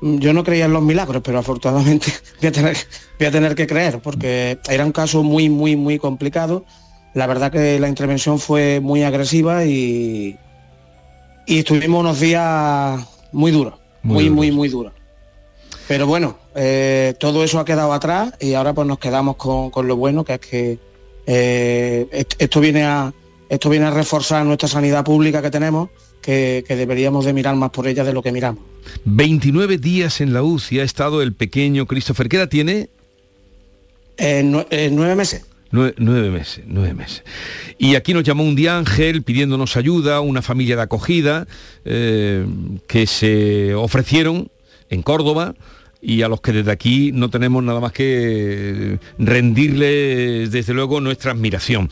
yo 0.02 0.34
no 0.34 0.44
creía 0.44 0.66
en 0.66 0.74
los 0.74 0.82
milagros, 0.84 1.22
pero 1.24 1.40
afortunadamente 1.40 2.12
voy 2.42 2.48
a 2.50 2.52
tener, 2.52 2.78
voy 3.18 3.28
a 3.28 3.32
tener 3.32 3.56
que 3.56 3.68
creer, 3.68 4.00
porque 4.00 4.60
era 4.70 4.86
un 4.86 4.92
caso 4.92 5.24
muy, 5.24 5.50
muy, 5.50 5.76
muy 5.76 6.00
complicado. 6.00 6.66
La 7.14 7.28
verdad 7.28 7.52
que 7.52 7.80
la 7.80 7.90
intervención 7.90 8.40
fue 8.40 8.80
muy 8.82 9.04
agresiva 9.04 9.66
y, 9.66 10.38
y 11.48 11.60
estuvimos 11.60 12.02
unos 12.02 12.20
días 12.20 13.00
muy 13.32 13.52
duros, 13.52 13.74
muy, 14.04 14.30
muy, 14.30 14.52
muy, 14.52 14.70
duros. 14.70 14.94
Pero 15.88 16.06
bueno, 16.06 16.38
eh, 16.56 17.16
todo 17.20 17.44
eso 17.44 17.60
ha 17.60 17.66
quedado 17.66 17.92
atrás 17.94 18.34
y 18.40 18.54
ahora 18.54 18.74
pues 18.74 18.88
nos 18.88 19.00
quedamos 19.00 19.38
con, 19.38 19.72
con 19.72 19.88
lo 19.88 19.96
bueno, 19.96 20.24
que 20.24 20.36
es 20.36 20.40
que 20.40 20.80
eh, 21.26 22.08
est- 22.12 22.36
esto 22.40 22.60
viene 22.60 22.84
a 22.84 23.12
esto 23.50 23.70
viene 23.72 23.88
a 23.88 23.92
reforzar 23.92 24.46
nuestra 24.46 24.70
sanidad 24.70 25.04
pública 25.04 25.42
que 25.42 25.50
tenemos, 25.50 25.90
que, 26.22 26.64
que 26.68 26.76
deberíamos 26.76 27.26
de 27.26 27.34
mirar 27.34 27.56
más 27.56 27.72
por 27.72 27.88
ella 27.88 28.04
de 28.04 28.14
lo 28.14 28.22
que 28.22 28.32
miramos. 28.32 28.64
29 29.06 29.78
días 29.78 30.22
en 30.22 30.34
la 30.34 30.44
UCI 30.44 30.80
ha 30.80 30.84
estado 30.84 31.22
el 31.22 31.34
pequeño 31.34 31.86
Christopher. 31.86 32.30
¿Qué 32.30 32.38
edad 32.38 32.50
tiene? 32.50 32.90
Eh, 34.18 34.66
eh, 34.70 34.90
nueve 34.92 35.16
meses. 35.16 35.46
Nueve, 35.72 35.94
nueve 35.98 36.32
meses, 36.32 36.64
nueve 36.68 36.94
meses. 36.94 37.24
Y 37.78 37.96
aquí 37.96 38.14
nos 38.14 38.24
llamó 38.24 38.44
un 38.44 38.56
día 38.56 38.78
Ángel 38.78 39.22
pidiéndonos 39.22 39.78
ayuda, 39.78 40.20
una 40.20 40.42
familia 40.42 40.76
de 40.76 40.82
acogida 40.82 41.48
eh, 41.86 42.46
que 42.88 43.06
se 43.06 43.76
ofrecieron 43.76 44.50
en 44.90 45.04
Córdoba 45.04 45.56
y 46.02 46.22
a 46.22 46.28
los 46.28 46.42
que 46.42 46.52
desde 46.52 46.72
aquí 46.72 47.12
no 47.14 47.30
tenemos 47.30 47.64
nada 47.64 47.80
más 47.80 47.92
que 47.92 49.00
rendirle 49.18 50.48
desde 50.48 50.74
luego 50.74 51.02
nuestra 51.02 51.32
admiración. 51.32 51.90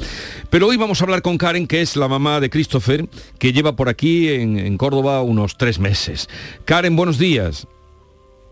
Pero 0.50 0.68
hoy 0.68 0.78
vamos 0.78 1.02
a 1.02 1.04
hablar 1.04 1.22
con 1.22 1.38
Karen, 1.38 1.68
que 1.68 1.82
es 1.82 1.96
la 1.96 2.08
mamá 2.08 2.40
de 2.40 2.50
Christopher, 2.50 3.06
que 3.38 3.52
lleva 3.52 3.76
por 3.76 3.90
aquí 3.90 4.30
en, 4.30 4.58
en 4.58 4.78
Córdoba 4.78 5.22
unos 5.22 5.58
tres 5.58 5.80
meses. 5.80 6.30
Karen, 6.66 6.96
buenos 6.96 7.18
días. 7.18 7.68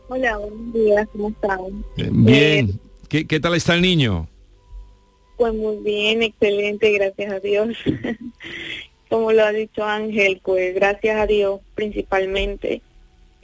Hola, 0.07 0.37
buenos 0.37 0.73
días, 0.73 1.07
¿cómo 1.11 1.29
están? 1.29 1.85
Eh, 1.97 2.09
Bien. 2.11 2.79
¿Qué, 3.07 3.25
qué 3.25 3.39
tal 3.39 3.55
está 3.55 3.75
el 3.75 3.81
niño? 3.81 4.27
Pues 5.37 5.53
muy 5.53 5.77
bien, 5.77 6.23
excelente, 6.23 6.91
gracias 6.91 7.31
a 7.31 7.39
Dios. 7.39 7.77
Como 9.09 9.31
lo 9.31 9.43
ha 9.43 9.51
dicho 9.51 9.83
Ángel, 9.83 10.41
pues 10.43 10.73
gracias 10.75 11.17
a 11.17 11.27
Dios 11.27 11.61
principalmente 11.75 12.81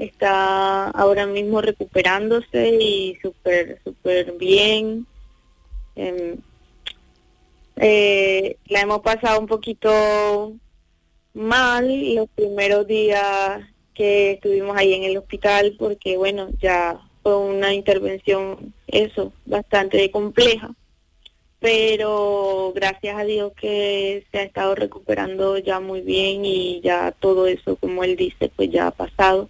está 0.06 0.89
ahora 0.89 1.26
mismo 1.26 1.62
recuperándose 1.62 2.78
y 2.80 3.18
súper, 3.22 3.80
súper 3.84 4.34
bien. 4.34 5.06
Em, 5.95 6.38
eh, 7.78 8.58
la 8.68 8.82
hemos 8.82 9.02
pasado 9.02 9.39
un 9.39 9.47
poquito 9.47 10.54
mal 11.34 12.16
los 12.16 12.30
primeros 12.30 12.88
días 12.88 13.62
que 13.93 14.32
estuvimos 14.34 14.78
ahí 14.78 14.93
en 14.93 15.04
el 15.04 15.18
hospital 15.18 15.76
porque 15.78 16.18
bueno, 16.18 16.49
ya 16.62 16.99
fue 17.24 17.38
una 17.38 17.74
intervención 17.74 18.74
eso, 18.88 19.32
bastante 19.45 20.10
compleja 20.12 20.72
pero 21.62 22.74
gracias 22.76 23.16
a 23.20 23.24
Dios 23.24 23.54
que 23.54 24.26
se 24.32 24.39
ha 24.39 24.43
estado 24.43 24.74
recuperando 24.74 25.60
ya 25.60 25.80
muy 25.80 26.02
bien 26.02 26.43
y 26.43 26.82
ya 26.82 27.12
todo 27.12 27.45
eso, 27.45 27.76
como 27.76 28.04
él 28.04 28.16
dice, 28.16 28.52
pues 28.56 28.72
ya 28.72 28.88
ha 28.88 28.91
pasado. 28.91 29.47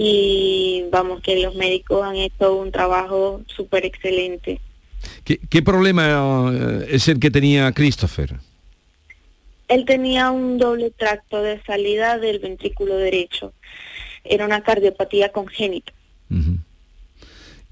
Y 0.00 0.84
vamos, 0.92 1.20
que 1.22 1.42
los 1.42 1.56
médicos 1.56 2.04
han 2.04 2.14
hecho 2.14 2.54
un 2.54 2.70
trabajo 2.70 3.42
súper 3.48 3.84
excelente. 3.84 4.60
¿Qué, 5.24 5.40
qué 5.50 5.60
problema 5.60 6.52
eh, 6.52 6.86
es 6.90 7.08
el 7.08 7.18
que 7.18 7.32
tenía 7.32 7.72
Christopher? 7.72 8.36
Él 9.66 9.84
tenía 9.84 10.30
un 10.30 10.56
doble 10.56 10.90
tracto 10.90 11.42
de 11.42 11.60
salida 11.64 12.16
del 12.16 12.38
ventrículo 12.38 12.96
derecho. 12.96 13.52
Era 14.22 14.46
una 14.46 14.60
cardiopatía 14.60 15.30
congénita. 15.32 15.92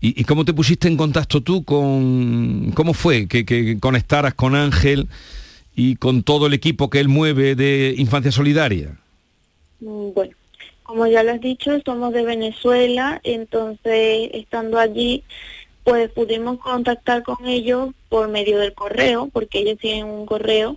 ¿Y, 0.01 0.21
y 0.21 0.25
cómo 0.25 0.45
te 0.45 0.53
pusiste 0.53 0.89
en 0.89 0.97
contacto 0.97 1.43
tú 1.43 1.63
con... 1.65 2.73
¿Cómo 2.75 2.93
fue 2.93 3.29
que, 3.29 3.47
que 3.47 3.79
conectaras 3.79 4.35
con 4.35 4.57
Ángel 4.57 5.07
y 5.77 5.95
con 5.95 6.25
todo 6.25 6.49
el 6.49 6.55
equipo 6.55 6.91
que 6.91 6.99
él 6.99 7.09
mueve 7.09 7.55
de 7.55 7.95
Infancia 7.97 8.33
Solidaria? 8.33 8.97
Mm, 9.81 10.13
Bueno, 10.13 10.35
como 10.87 11.07
ya 11.09 11.23
lo 11.25 11.33
has 11.33 11.41
dicho, 11.41 11.79
somos 11.85 12.13
de 12.13 12.23
Venezuela, 12.23 13.21
entonces 13.25 14.31
estando 14.33 14.79
allí, 14.79 15.25
pues 15.83 16.11
pudimos 16.11 16.59
contactar 16.59 17.25
con 17.25 17.47
ellos 17.47 17.91
por 18.09 18.29
medio 18.29 18.59
del 18.59 18.73
correo, 18.73 19.29
porque 19.33 19.59
ellos 19.59 19.79
tienen 19.79 20.07
un 20.07 20.27
correo, 20.27 20.77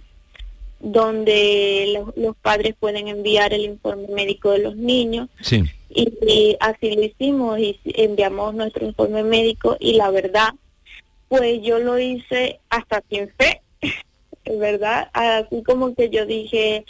donde 0.80 1.94
los, 1.94 2.18
los 2.18 2.36
padres 2.38 2.74
pueden 2.80 3.08
enviar 3.08 3.54
el 3.54 3.66
informe 3.66 4.08
médico 4.08 4.52
de 4.52 4.60
los 4.60 4.76
niños 4.76 5.28
Sí. 5.42 5.64
y, 5.90 6.10
y 6.26 6.58
así 6.60 6.96
lo 6.96 7.04
hicimos 7.04 7.60
y 7.60 7.78
enviamos 7.84 8.56
nuestro 8.56 8.86
informe 8.86 9.24
médico 9.24 9.76
y 9.80 9.94
la 9.94 10.10
verdad 10.10 10.54
pues 11.28 11.62
yo 11.62 11.80
lo 11.80 12.00
hice 12.00 12.60
hasta 12.70 13.04
sin 13.10 13.28
fe 13.38 13.62
verdad 14.58 15.10
así 15.12 15.62
como 15.64 15.94
que 15.96 16.10
yo 16.10 16.26
dije 16.26 16.86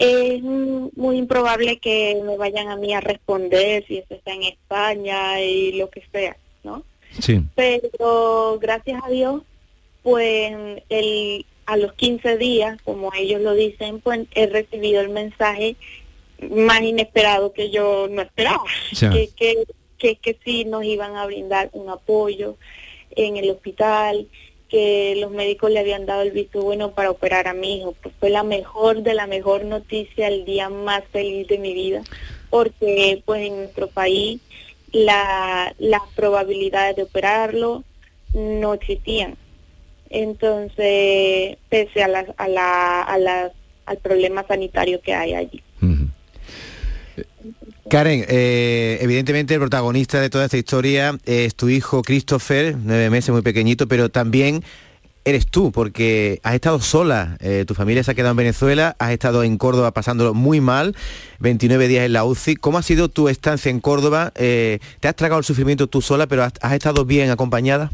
es 0.00 0.42
muy 0.42 1.18
improbable 1.18 1.78
que 1.78 2.20
me 2.24 2.36
vayan 2.38 2.68
a 2.68 2.76
mí 2.76 2.92
a 2.94 3.00
responder 3.00 3.84
si 3.86 3.98
eso 3.98 4.14
está 4.14 4.32
en 4.32 4.44
España 4.44 5.40
y 5.40 5.72
lo 5.72 5.90
que 5.90 6.02
sea 6.10 6.36
no 6.64 6.82
Sí. 7.18 7.42
pero 7.54 8.58
gracias 8.60 9.02
a 9.04 9.10
Dios 9.10 9.42
pues 10.02 10.52
el 10.88 11.44
a 11.66 11.76
los 11.76 11.92
15 11.92 12.38
días 12.38 12.80
como 12.82 13.12
ellos 13.14 13.40
lo 13.42 13.54
dicen 13.54 14.00
pues 14.00 14.20
he 14.34 14.46
recibido 14.46 15.00
el 15.02 15.10
mensaje 15.10 15.76
más 16.50 16.80
inesperado 16.80 17.52
que 17.52 17.70
yo 17.70 18.08
no 18.10 18.22
esperaba. 18.22 18.64
Que, 18.98 19.28
que, 19.36 19.64
que, 19.98 20.16
que 20.16 20.38
sí 20.42 20.64
nos 20.64 20.84
iban 20.84 21.16
a 21.16 21.26
brindar 21.26 21.68
un 21.72 21.90
apoyo 21.90 22.56
en 23.14 23.36
el 23.36 23.50
hospital 23.50 24.26
que 24.70 25.16
los 25.16 25.30
médicos 25.30 25.70
le 25.70 25.80
habían 25.80 26.06
dado 26.06 26.22
el 26.22 26.30
visto 26.30 26.62
bueno 26.62 26.92
para 26.92 27.10
operar 27.10 27.48
a 27.48 27.54
mi 27.54 27.78
hijo. 27.78 27.94
Pues 28.02 28.14
fue 28.18 28.30
la 28.30 28.44
mejor 28.44 29.02
de 29.02 29.14
la 29.14 29.26
mejor 29.26 29.64
noticia 29.64 30.28
el 30.28 30.44
día 30.44 30.68
más 30.68 31.02
feliz 31.12 31.48
de 31.48 31.58
mi 31.58 31.74
vida 31.74 32.02
porque 32.50 33.22
pues 33.24 33.46
en 33.46 33.56
nuestro 33.56 33.86
país 33.88 34.40
la, 34.92 35.74
las 35.78 36.02
probabilidades 36.14 36.96
de 36.96 37.04
operarlo 37.04 37.84
no 38.34 38.74
existían. 38.74 39.36
Entonces 40.10 41.56
pese 41.68 42.02
a 42.02 42.08
las 42.08 42.26
a 42.36 42.48
la, 42.48 43.02
a 43.02 43.50
al 43.86 43.98
problema 43.98 44.46
sanitario 44.46 45.00
que 45.00 45.14
hay 45.14 45.34
allí 45.34 45.62
Karen, 47.90 48.24
eh, 48.28 48.98
evidentemente 49.00 49.54
el 49.54 49.58
protagonista 49.58 50.20
de 50.20 50.30
toda 50.30 50.44
esta 50.44 50.56
historia 50.56 51.18
es 51.24 51.56
tu 51.56 51.68
hijo 51.68 52.02
Christopher, 52.02 52.76
nueve 52.80 53.10
meses, 53.10 53.30
muy 53.30 53.42
pequeñito, 53.42 53.88
pero 53.88 54.08
también 54.08 54.62
eres 55.24 55.48
tú, 55.48 55.72
porque 55.72 56.38
has 56.44 56.54
estado 56.54 56.78
sola, 56.78 57.36
eh, 57.40 57.64
tu 57.66 57.74
familia 57.74 58.04
se 58.04 58.12
ha 58.12 58.14
quedado 58.14 58.30
en 58.30 58.36
Venezuela, 58.36 58.94
has 59.00 59.10
estado 59.10 59.42
en 59.42 59.58
Córdoba 59.58 59.90
pasándolo 59.90 60.34
muy 60.34 60.60
mal, 60.60 60.94
29 61.40 61.88
días 61.88 62.06
en 62.06 62.12
la 62.12 62.24
UCI. 62.24 62.54
¿Cómo 62.54 62.78
ha 62.78 62.82
sido 62.82 63.08
tu 63.08 63.28
estancia 63.28 63.70
en 63.70 63.80
Córdoba? 63.80 64.32
Eh, 64.36 64.78
¿Te 65.00 65.08
has 65.08 65.16
tragado 65.16 65.40
el 65.40 65.44
sufrimiento 65.44 65.88
tú 65.88 66.00
sola, 66.00 66.28
pero 66.28 66.44
has, 66.44 66.52
estado 66.72 67.04
bien 67.04 67.30
acompañada? 67.30 67.90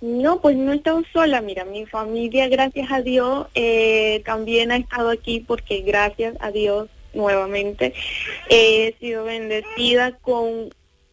No, 0.00 0.40
pues 0.40 0.56
no 0.56 0.72
he 0.72 0.76
estado 0.76 1.02
sola. 1.12 1.42
Mira, 1.42 1.66
mi 1.66 1.84
familia, 1.84 2.48
gracias 2.48 2.90
a 2.90 3.02
Dios, 3.02 3.48
eh, 3.54 4.22
también 4.24 4.72
ha 4.72 4.76
estado 4.76 5.10
aquí 5.10 5.40
porque 5.40 5.82
gracias 5.82 6.36
a 6.40 6.50
Dios, 6.50 6.88
nuevamente, 7.14 7.94
he 8.48 8.94
sido 9.00 9.24
bendecida 9.24 10.12
con, 10.18 10.70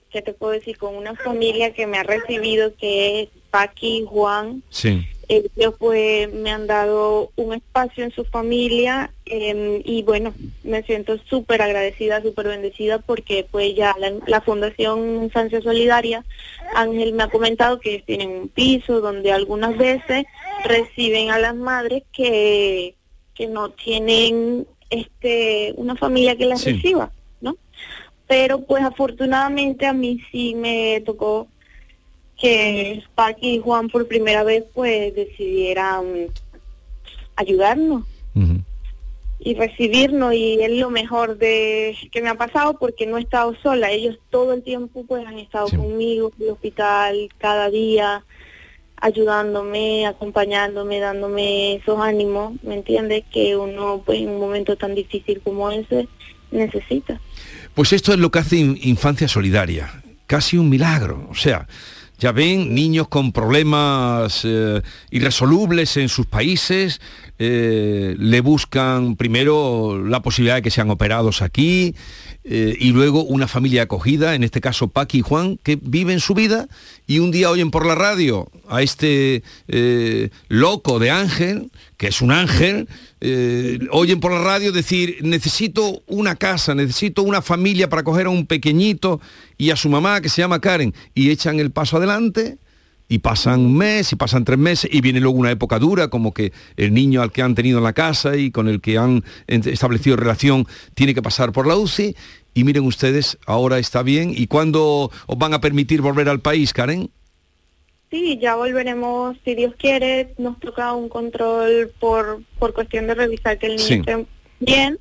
¿qué 0.10 0.22
te 0.22 0.34
puedo 0.34 0.54
decir? 0.54 0.78
Con 0.78 0.96
una 0.96 1.16
familia 1.16 1.74
que 1.74 1.88
me 1.88 1.98
ha 1.98 2.04
recibido, 2.04 2.74
que 2.76 3.22
es 3.22 3.30
Paqui 3.52 4.00
y 4.00 4.06
Juan. 4.06 4.64
Sí. 4.70 5.06
Ellos 5.28 5.76
pues 5.78 6.34
me 6.34 6.50
han 6.50 6.66
dado 6.66 7.32
un 7.36 7.54
espacio 7.54 8.04
en 8.04 8.10
su 8.10 8.26
familia 8.26 9.14
eh, 9.28 9.80
y 9.86 10.02
bueno, 10.02 10.34
me 10.64 10.82
siento 10.82 11.20
súper 11.30 11.62
agradecida, 11.62 12.20
súper 12.24 12.48
bendecida 12.48 12.98
porque 12.98 13.46
pues 13.50 13.76
ya 13.76 13.96
la, 14.00 14.12
la 14.26 14.42
Fundación 14.42 15.24
Infancia 15.24 15.62
Solidaria, 15.62 16.26
Ángel 16.74 17.14
me 17.14 17.24
ha 17.24 17.30
comentado 17.30 17.80
que 17.80 17.92
ellos 17.92 18.06
tienen 18.08 18.32
un 18.32 18.48
piso 18.48 19.02
donde 19.02 19.32
algunas 19.32 19.78
veces 19.78 20.26
reciben 20.64 21.30
a 21.30 21.38
las 21.38 21.56
madres 21.56 22.04
que, 22.12 22.96
que 23.36 23.46
no 23.46 23.70
tienen 23.70 24.66
este 24.90 25.74
una 25.78 25.96
familia 25.96 26.36
que 26.36 26.46
las 26.46 26.62
Sí. 26.62 26.74
reciba, 26.74 27.12
¿no? 27.42 27.56
Pero 28.28 28.62
pues 28.62 28.84
afortunadamente 28.84 29.86
a 29.86 29.94
mí 29.94 30.20
sí 30.32 30.56
me 30.56 31.02
tocó 31.06 31.48
que 32.40 33.04
Paqui 33.16 33.56
y 33.56 33.60
Juan 33.60 33.90
por 33.90 34.08
primera 34.08 34.44
vez 34.44 34.64
pues 34.74 35.14
decidieran 35.14 36.28
ayudarnos 37.36 38.04
y 39.42 39.54
recibirnos. 39.56 40.34
Y 40.34 40.62
es 40.62 40.72
lo 40.72 40.90
mejor 40.90 41.38
de 41.38 41.96
que 42.12 42.22
me 42.22 42.30
ha 42.30 42.36
pasado 42.36 42.78
porque 42.78 43.06
no 43.06 43.18
he 43.18 43.22
estado 43.22 43.56
sola, 43.62 43.92
ellos 43.92 44.18
todo 44.30 44.54
el 44.54 44.64
tiempo 44.64 45.04
pues 45.08 45.26
han 45.26 45.40
estado 45.40 45.68
conmigo 45.70 46.32
en 46.38 46.46
el 46.46 46.52
hospital 46.52 47.30
cada 47.38 47.70
día 47.70 48.24
ayudándome, 49.02 50.06
acompañándome, 50.06 51.00
dándome 51.00 51.76
esos 51.76 52.00
ánimos, 52.00 52.54
¿me 52.64 52.76
entiendes? 52.76 53.24
Que 53.32 53.56
uno 53.56 54.02
pues 54.06 54.20
en 54.20 54.30
un 54.30 54.40
momento 54.40 54.76
tan 54.76 54.96
difícil 54.96 55.42
como 55.44 55.70
ese 55.72 56.08
necesita. 56.52 57.20
Pues 57.74 57.94
esto 57.94 58.12
es 58.14 58.20
lo 58.20 58.32
que 58.32 58.40
hace 58.40 58.58
In- 58.58 58.80
Infancia 58.82 59.28
Solidaria, 59.28 60.02
casi 60.28 60.58
un 60.58 60.70
milagro. 60.70 61.28
O 61.30 61.36
sea, 61.36 61.68
ya 62.18 62.32
ven 62.34 62.74
niños 62.76 63.08
con 63.08 63.32
problemas 63.32 64.42
eh, 64.44 64.82
irresolubles 65.12 65.96
en 65.98 66.10
sus 66.10 66.26
países, 66.26 67.00
eh, 67.38 68.16
le 68.20 68.42
buscan 68.42 69.16
primero 69.16 70.04
la 70.06 70.22
posibilidad 70.22 70.56
de 70.56 70.62
que 70.62 70.72
sean 70.72 70.90
operados 70.90 71.42
aquí 71.42 71.96
eh, 72.52 72.76
y 72.80 72.94
luego 72.94 73.24
una 73.24 73.48
familia 73.48 73.84
acogida, 73.84 74.34
en 74.34 74.44
este 74.44 74.60
caso 74.60 74.88
Paqui 74.88 75.20
y 75.20 75.22
Juan, 75.22 75.60
que 75.62 75.78
viven 75.80 76.20
su 76.20 76.34
vida 76.34 76.68
y 77.06 77.20
un 77.20 77.30
día 77.30 77.52
oyen 77.52 77.70
por 77.70 77.86
la 77.86 77.94
radio 77.94 78.50
a 78.68 78.82
este 78.82 79.44
eh, 79.68 80.32
loco 80.48 80.98
de 80.98 81.12
Ángel, 81.12 81.70
que 81.98 82.08
es 82.08 82.24
un 82.24 82.32
ángel, 82.32 82.90
eh, 83.22 83.78
oyen 83.92 84.20
por 84.20 84.32
la 84.32 84.42
radio 84.42 84.72
decir, 84.72 85.18
necesito 85.22 86.02
una 86.08 86.38
casa, 86.38 86.74
necesito 86.74 87.22
una 87.22 87.44
familia 87.44 87.88
para 87.88 88.02
coger 88.02 88.26
a 88.26 88.32
un 88.32 88.48
pequeñito 88.48 89.22
y 89.60 89.70
a 89.70 89.76
su 89.76 89.88
mamá 89.88 90.20
que 90.20 90.30
se 90.30 90.42
llama 90.42 90.60
Karen, 90.60 90.96
y 91.14 91.30
echan 91.30 91.60
el 91.60 91.70
paso 91.70 91.98
adelante 91.98 92.58
y 93.10 93.20
pasan 93.20 93.62
un 93.62 93.76
mes 93.76 94.14
y 94.14 94.16
pasan 94.16 94.46
tres 94.46 94.60
meses 94.60 94.90
y 94.94 95.02
viene 95.02 95.20
luego 95.20 95.38
una 95.38 95.52
época 95.52 95.80
dura 95.80 96.08
como 96.10 96.32
que 96.32 96.54
el 96.78 96.94
niño 96.94 97.22
al 97.22 97.32
que 97.32 97.42
han 97.42 97.56
tenido 97.56 97.80
en 97.80 97.84
la 97.84 97.94
casa 97.94 98.38
y 98.38 98.52
con 98.52 98.70
el 98.70 98.80
que 98.80 99.00
han 99.00 99.26
establecido 99.48 100.16
relación 100.16 100.68
tiene 100.94 101.16
que 101.16 101.24
pasar 101.24 101.52
por 101.52 101.68
la 101.68 101.76
UCI 101.76 102.16
y 102.54 102.64
miren 102.64 102.84
ustedes, 102.86 103.38
ahora 103.46 103.78
está 103.80 104.04
bien 104.04 104.34
y 104.36 104.48
cuándo 104.48 105.12
os 105.28 105.38
van 105.38 105.54
a 105.54 105.62
permitir 105.62 106.02
volver 106.02 106.30
al 106.30 106.40
país, 106.42 106.74
Karen? 106.74 107.10
Sí, 108.12 108.40
ya 108.42 108.56
volveremos, 108.56 109.38
si 109.46 109.54
Dios 109.56 109.74
quiere, 109.78 110.34
nos 110.40 110.60
toca 110.60 110.94
un 110.94 111.10
control 111.10 111.92
por, 112.00 112.42
por 112.58 112.74
cuestión 112.74 113.06
de 113.08 113.14
revisar 113.14 113.60
que 113.60 113.68
el 113.68 113.76
niño 113.76 113.86
Sí. 113.88 113.94
esté 113.96 114.26
bien 114.60 114.98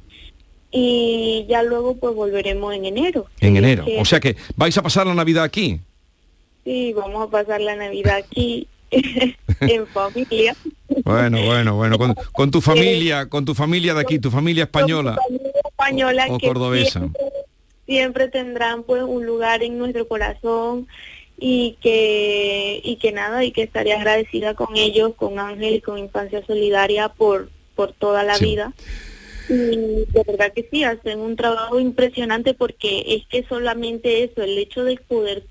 y 0.71 1.47
ya 1.49 1.63
luego 1.63 1.97
pues 1.97 2.15
volveremos 2.15 2.75
en 2.75 2.85
enero. 2.85 3.27
En 3.41 3.53
Si 3.53 3.59
enero. 3.59 3.85
O 3.99 4.05
sea 4.05 4.21
que 4.21 4.37
vais 4.57 4.77
a 4.77 4.83
pasar 4.83 5.07
la 5.07 5.15
Navidad 5.15 5.45
aquí. 5.45 5.81
Sí, 6.65 6.93
vamos 6.93 7.27
a 7.27 7.31
pasar 7.31 7.61
la 7.63 7.77
Navidad 7.77 8.17
aquí 8.17 8.69
en 8.91 9.87
familia. 9.87 10.55
Bueno, 11.05 11.43
bueno, 11.47 11.77
bueno, 11.77 11.97
con, 11.99 12.15
con 12.33 12.51
tu 12.51 12.61
familia, 12.61 13.27
con 13.29 13.45
tu 13.47 13.55
familia 13.55 13.95
de 13.95 14.01
aquí, 14.01 14.19
tu 14.19 14.31
familia 14.31 14.65
española 14.65 15.17
Española 15.71 16.27
o 16.29 16.39
que 16.39 16.47
cordobesa. 16.47 17.01
siempre, 17.01 17.23
siempre 17.89 18.29
tendrán 18.29 18.83
pues 18.83 19.03
un 19.03 19.25
lugar 19.25 19.63
en 19.63 19.79
nuestro 19.79 20.07
corazón 20.07 20.87
y 21.39 21.79
que 21.81 22.81
y 22.85 22.97
que 22.97 23.13
nada 23.13 23.45
y 23.45 23.51
que 23.51 23.63
estaré 23.63 23.95
agradecida 23.95 24.53
con 24.55 24.77
ellos, 24.77 25.15
con 25.17 25.39
Ángel 25.39 25.77
y 25.77 25.81
con 25.81 25.97
Infancia 25.99 26.45
Solidaria 26.47 27.09
por 27.09 27.49
por 27.75 27.93
toda 27.95 28.23
la 28.25 28.35
Sí. 28.35 28.45
vida. 28.45 28.73
Y 29.49 30.05
de 30.13 30.25
verdad 30.27 30.53
que 30.53 30.69
sí, 30.71 30.85
hacen 30.85 31.21
un 31.21 31.35
trabajo 31.35 31.81
impresionante 31.81 32.53
porque 32.53 33.05
es 33.07 33.27
que 33.29 33.49
solamente 33.49 34.23
eso, 34.25 34.43
el 34.43 34.59
hecho 34.59 34.85
de 34.85 34.99
poder 34.99 35.45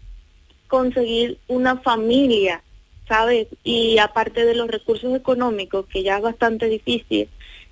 conseguir 0.67 1.39
una 1.47 1.77
familia, 1.77 2.61
¿sabes? 3.07 3.47
Y 3.63 3.97
aparte 3.97 4.45
de 4.45 4.53
los 4.53 4.67
recursos 4.67 5.15
económicos, 5.15 5.87
que 5.87 6.03
ya 6.03 6.17
es 6.17 6.21
bastante 6.21 6.67
difícil, 6.67 7.27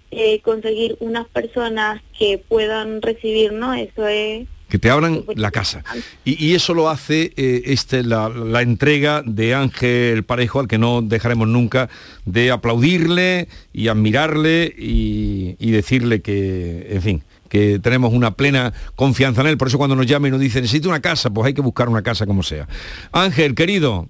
eh, 0.10 0.40
conseguir 0.40 0.96
unas 1.02 1.28
personas 1.28 2.02
que 2.18 2.40
puedan 2.40 3.04
recibirnos, 3.04 3.78
eso 3.78 4.08
es... 4.08 4.48
que 4.70 4.80
te 4.80 4.90
abran 4.90 5.24
la 5.36 5.52
casa. 5.52 5.84
Y, 6.24 6.44
y 6.44 6.56
eso 6.56 6.74
lo 6.74 6.90
hace 6.90 7.34
eh, 7.38 7.64
este, 7.66 8.04
la, 8.04 8.30
la 8.30 8.62
entrega 8.62 9.22
de 9.26 9.54
Ángel 9.54 10.24
Parejo, 10.24 10.60
al 10.60 10.68
que 10.68 10.78
no 10.78 11.02
dejaremos 11.02 11.48
nunca 11.48 11.90
de 12.26 12.52
aplaudirle 12.52 13.48
y 13.74 13.88
admirarle 13.88 14.74
y, 14.78 15.56
y 15.60 15.72
decirle 15.72 16.22
que, 16.22 16.88
en 16.90 17.02
fin, 17.02 17.24
que 17.48 17.80
tenemos 17.80 18.12
una 18.12 18.32
plena 18.32 18.74
confianza 18.96 19.42
en 19.42 19.48
él. 19.48 19.58
Por 19.58 19.68
eso 19.68 19.78
cuando 19.78 19.96
nos 19.96 20.08
llama 20.08 20.28
y 20.28 20.32
nos 20.32 20.40
dice, 20.40 20.62
necesito 20.62 20.90
una 20.90 21.00
casa, 21.02 21.30
pues 21.30 21.48
hay 21.48 21.54
que 21.54 21.62
buscar 21.62 21.88
una 21.88 22.02
casa 22.02 22.26
como 22.26 22.42
sea. 22.42 22.68
Ángel, 23.12 23.54
querido, 23.56 24.10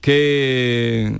que 0.00 1.16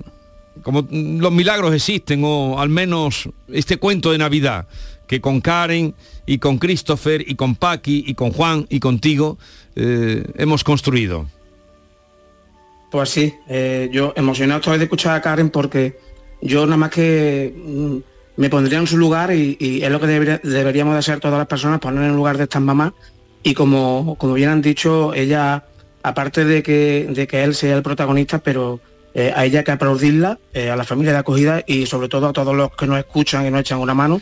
como 0.63 0.87
los 0.91 1.31
milagros 1.31 1.73
existen, 1.73 2.21
o 2.23 2.59
al 2.59 2.69
menos 2.69 3.29
este 3.47 3.77
cuento 3.77 4.11
de 4.11 4.17
Navidad, 4.17 4.67
que 5.07 5.21
con 5.21 5.41
Karen 5.41 5.95
y 6.25 6.37
con 6.37 6.57
Christopher 6.57 7.23
y 7.27 7.35
con 7.35 7.55
Paqui 7.55 8.03
y 8.07 8.13
con 8.13 8.31
Juan 8.31 8.67
y 8.69 8.79
contigo 8.79 9.37
eh, 9.75 10.23
hemos 10.35 10.63
construido. 10.63 11.25
Pues 12.91 13.09
sí, 13.09 13.33
eh, 13.49 13.89
yo 13.91 14.13
emocionado 14.15 14.59
estoy 14.59 14.77
de 14.77 14.85
escuchar 14.85 15.15
a 15.15 15.21
Karen 15.21 15.49
porque 15.49 15.99
yo 16.41 16.65
nada 16.65 16.77
más 16.77 16.89
que 16.91 17.53
mm, 17.55 17.97
me 18.37 18.49
pondría 18.49 18.79
en 18.79 18.87
su 18.87 18.97
lugar 18.97 19.33
y, 19.33 19.57
es 19.83 19.89
lo 19.91 19.99
que 19.99 20.07
debería- 20.07 20.41
deberíamos 20.43 20.93
de 20.93 20.99
hacer 20.99 21.19
todas 21.19 21.37
las 21.37 21.47
personas, 21.47 21.79
poner 21.79 22.03
en 22.03 22.09
el 22.11 22.15
lugar 22.15 22.37
de 22.37 22.43
estas 22.43 22.61
mamás. 22.61 22.93
Y 23.43 23.53
como, 23.53 24.15
como 24.17 24.33
bien 24.33 24.49
han 24.49 24.61
dicho, 24.61 25.13
ella, 25.13 25.65
aparte 26.03 26.45
de 26.45 26.63
que, 26.63 27.07
de 27.09 27.27
que 27.27 27.43
él 27.43 27.55
sea 27.55 27.75
el 27.75 27.83
protagonista, 27.83 28.39
pero 28.39 28.79
eh, 29.13 29.33
a 29.35 29.45
ella 29.45 29.59
hay 29.59 29.65
que 29.65 29.71
aplaudirla, 29.71 30.37
a 30.53 30.75
la 30.75 30.83
familia 30.83 31.13
de 31.13 31.19
acogida 31.19 31.63
y 31.65 31.85
sobre 31.85 32.09
todo 32.09 32.27
a 32.27 32.33
todos 32.33 32.55
los 32.55 32.75
que 32.75 32.87
nos 32.87 32.99
escuchan 32.99 33.45
y 33.45 33.51
nos 33.51 33.61
echan 33.61 33.79
una 33.79 33.93
mano. 33.93 34.21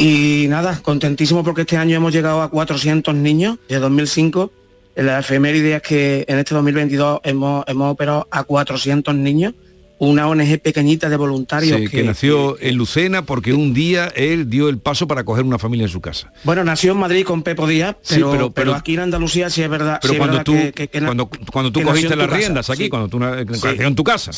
Y 0.00 0.46
nada, 0.48 0.78
contentísimo 0.80 1.42
porque 1.42 1.62
este 1.62 1.76
año 1.76 1.96
hemos 1.96 2.12
llegado 2.12 2.40
a 2.40 2.50
400 2.50 3.16
niños 3.16 3.58
de 3.68 3.80
2005. 3.80 4.52
La 4.94 5.18
efeméride 5.18 5.74
es 5.74 5.82
que 5.82 6.24
en 6.28 6.38
este 6.38 6.54
2022 6.54 7.18
hemos, 7.24 7.64
hemos 7.66 7.92
operado 7.92 8.28
a 8.30 8.44
400 8.44 9.12
niños, 9.16 9.54
una 9.98 10.28
ONG 10.28 10.60
pequeñita 10.60 11.08
de 11.08 11.16
voluntarios 11.16 11.80
Sí, 11.80 11.88
que, 11.88 12.04
nació 12.04 12.56
en 12.60 12.76
Lucena 12.76 13.22
porque 13.22 13.52
un 13.52 13.74
día 13.74 14.06
él 14.14 14.48
dio 14.48 14.68
el 14.68 14.78
paso 14.78 15.08
para 15.08 15.24
coger 15.24 15.44
una 15.44 15.58
familia 15.58 15.86
en 15.86 15.90
su 15.90 16.00
casa. 16.00 16.32
Bueno, 16.44 16.62
nació 16.62 16.92
en 16.92 16.98
Madrid 16.98 17.24
con 17.24 17.42
Pepo 17.42 17.66
Díaz, 17.66 17.96
pero, 18.08 18.30
pero- 18.30 18.50
pero 18.52 18.52
pero- 18.52 18.74
aquí 18.76 18.94
en 18.94 19.00
Andalucía 19.00 19.50
sí 19.50 19.62
es 19.64 19.68
verdad. 19.68 19.98
Pero 20.00 20.12
sí 20.12 20.14
es 20.14 20.18
cuando 20.20 20.32
verdad 20.36 20.44
tú, 20.44 20.52
que- 20.52 20.72
que- 20.72 20.88
que 20.88 21.00
cuando, 21.04 21.28
cuando 21.52 21.72
tú 21.72 21.80
que 21.80 21.86
cogiste 21.86 22.14
las 22.14 22.28
casa, 22.28 22.38
riendas 22.38 22.70
aquí, 22.70 22.88
cuando 22.88 23.08
tú 23.08 23.18
que 23.18 23.44
nació 23.50 23.70
en 23.88 23.94
tu 23.96 24.04
casa. 24.04 24.30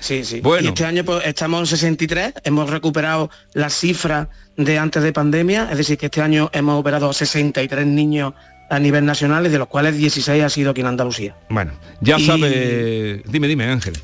Sí. 0.00 0.24
Sí. 0.24 0.40
Bueno. 0.40 0.64
Y 0.64 0.68
este 0.68 0.84
año 0.84 1.04
pues, 1.04 1.24
estamos 1.26 1.60
en 1.60 1.66
63, 1.66 2.34
hemos 2.44 2.68
recuperado 2.70 3.30
las 3.52 3.74
cifras 3.74 4.28
de 4.56 4.78
antes 4.78 5.02
de 5.02 5.12
pandemia, 5.12 5.68
es 5.70 5.78
decir, 5.78 5.96
que 5.98 6.06
este 6.06 6.20
año 6.22 6.50
hemos 6.52 6.78
operado 6.80 7.12
63 7.12 7.86
niños 7.86 8.34
a 8.70 8.78
nivel 8.78 9.04
nacional, 9.04 9.50
de 9.50 9.58
los 9.58 9.68
cuales 9.68 9.96
16 9.96 10.42
ha 10.44 10.48
sido 10.48 10.70
aquí 10.70 10.80
en 10.80 10.86
Andalucía. 10.88 11.36
Bueno, 11.48 11.72
ya 12.00 12.18
Y- 12.18 12.26
sabe... 12.26 13.22
Dime, 13.26 13.48
dime, 13.48 13.64
Ángel. 13.64 13.94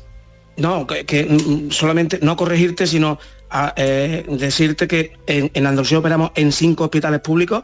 No, 0.57 0.85
que, 0.87 1.05
que, 1.05 1.23
mm, 1.25 1.71
solamente 1.71 2.19
no 2.21 2.35
corregirte, 2.35 2.87
sino 2.87 3.19
a, 3.49 3.73
eh, 3.77 4.25
decirte 4.27 4.87
que 4.87 5.13
en, 5.27 5.51
en 5.53 5.67
Andalucía 5.67 5.99
operamos 5.99 6.31
en 6.35 6.51
cinco 6.51 6.85
hospitales 6.85 7.21
públicos, 7.21 7.63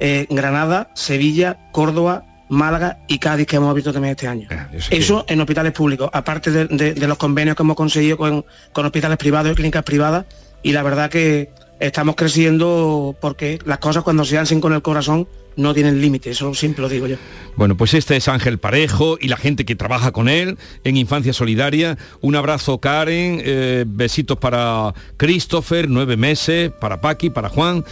eh, 0.00 0.26
Granada, 0.28 0.90
Sevilla, 0.94 1.70
Córdoba, 1.72 2.24
Málaga 2.52 2.98
y 3.08 3.18
Cádiz, 3.18 3.46
que 3.46 3.56
hemos 3.56 3.74
visto 3.74 3.92
también 3.92 4.12
este 4.12 4.28
año. 4.28 4.46
Eso 4.90 5.24
en 5.28 5.40
hospitales 5.40 5.72
públicos, 5.72 6.10
aparte 6.12 6.50
de, 6.50 6.66
de- 6.66 6.94
de 6.94 7.06
los 7.08 7.16
convenios 7.18 7.56
que 7.56 7.62
hemos 7.62 7.76
conseguido 7.76 8.16
con, 8.18 8.44
con 8.72 8.84
hospitales 8.86 9.16
privados 9.18 9.52
y 9.52 9.54
clínicas 9.54 9.82
privadas, 9.84 10.26
y 10.62 10.72
la 10.72 10.82
verdad 10.82 11.10
que 11.10 11.50
estamos 11.80 12.14
creciendo 12.14 13.16
porque 13.20 13.58
las 13.64 13.78
cosas 13.78 14.04
cuando 14.04 14.24
se 14.24 14.38
hacen 14.38 14.60
con 14.60 14.72
el 14.72 14.82
corazón 14.82 15.26
no 15.56 15.74
tienen 15.74 16.00
límite, 16.00 16.30
eso 16.30 16.54
siempre 16.54 16.80
lo 16.82 16.88
digo 16.88 17.06
yo. 17.06 17.16
Bueno, 17.56 17.76
pues 17.76 17.92
este 17.94 18.16
es 18.16 18.28
Ángel 18.28 18.58
Parejo 18.58 19.18
y 19.20 19.28
la 19.28 19.36
gente 19.36 19.64
que 19.64 19.74
trabaja 19.74 20.12
con 20.12 20.28
él 20.28 20.56
en 20.84 20.96
Infancia 20.96 21.32
Solidaria. 21.32 21.98
Un 22.20 22.36
abrazo, 22.36 22.78
Karen. 22.78 23.40
eh, 23.44 23.84
besitos 23.86 24.38
para 24.38 24.94
Christopher, 25.16 25.88
nueve 25.90 26.16
meses, 26.16 26.70
para 26.80 27.00
Paqui, 27.00 27.30
para 27.30 27.48
Juan. 27.48 27.84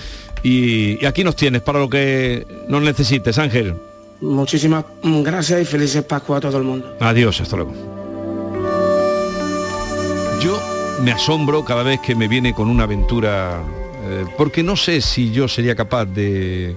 Y, 0.42 1.02
y 1.02 1.06
aquí 1.06 1.24
nos 1.24 1.36
tienes 1.36 1.60
para 1.62 1.80
lo 1.80 1.90
que 1.90 2.46
nos 2.68 2.80
necesites, 2.82 3.36
Ángel. 3.38 3.74
Muchísimas 4.20 4.84
gracias 5.02 5.62
y 5.62 5.64
felices 5.64 6.04
Pascua 6.04 6.38
a 6.38 6.40
todo 6.40 6.58
el 6.58 6.64
mundo. 6.64 6.96
Adiós, 7.00 7.40
hasta 7.40 7.56
luego. 7.56 7.72
Yo 10.42 10.60
me 11.02 11.12
asombro 11.12 11.64
cada 11.64 11.82
vez 11.82 12.00
que 12.00 12.14
me 12.14 12.28
viene 12.28 12.54
con 12.54 12.68
una 12.68 12.84
aventura, 12.84 13.62
eh, 14.04 14.24
porque 14.36 14.62
no 14.62 14.76
sé 14.76 15.00
si 15.00 15.32
yo 15.32 15.48
sería 15.48 15.74
capaz 15.74 16.04
de 16.06 16.76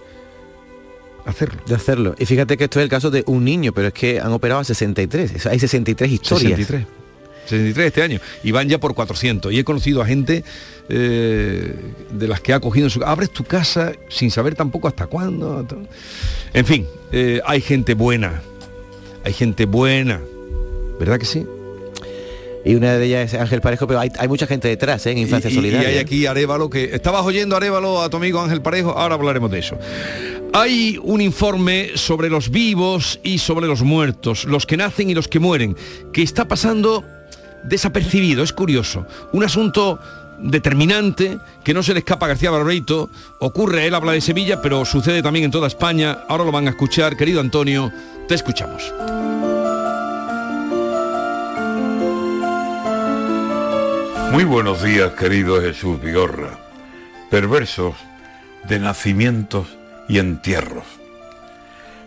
hacerlo. 1.26 1.62
De 1.66 1.76
hacerlo. 1.76 2.16
Y 2.18 2.26
fíjate 2.26 2.58
que 2.58 2.66
esto 2.66 2.80
es 2.80 2.84
el 2.84 2.90
caso 2.90 3.12
de 3.12 3.24
un 3.28 3.44
niño, 3.44 3.74
pero 3.74 3.88
es 3.88 3.94
que 3.94 4.20
han 4.20 4.32
operado 4.32 4.62
a 4.62 4.64
63. 4.64 5.32
Eso, 5.34 5.50
Hay 5.50 5.60
63 5.60 6.12
historias. 6.12 6.58
63. 6.58 7.03
63 7.46 7.88
este 7.88 8.02
año 8.02 8.20
y 8.44 8.52
van 8.52 8.68
ya 8.70 8.80
por 8.80 8.94
400 8.96 9.52
y 9.52 9.60
he 9.60 9.64
conocido 9.64 10.02
a 10.02 10.06
gente 10.06 10.44
eh, 10.90 11.74
de 12.12 12.28
las 12.28 12.42
que 12.42 12.54
ha 12.54 12.60
cogido 12.60 12.88
en 12.88 12.90
su 12.90 13.04
abres 13.04 13.32
tu 13.32 13.44
casa 13.44 13.94
sin 14.10 14.32
saber 14.32 14.56
tampoco 14.56 14.88
hasta 14.88 15.08
cuándo 15.08 15.66
en 16.54 16.66
fin 16.66 16.88
eh, 17.12 17.42
hay 17.46 17.62
gente 17.62 17.94
buena 17.94 18.42
hay 19.24 19.34
gente 19.34 19.66
buena 19.66 20.20
verdad 21.00 21.18
que 21.20 21.26
sí 21.26 21.46
Y 22.66 22.76
una 22.76 22.94
de 22.98 23.06
ellas 23.06 23.34
es 23.34 23.40
Ángel 23.40 23.60
Parejo, 23.60 23.88
pero 23.88 24.00
hay, 24.00 24.10
hay 24.18 24.28
mucha 24.30 24.48
gente 24.48 24.70
detrás, 24.70 25.06
¿eh? 25.06 25.12
en 25.12 25.18
Infancia 25.18 25.50
y, 25.50 25.54
y- 25.54 25.56
Solidaria. 25.58 25.90
y 25.90 25.94
hay 25.96 26.00
aquí 26.00 26.26
Arevalo 26.26 26.70
que 26.70 26.96
estabas 26.96 27.26
oyendo 27.26 27.58
Arevalo 27.58 28.02
a 28.02 28.10
tu 28.10 28.16
amigo 28.18 28.40
Ángel 28.40 28.62
Parejo, 28.62 28.92
ahora 28.98 29.16
hablaremos 29.16 29.52
de 29.52 29.60
eso. 29.60 29.78
Hay 30.54 30.98
un 31.04 31.20
informe 31.20 31.92
sobre 31.96 32.30
los 32.30 32.52
vivos 32.52 33.20
y 33.22 33.40
sobre 33.40 33.68
los 33.68 33.82
muertos, 33.82 34.46
los 34.46 34.66
que 34.66 34.78
nacen 34.78 35.10
y 35.10 35.14
los 35.14 35.28
que 35.28 35.40
mueren, 35.40 35.76
que 36.14 36.22
está 36.22 36.48
pasando 36.48 37.04
desapercibido, 37.64 38.44
es 38.44 38.54
curioso. 38.54 39.06
Un 39.32 39.44
asunto 39.44 40.00
determinante 40.40 41.40
que 41.64 41.74
no 41.74 41.84
se 41.84 41.94
le 41.94 42.00
escapa 42.00 42.26
a 42.26 42.30
García 42.30 42.52
Barbeito, 42.52 43.10
ocurre, 43.40 43.88
él 43.88 43.96
habla 43.96 44.12
de 44.12 44.22
Sevilla, 44.22 44.62
pero 44.62 44.86
sucede 44.86 45.22
también 45.22 45.46
en 45.46 45.52
toda 45.52 45.68
España, 45.68 46.20
ahora 46.28 46.44
lo 46.44 46.52
van 46.52 46.68
a 46.68 46.72
escuchar, 46.72 47.16
querido 47.16 47.40
Antonio, 47.40 47.92
te 48.28 48.36
escuchamos. 48.36 48.94
Muy 54.32 54.46
buenos 54.46 54.82
días, 54.82 55.12
querido 55.12 55.62
Jesús 55.62 56.02
Vigorra. 56.02 56.58
Perversos 57.30 57.94
de 58.68 58.80
nacimientos 58.80 59.68
y 60.10 60.18
entierros. 60.18 60.86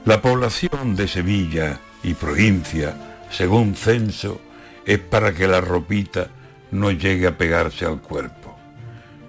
La 0.04 0.20
población 0.20 0.96
de 0.96 1.06
Sevilla 1.06 1.78
y 2.02 2.14
provincia, 2.14 2.96
según 3.30 3.76
censo, 3.76 4.40
es 4.86 4.98
para 4.98 5.34
que 5.34 5.48
la 5.48 5.60
ropita 5.60 6.28
no 6.70 6.90
llegue 6.90 7.26
a 7.26 7.36
pegarse 7.36 7.84
al 7.84 8.00
cuerpo. 8.00 8.56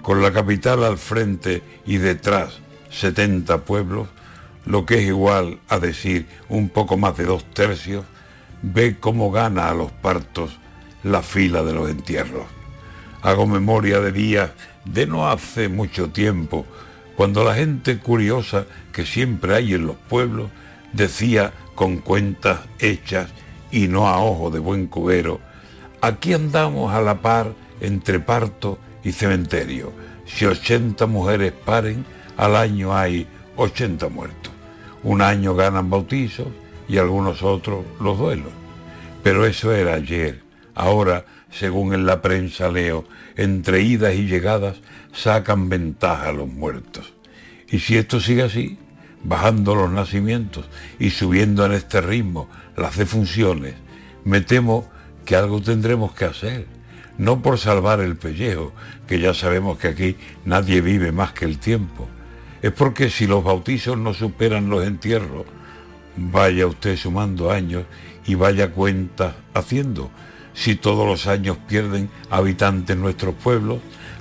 Con 0.02 0.22
la 0.22 0.32
capital 0.32 0.84
al 0.84 0.98
frente 0.98 1.62
y 1.86 1.98
detrás 1.98 2.60
70 2.92 3.66
pueblos, 3.66 4.08
lo 4.66 4.86
que 4.86 5.00
es 5.00 5.08
igual 5.08 5.60
a 5.68 5.80
decir 5.80 6.28
un 6.48 6.70
poco 6.70 6.96
más 6.96 7.18
de 7.18 7.26
dos 7.26 7.44
tercios, 7.54 8.06
ve 8.62 8.98
cómo 9.00 9.32
gana 9.32 9.70
a 9.70 9.74
los 9.74 9.92
partos 9.92 10.60
la 11.04 11.22
fila 11.22 11.64
de 11.64 11.74
los 11.74 11.90
entierros. 11.90 12.46
Hago 13.22 13.48
memoria 13.48 14.00
de 14.00 14.12
días 14.12 14.52
de 14.86 15.08
no 15.08 15.28
hace 15.28 15.70
mucho 15.70 16.10
tiempo, 16.10 16.66
cuando 17.16 17.44
la 17.44 17.56
gente 17.56 17.98
curiosa 17.98 18.66
que 18.94 19.06
siempre 19.06 19.56
hay 19.56 19.74
en 19.74 19.88
los 19.88 19.96
pueblos 19.96 20.50
decía 20.94 21.52
con 21.76 21.98
cuentas 21.98 22.60
hechas 22.80 23.30
y 23.72 23.88
no 23.88 24.08
a 24.08 24.20
ojo 24.20 24.52
de 24.52 24.60
buen 24.60 24.88
cubero, 24.88 25.42
aquí 26.02 26.34
andamos 26.34 26.94
a 26.94 27.02
la 27.02 27.22
par 27.22 27.54
entre 27.82 28.20
parto 28.20 28.78
y 29.04 29.12
cementerio. 29.12 29.92
Si 30.26 30.46
80 30.46 31.06
mujeres 31.08 31.54
paren, 31.54 32.06
al 32.36 32.56
año 32.56 32.96
hay 32.96 33.28
80 33.56 34.10
muertos. 34.10 34.52
Un 35.04 35.22
año 35.22 35.56
ganan 35.56 35.90
bautizos 35.90 36.48
y 36.88 36.98
algunos 36.98 37.44
otros 37.44 37.86
los 38.00 38.18
duelos. 38.18 38.52
Pero 39.24 39.46
eso 39.46 39.74
era 39.74 39.96
ayer. 39.96 40.42
Ahora, 40.76 41.26
según 41.50 41.94
en 41.94 42.06
la 42.06 42.22
prensa 42.22 42.70
leo, 42.70 43.06
entre 43.36 43.82
idas 43.82 44.16
y 44.16 44.28
llegadas 44.28 44.78
sacan 45.14 45.70
ventaja 45.70 46.30
a 46.30 46.34
los 46.34 46.48
muertos. 46.48 47.14
Y 47.70 47.80
si 47.80 47.98
esto 47.98 48.20
sigue 48.20 48.44
así, 48.44 48.78
bajando 49.24 49.76
los 49.76 49.92
nacimientos 49.92 50.66
y 51.00 51.10
subiendo 51.10 51.66
en 51.66 51.74
este 51.74 52.02
ritmo 52.02 52.50
las 52.76 52.98
defunciones, 52.98 53.76
me 54.24 54.42
temo 54.42 54.90
que 55.28 55.36
algo 55.36 55.62
tendremos 55.62 56.14
que 56.14 56.24
hacer. 56.24 56.66
No 57.18 57.42
por 57.42 57.60
salvar 57.60 58.00
el 58.00 58.16
pellejo, 58.16 58.72
que 59.08 59.20
ya 59.20 59.34
sabemos 59.34 59.78
que 59.78 59.90
aquí 59.90 60.16
nadie 60.46 60.80
vive 60.80 61.12
más 61.12 61.34
que 61.34 61.44
el 61.44 61.60
tiempo. 61.60 62.08
Es 62.62 62.72
porque 62.72 63.10
si 63.10 63.28
los 63.28 63.44
bautizos 63.44 63.98
no 63.98 64.14
superan 64.14 64.70
los 64.70 64.88
entierros, 64.88 65.46
vaya 66.16 66.66
usted 66.66 66.96
sumando 66.96 67.52
años 67.52 67.84
y 68.26 68.36
vaya 68.36 68.72
cuentas 68.72 69.36
haciendo. 69.54 70.12
Si 70.54 70.76
todos 70.76 71.06
los 71.06 71.28
años 71.28 71.58
pierden 71.68 72.10
habitantes 72.30 72.96
nuestros 72.96 73.36
pueblos, 73.36 73.80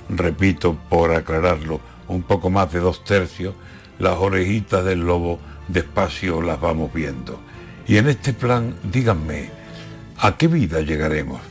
repito 0.09 0.77
por 0.89 1.13
aclararlo, 1.13 1.79
un 2.09 2.23
poco 2.23 2.49
más 2.49 2.73
de 2.73 2.81
dos 2.81 3.05
tercios, 3.05 3.55
las 3.97 4.17
orejitas 4.17 4.83
del 4.83 4.99
lobo 4.99 5.39
despacio 5.69 6.41
las 6.41 6.59
vamos 6.59 6.93
viendo. 6.93 7.39
Y 7.87 7.95
en 7.95 8.09
este 8.09 8.33
plan, 8.33 8.75
díganme, 8.91 9.51
¿a 10.19 10.37
qué 10.37 10.47
vida 10.47 10.81
llegaremos? 10.81 11.41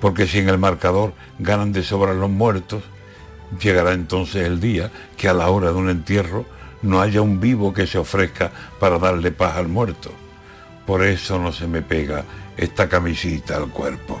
Porque 0.00 0.26
si 0.26 0.38
en 0.38 0.48
el 0.48 0.58
marcador 0.58 1.12
ganan 1.38 1.72
de 1.72 1.82
sobra 1.82 2.14
los 2.14 2.30
muertos, 2.30 2.82
llegará 3.60 3.92
entonces 3.92 4.46
el 4.46 4.60
día 4.60 4.90
que 5.16 5.28
a 5.28 5.34
la 5.34 5.50
hora 5.50 5.68
de 5.68 5.74
un 5.74 5.90
entierro 5.90 6.46
no 6.82 7.00
haya 7.00 7.22
un 7.22 7.40
vivo 7.40 7.72
que 7.72 7.86
se 7.86 7.98
ofrezca 7.98 8.52
para 8.78 8.98
darle 8.98 9.32
paz 9.32 9.56
al 9.56 9.68
muerto. 9.68 10.12
Por 10.86 11.02
eso 11.02 11.38
no 11.38 11.52
se 11.52 11.66
me 11.66 11.82
pega 11.82 12.24
esta 12.56 12.88
camisita 12.88 13.56
al 13.56 13.68
cuerpo. 13.70 14.20